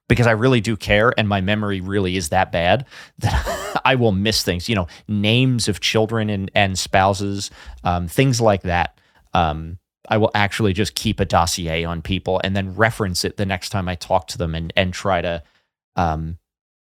because 0.08 0.26
I 0.26 0.32
really 0.32 0.60
do 0.60 0.76
care, 0.76 1.14
and 1.16 1.28
my 1.28 1.40
memory 1.40 1.80
really 1.80 2.16
is 2.16 2.30
that 2.30 2.50
bad 2.50 2.86
that 3.18 3.80
I 3.84 3.94
will 3.94 4.10
miss 4.10 4.42
things. 4.42 4.68
You 4.68 4.74
know, 4.74 4.88
names 5.06 5.68
of 5.68 5.78
children 5.78 6.28
and 6.28 6.50
and 6.56 6.76
spouses, 6.76 7.52
um, 7.84 8.08
things 8.08 8.40
like 8.40 8.62
that. 8.62 8.98
Um, 9.32 9.78
I 10.08 10.16
will 10.16 10.32
actually 10.34 10.72
just 10.72 10.96
keep 10.96 11.20
a 11.20 11.24
dossier 11.24 11.84
on 11.84 12.02
people 12.02 12.40
and 12.42 12.56
then 12.56 12.74
reference 12.74 13.24
it 13.24 13.36
the 13.36 13.46
next 13.46 13.68
time 13.68 13.88
I 13.88 13.94
talk 13.94 14.26
to 14.28 14.38
them 14.38 14.56
and 14.56 14.72
and 14.76 14.92
try 14.92 15.20
to 15.20 15.42
um 15.94 16.38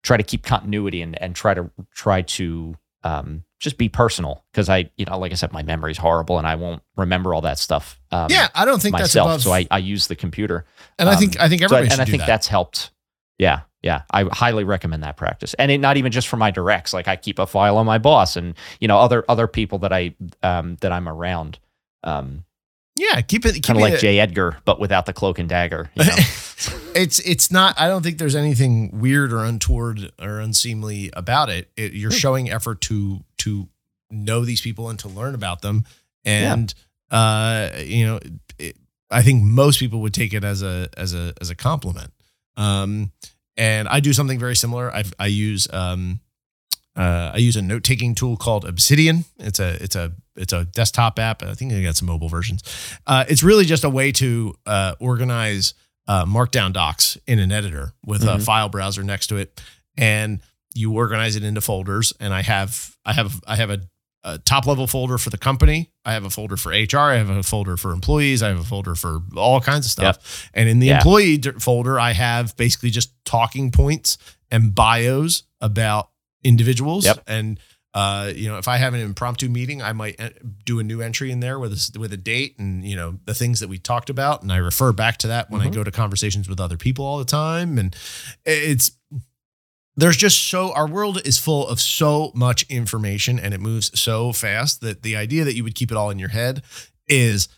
try 0.03 0.17
to 0.17 0.25
keep 0.25 0.43
continuity 0.43 1.01
and 1.01 1.21
and 1.23 1.37
try 1.37 1.55
to 1.55 1.71
try 1.95 2.23
to 2.23 2.75
um 3.05 3.45
just 3.63 3.79
be 3.79 3.89
personal 3.89 4.45
because 4.53 4.69
I 4.69 4.91
you 4.97 5.05
know 5.07 5.19
like 5.19 5.33
I 5.33 5.37
said 5.37 5.53
my 5.53 5.63
memory's 5.63 5.97
horrible 5.97 6.37
and 6.37 6.47
I 6.47 6.57
won't 6.57 6.83
remember 6.97 7.33
all 7.33 7.43
that 7.43 7.59
stuff 7.59 8.01
um 8.11 8.27
yeah, 8.29 8.49
I 8.55 8.65
don't 8.65 8.83
think 8.83 8.93
myself 8.93 9.29
that's 9.29 9.43
above. 9.43 9.43
so 9.43 9.53
I 9.53 9.67
I 9.71 9.79
use 9.79 10.09
the 10.09 10.17
computer 10.17 10.67
and 10.99 11.09
I 11.09 11.15
think 11.17 11.39
um, 11.39 11.45
I 11.45 11.49
think 11.49 11.61
so 11.61 11.65
I- 11.65 11.79
everybody 11.79 11.93
and 11.93 12.01
I 12.03 12.05
think 12.05 12.19
that. 12.19 12.27
that's 12.27 12.49
helped. 12.49 12.91
Yeah, 13.39 13.61
yeah. 13.83 14.03
I 14.11 14.25
highly 14.25 14.63
recommend 14.63 15.03
that 15.03 15.17
practice, 15.17 15.55
and 15.55 15.71
it, 15.71 15.79
not 15.79 15.97
even 15.97 16.13
just 16.13 16.29
for 16.29 16.37
my 16.37 16.51
directs. 16.53 16.93
Like 16.93 17.09
I 17.09 17.17
keep 17.17 17.39
a 17.41 17.47
file 17.47 17.77
on 17.79 17.87
my 17.87 17.99
boss, 17.99 18.37
and 18.37 18.55
you 18.79 18.87
know 18.87 18.99
other 18.99 19.25
other 19.29 19.49
people 19.49 19.79
that 19.81 19.93
I 19.93 20.15
um, 20.43 20.77
that 20.81 20.93
I'm 20.93 21.09
around. 21.09 21.59
Um, 22.05 22.45
yeah, 22.95 23.21
keep 23.23 23.45
it 23.47 23.61
kind 23.63 23.79
of 23.79 23.83
like 23.83 23.95
it- 23.95 24.01
J. 24.01 24.21
Edgar, 24.21 24.59
but 24.65 24.79
without 24.79 25.07
the 25.07 25.13
cloak 25.13 25.39
and 25.41 25.49
dagger. 25.49 25.91
You 25.95 26.05
know? 26.05 26.15
it's 26.95 27.19
it's 27.21 27.51
not 27.51 27.75
i 27.81 27.89
don't 27.89 28.03
think 28.03 28.19
there's 28.19 28.37
anything 28.37 29.01
weird 29.01 29.33
or 29.33 29.45
untoward 29.45 30.13
or 30.21 30.39
unseemly 30.39 31.11
about 31.15 31.49
it, 31.49 31.71
it 31.77 31.93
you're 31.93 32.11
showing 32.11 32.51
effort 32.51 32.81
to 32.83 33.25
to 33.45 33.69
know 34.11 34.45
these 34.45 34.61
people 34.61 34.91
and 34.91 34.99
to 34.99 35.09
learn 35.09 35.35
about 35.35 35.63
them 35.63 35.85
and 36.25 36.75
uh 37.11 37.71
you 37.79 38.05
know 38.07 38.19
it, 38.59 38.77
i 39.11 39.23
think 39.23 39.43
most 39.43 39.79
people 39.79 40.01
would 40.03 40.15
take 40.15 40.33
it 40.35 40.45
as 40.45 40.63
a 40.63 40.89
as 40.97 41.15
a 41.15 41.33
as 41.41 41.49
a 41.51 41.55
compliment 41.55 42.13
um 42.57 43.11
and 43.57 43.89
i 43.89 44.01
do 44.01 44.13
something 44.13 44.39
very 44.39 44.57
similar 44.57 44.93
i 44.95 45.03
i 45.19 45.27
use 45.27 45.67
um 45.73 46.21
uh, 46.95 47.33
I 47.35 47.39
use 47.39 47.57
a 47.57 47.63
note 47.63 47.85
taking 47.85 48.15
tool 48.15 48.37
called 48.37 48.67
Obsidian. 48.67 49.25
It's 49.39 49.59
a 49.61 49.83
it's 49.83 49.97
a 49.97 50.13
it's 50.37 50.53
a 50.53 50.67
desktop 50.67 51.19
app. 51.19 51.43
I 51.43 51.55
think 51.55 51.73
I 51.73 51.83
got 51.83 51.97
some 51.97 52.07
mobile 52.07 52.29
versions. 52.29 52.63
Uh, 53.07 53.25
it's 53.31 53.43
really 53.43 53.65
just 53.65 53.83
a 53.85 53.89
way 53.89 54.13
to 54.13 54.55
uh, 54.67 54.95
organize 55.01 55.73
uh, 56.07 56.27
Markdown 56.27 56.71
docs 56.75 57.17
in 57.27 57.39
an 57.39 57.51
editor 57.51 57.95
with 58.05 58.23
a 58.25 58.37
Mhm. 58.37 58.45
file 58.45 58.69
browser 58.69 59.03
next 59.03 59.29
to 59.29 59.37
it, 59.39 59.59
and 59.97 60.41
you 60.75 60.93
organize 60.95 61.37
it 61.37 61.45
into 61.45 61.61
folders. 61.61 62.13
And 62.21 62.33
I 62.35 62.43
have 62.43 62.95
I 63.05 63.13
have 63.13 63.41
I 63.47 63.57
have 63.57 63.71
a, 63.71 63.81
a 64.25 64.39
top 64.39 64.67
level 64.67 64.87
folder 64.87 65.19
for 65.19 65.31
the 65.31 65.39
company. 65.39 65.91
I 66.05 66.13
have 66.13 66.25
a 66.25 66.31
folder 66.31 66.57
for 66.57 66.71
HR. 66.71 66.99
I 66.99 67.17
have 67.17 67.31
a 67.31 67.43
folder 67.43 67.77
for 67.77 67.91
employees. 67.93 68.43
I 68.43 68.49
have 68.49 68.61
a 68.61 68.65
folder 68.65 68.95
for 68.95 69.21
all 69.37 69.61
kinds 69.61 69.87
of 69.87 69.93
stuff. 69.93 70.49
And 70.55 70.69
in 70.69 70.79
the 70.79 70.89
Yeah. 70.89 70.97
employee 70.99 71.39
d- 71.39 71.51
folder, 71.59 71.99
I 71.99 72.13
have 72.13 72.57
basically 72.57 72.91
just 72.91 73.13
talking 73.25 73.71
points 73.71 74.19
and 74.51 74.75
bios 74.75 75.43
about 75.61 76.11
individuals. 76.45 77.05
Yep. 77.05 77.23
And 77.27 77.61
uh, 77.95 78.33
you 78.35 78.49
know, 78.49 78.57
if 78.57 78.69
I 78.69 78.79
have 78.79 78.95
an 78.95 79.01
impromptu 79.01 79.51
meeting, 79.51 79.83
I 79.83 79.93
might 79.93 80.19
uh, 80.19 80.31
do 80.65 80.79
a 80.79 80.83
new 80.83 81.03
entry 81.03 81.31
in 81.31 81.41
there 81.41 81.59
with 81.59 81.73
a, 81.75 81.99
with 81.99 82.11
a 82.11 82.17
date 82.17 82.59
and 82.59 82.83
you 82.83 82.97
know 82.97 83.19
the 83.27 83.35
things 83.35 83.61
that 83.61 83.69
we 83.69 83.77
talked 83.79 84.09
about, 84.09 84.41
and 84.43 84.51
I 84.51 84.57
refer 84.57 84.93
back 84.93 85.19
to 85.19 85.27
that 85.27 85.51
when 85.51 85.61
I 85.61 85.67
Mhm. 85.67 85.75
go 85.75 85.85
to 85.85 85.91
conversations 85.91 86.49
with 86.49 86.59
other 86.59 86.79
people 86.79 87.05
all 87.05 87.19
the 87.19 87.27
time. 87.27 87.77
And 87.77 87.95
it's 88.47 88.93
there's 89.97 90.17
just 90.17 90.49
so 90.49 90.73
our 90.73 90.89
world 90.89 91.21
is 91.27 91.39
full 91.39 91.67
of 91.69 91.81
so 91.81 92.33
much 92.35 92.63
information 92.71 93.39
and 93.39 93.53
it 93.55 93.61
moves 93.61 93.99
so 93.99 94.33
fast 94.33 94.81
that 94.81 95.03
the 95.03 95.17
idea 95.17 95.45
that 95.45 95.55
you 95.55 95.63
would 95.65 95.75
keep 95.75 95.91
it 95.91 95.97
all 95.97 96.11
in 96.11 96.19
your 96.19 96.31
head 96.31 96.63
is 97.09 97.49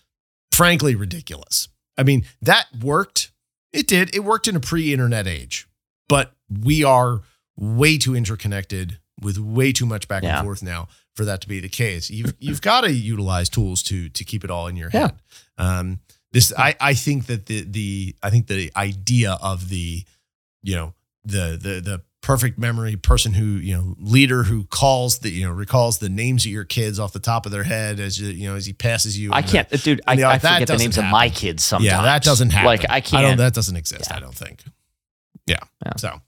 frankly 0.52 0.94
ridiculous. 0.94 1.68
I 1.96 2.02
mean, 2.02 2.24
that 2.42 2.66
worked. 2.82 3.30
It 3.72 3.86
did. 3.86 4.14
It 4.14 4.20
worked 4.24 4.48
in 4.48 4.56
a 4.56 4.60
pre-internet 4.60 5.26
age. 5.26 5.68
But 6.08 6.32
we 6.48 6.84
are 6.84 7.22
way 7.56 7.98
too 7.98 8.14
interconnected 8.16 8.98
with 9.20 9.38
way 9.38 9.72
too 9.72 9.86
much 9.86 10.08
back 10.08 10.22
Yeah. 10.22 10.38
and 10.38 10.44
forth 10.46 10.62
now 10.62 10.88
for 11.14 11.24
that 11.24 11.40
to 11.42 11.48
be 11.48 11.60
the 11.60 11.68
case. 11.68 12.10
You've 12.10 12.34
you've 12.40 12.60
got 12.62 12.82
to 12.82 12.92
utilize 12.92 13.48
tools 13.48 13.82
to 13.84 14.08
to 14.08 14.24
keep 14.24 14.44
it 14.44 14.50
all 14.50 14.66
in 14.66 14.76
your 14.76 14.90
head. 14.90 15.14
Um 15.56 16.00
this 16.32 16.52
I 16.58 16.74
I 16.80 16.94
think 16.94 17.26
that 17.26 17.46
the 17.46 17.62
the 17.62 18.16
I 18.22 18.30
think 18.30 18.48
the 18.48 18.72
idea 18.76 19.38
of 19.40 19.68
the 19.68 20.02
you 20.62 20.74
know 20.74 20.94
the 21.24 21.56
the 21.60 21.80
the 21.80 22.02
perfect 22.24 22.58
memory 22.58 22.96
person 22.96 23.34
who 23.34 23.44
you 23.44 23.76
know 23.76 23.94
leader 23.98 24.44
who 24.44 24.64
calls 24.64 25.18
the 25.18 25.28
you 25.30 25.44
know 25.46 25.52
recalls 25.52 25.98
the 25.98 26.08
names 26.08 26.46
of 26.46 26.50
your 26.50 26.64
kids 26.64 26.98
off 26.98 27.12
the 27.12 27.20
top 27.20 27.44
of 27.44 27.52
their 27.52 27.62
head 27.64 28.00
as 28.00 28.18
you, 28.18 28.28
you 28.28 28.48
know 28.48 28.56
as 28.56 28.64
he 28.64 28.72
passes 28.72 29.18
you 29.18 29.30
I 29.30 29.42
can't, 29.42 29.68
dude. 29.68 30.00
I, 30.06 30.16
the- 30.16 30.24
I 30.24 30.38
forget 30.38 30.66
the 30.66 30.76
names 30.78 30.96
of 30.96 31.04
my 31.04 31.28
kids 31.28 31.62
sometimes. 31.62 31.84
yeah 31.90 32.00
that 32.02 32.22
doesn't 32.22 32.48
happen 32.50 32.66
Like 32.66 32.88
I 32.88 32.96
I 32.96 33.00
can't. 33.02 33.22
don't 33.22 33.36
that 33.36 33.52
doesn't 33.52 33.76
exist 33.76 34.06
Yeah. 34.10 34.16
I 34.16 34.20
don't 34.20 34.34
think 34.34 34.64
yeah, 35.46 35.56
Yeah. 35.84 35.92
so 35.98 36.20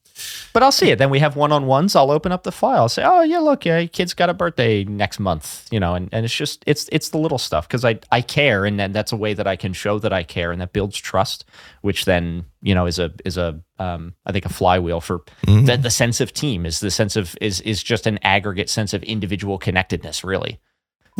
But 0.53 0.63
I'll 0.63 0.73
see 0.73 0.91
it. 0.91 0.97
Then 0.99 1.11
we 1.11 1.19
have 1.19 1.37
one 1.37 1.53
on 1.53 1.67
ones. 1.67 1.95
I'll 1.95 2.11
open 2.11 2.33
up 2.33 2.43
the 2.43 2.53
file. 2.53 2.83
I'll 2.83 2.89
say, 2.89 3.03
"Oh 3.05 3.23
yeah, 3.23 3.39
look, 3.39 3.67
yeah, 3.67 3.79
your 3.81 3.89
kid's 3.89 4.15
got 4.15 4.31
a 4.31 4.35
birthday 4.35 4.83
next 4.85 5.21
month." 5.21 5.69
You 5.71 5.79
know, 5.79 5.95
and, 5.95 6.09
and 6.13 6.25
it's 6.25 6.35
just 6.35 6.65
it's 6.67 6.89
it's 6.91 7.11
the 7.11 7.19
little 7.19 7.37
stuff 7.39 7.69
because 7.69 7.85
I 7.85 7.99
I 8.11 8.23
care, 8.23 8.65
and 8.65 8.81
then 8.81 8.93
that's 8.93 9.13
a 9.13 9.17
way 9.17 9.35
that 9.35 9.47
I 9.47 9.57
can 9.57 9.73
show 9.75 9.99
that 9.99 10.13
I 10.13 10.23
care, 10.23 10.53
and 10.53 10.61
that 10.63 10.73
builds 10.73 10.97
trust, 10.97 11.45
which 11.83 12.07
then 12.07 12.47
you 12.63 12.75
know 12.75 12.87
is 12.87 12.99
a 12.99 13.13
is 13.25 13.37
a 13.37 13.61
um 13.79 14.15
I 14.25 14.33
think 14.33 14.47
a 14.47 14.49
flywheel 14.51 15.01
for 15.01 15.19
Mm-hmm. 15.47 15.67
the, 15.67 15.77
the 15.77 15.91
sense 15.91 16.21
of 16.21 16.33
team 16.33 16.65
is 16.65 16.81
the 16.81 16.91
sense 16.91 17.15
of 17.17 17.37
is 17.41 17.61
is 17.61 17.83
just 17.83 18.07
an 18.07 18.19
aggregate 18.23 18.71
sense 18.71 18.95
of 18.95 19.03
individual 19.03 19.59
connectedness, 19.59 20.25
really. 20.25 20.59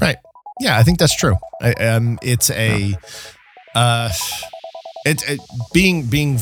Right. 0.01 0.17
Yeah, 0.61 0.79
I 0.79 0.83
think 0.85 0.99
that's 0.99 1.15
true. 1.15 1.37
I, 1.61 1.73
um, 1.75 2.19
it's 2.23 2.51
a, 2.51 2.97
uh, 3.75 4.11
it's 5.07 5.23
it, 5.31 5.41
being 5.73 6.03
being 6.05 6.39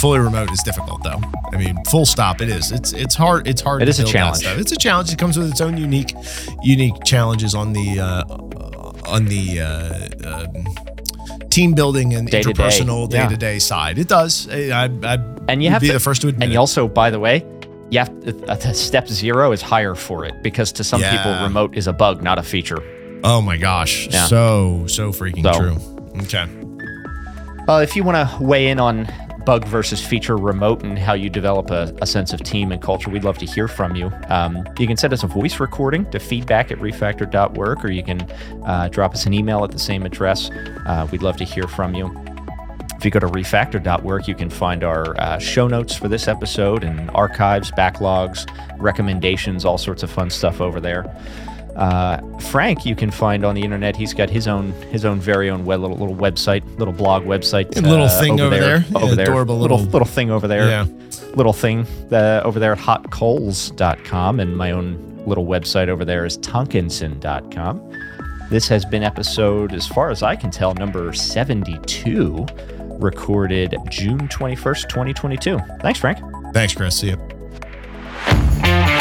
fully 0.00 0.20
remote 0.20 0.50
is 0.52 0.62
difficult 0.62 1.02
though. 1.02 1.20
I 1.52 1.56
mean, 1.56 1.76
full 1.86 2.06
stop. 2.06 2.40
It 2.40 2.48
is. 2.48 2.70
It's 2.72 2.92
it's 2.92 3.14
hard. 3.14 3.46
It's 3.48 3.60
hard. 3.60 3.82
It 3.82 3.86
to 3.86 3.90
is 3.90 3.98
a 3.98 4.04
challenge. 4.04 4.44
It's 4.46 4.72
a 4.72 4.76
challenge. 4.76 5.12
It 5.12 5.18
comes 5.18 5.36
with 5.38 5.50
its 5.50 5.60
own 5.60 5.76
unique, 5.76 6.14
unique 6.62 7.02
challenges 7.04 7.54
on 7.54 7.72
the 7.72 8.00
uh, 8.00 8.24
on 9.06 9.24
the 9.26 9.60
uh, 9.60 10.44
um, 10.44 11.48
team 11.50 11.74
building 11.74 12.14
and 12.14 12.30
Day-to-day, 12.30 12.52
interpersonal 12.62 13.08
day 13.08 13.26
to 13.26 13.36
day 13.36 13.58
side. 13.58 13.98
It 13.98 14.08
does. 14.08 14.48
I, 14.48 14.84
I, 15.02 15.18
And 15.48 15.62
you 15.62 15.70
have 15.70 15.80
be 15.80 15.88
to, 15.88 15.94
the 15.94 16.00
first 16.00 16.22
to 16.22 16.28
admit. 16.28 16.44
and 16.44 16.52
it. 16.52 16.54
you 16.54 16.60
also, 16.60 16.86
by 16.86 17.10
the 17.10 17.18
way, 17.18 17.44
you 17.90 17.98
have 17.98 18.10
uh, 18.48 18.72
step 18.72 19.08
zero 19.08 19.50
is 19.50 19.60
higher 19.60 19.96
for 19.96 20.24
it 20.24 20.34
because 20.44 20.70
to 20.72 20.84
some 20.84 21.00
people, 21.02 21.32
remote 21.42 21.76
is 21.76 21.88
a 21.88 21.92
bug, 21.92 22.22
not 22.22 22.38
a 22.38 22.42
feature. 22.44 22.78
oh 23.24 23.42
my 23.42 23.56
gosh, 23.56 24.06
Yeah. 24.10 24.26
so 24.26 24.86
so 24.86 25.10
freaking 25.12 25.42
So- 25.42 25.58
true. 25.58 26.22
Okay. 26.22 26.46
Uh, 27.68 27.80
if 27.80 27.94
you 27.94 28.02
want 28.02 28.16
to 28.16 28.42
weigh 28.42 28.68
in 28.68 28.80
on 28.80 29.06
bug 29.44 29.64
versus 29.66 30.04
feature 30.04 30.36
remote 30.36 30.82
and 30.82 30.98
how 30.98 31.14
you 31.14 31.30
develop 31.30 31.70
a, 31.70 31.94
a 32.02 32.06
sense 32.06 32.32
of 32.32 32.42
team 32.42 32.72
and 32.72 32.82
culture, 32.82 33.10
we'd 33.10 33.24
love 33.24 33.38
to 33.38 33.46
hear 33.46 33.68
from 33.68 33.96
you. 33.96 34.12
Um, 34.28 34.66
you 34.78 34.86
can 34.86 34.96
send 34.96 35.12
us 35.12 35.22
a 35.22 35.26
voice 35.26 35.60
recording 35.60 36.08
to 36.10 36.18
feedback 36.18 36.70
at 36.70 36.78
refactor.work, 36.78 37.84
or 37.84 37.90
you 37.90 38.02
can 38.02 38.20
uh, 38.64 38.88
drop 38.90 39.14
us 39.14 39.26
an 39.26 39.34
email 39.34 39.64
at 39.64 39.70
the 39.70 39.78
same 39.78 40.04
address. 40.04 40.50
Uh, 40.86 41.08
we'd 41.10 41.22
love 41.22 41.36
to 41.38 41.44
hear 41.44 41.66
from 41.66 41.94
you. 41.94 42.14
If 42.96 43.04
you 43.06 43.10
go 43.10 43.20
to 43.20 43.28
refactor.work, 43.28 44.28
you 44.28 44.34
can 44.34 44.50
find 44.50 44.84
our 44.84 45.18
uh, 45.18 45.38
show 45.38 45.66
notes 45.66 45.96
for 45.96 46.08
this 46.08 46.28
episode 46.28 46.84
and 46.84 47.10
archives, 47.12 47.70
backlogs, 47.70 48.46
recommendations, 48.78 49.64
all 49.64 49.78
sorts 49.78 50.02
of 50.02 50.10
fun 50.10 50.28
stuff 50.28 50.60
over 50.60 50.80
there. 50.80 51.04
Uh, 51.76 52.20
Frank, 52.38 52.84
you 52.84 52.94
can 52.94 53.10
find 53.10 53.44
on 53.44 53.54
the 53.54 53.62
internet. 53.62 53.96
He's 53.96 54.12
got 54.12 54.28
his 54.28 54.46
own 54.48 54.72
his 54.90 55.04
own 55.04 55.20
very 55.20 55.48
own 55.50 55.64
web, 55.64 55.80
little 55.80 55.96
little 55.96 56.14
website, 56.16 56.62
little 56.78 56.92
blog 56.94 57.24
website, 57.24 57.74
little 57.76 58.06
uh, 58.06 58.20
thing 58.20 58.40
over 58.40 58.58
there. 58.58 58.84
over 58.94 59.06
Yeah, 59.06 59.14
there, 59.14 59.24
adorable 59.26 59.58
little 59.58 59.78
little- 59.78 59.92
little 59.92 60.08
thing 60.08 60.30
over 60.30 60.46
there, 60.48 60.68
Yeah. 60.68 60.86
little 61.34 61.52
thing 61.52 61.86
uh, 62.12 62.42
over 62.44 62.58
there 62.58 62.72
at 62.72 62.78
hotcoals.com, 62.78 64.40
and 64.40 64.56
my 64.56 64.72
own 64.72 65.22
little 65.26 65.46
website 65.46 65.88
over 65.88 66.04
there 66.04 66.24
is 66.26 66.38
tonkinson.com. 66.38 67.80
This 68.50 68.66
has 68.68 68.84
been 68.84 69.02
episode, 69.04 69.72
as 69.72 69.86
far 69.86 70.10
as 70.10 70.22
I 70.24 70.34
can 70.34 70.50
tell, 70.50 70.74
number 70.74 71.12
72, 71.12 72.46
recorded 72.98 73.76
June 73.90 74.26
21st, 74.28 74.88
2022. 74.88 75.58
Thanks, 75.82 76.00
Frank. 76.00 76.18
Thanks, 76.52 76.74
Chris. 76.74 76.98
See 76.98 77.10
you. 77.10 78.99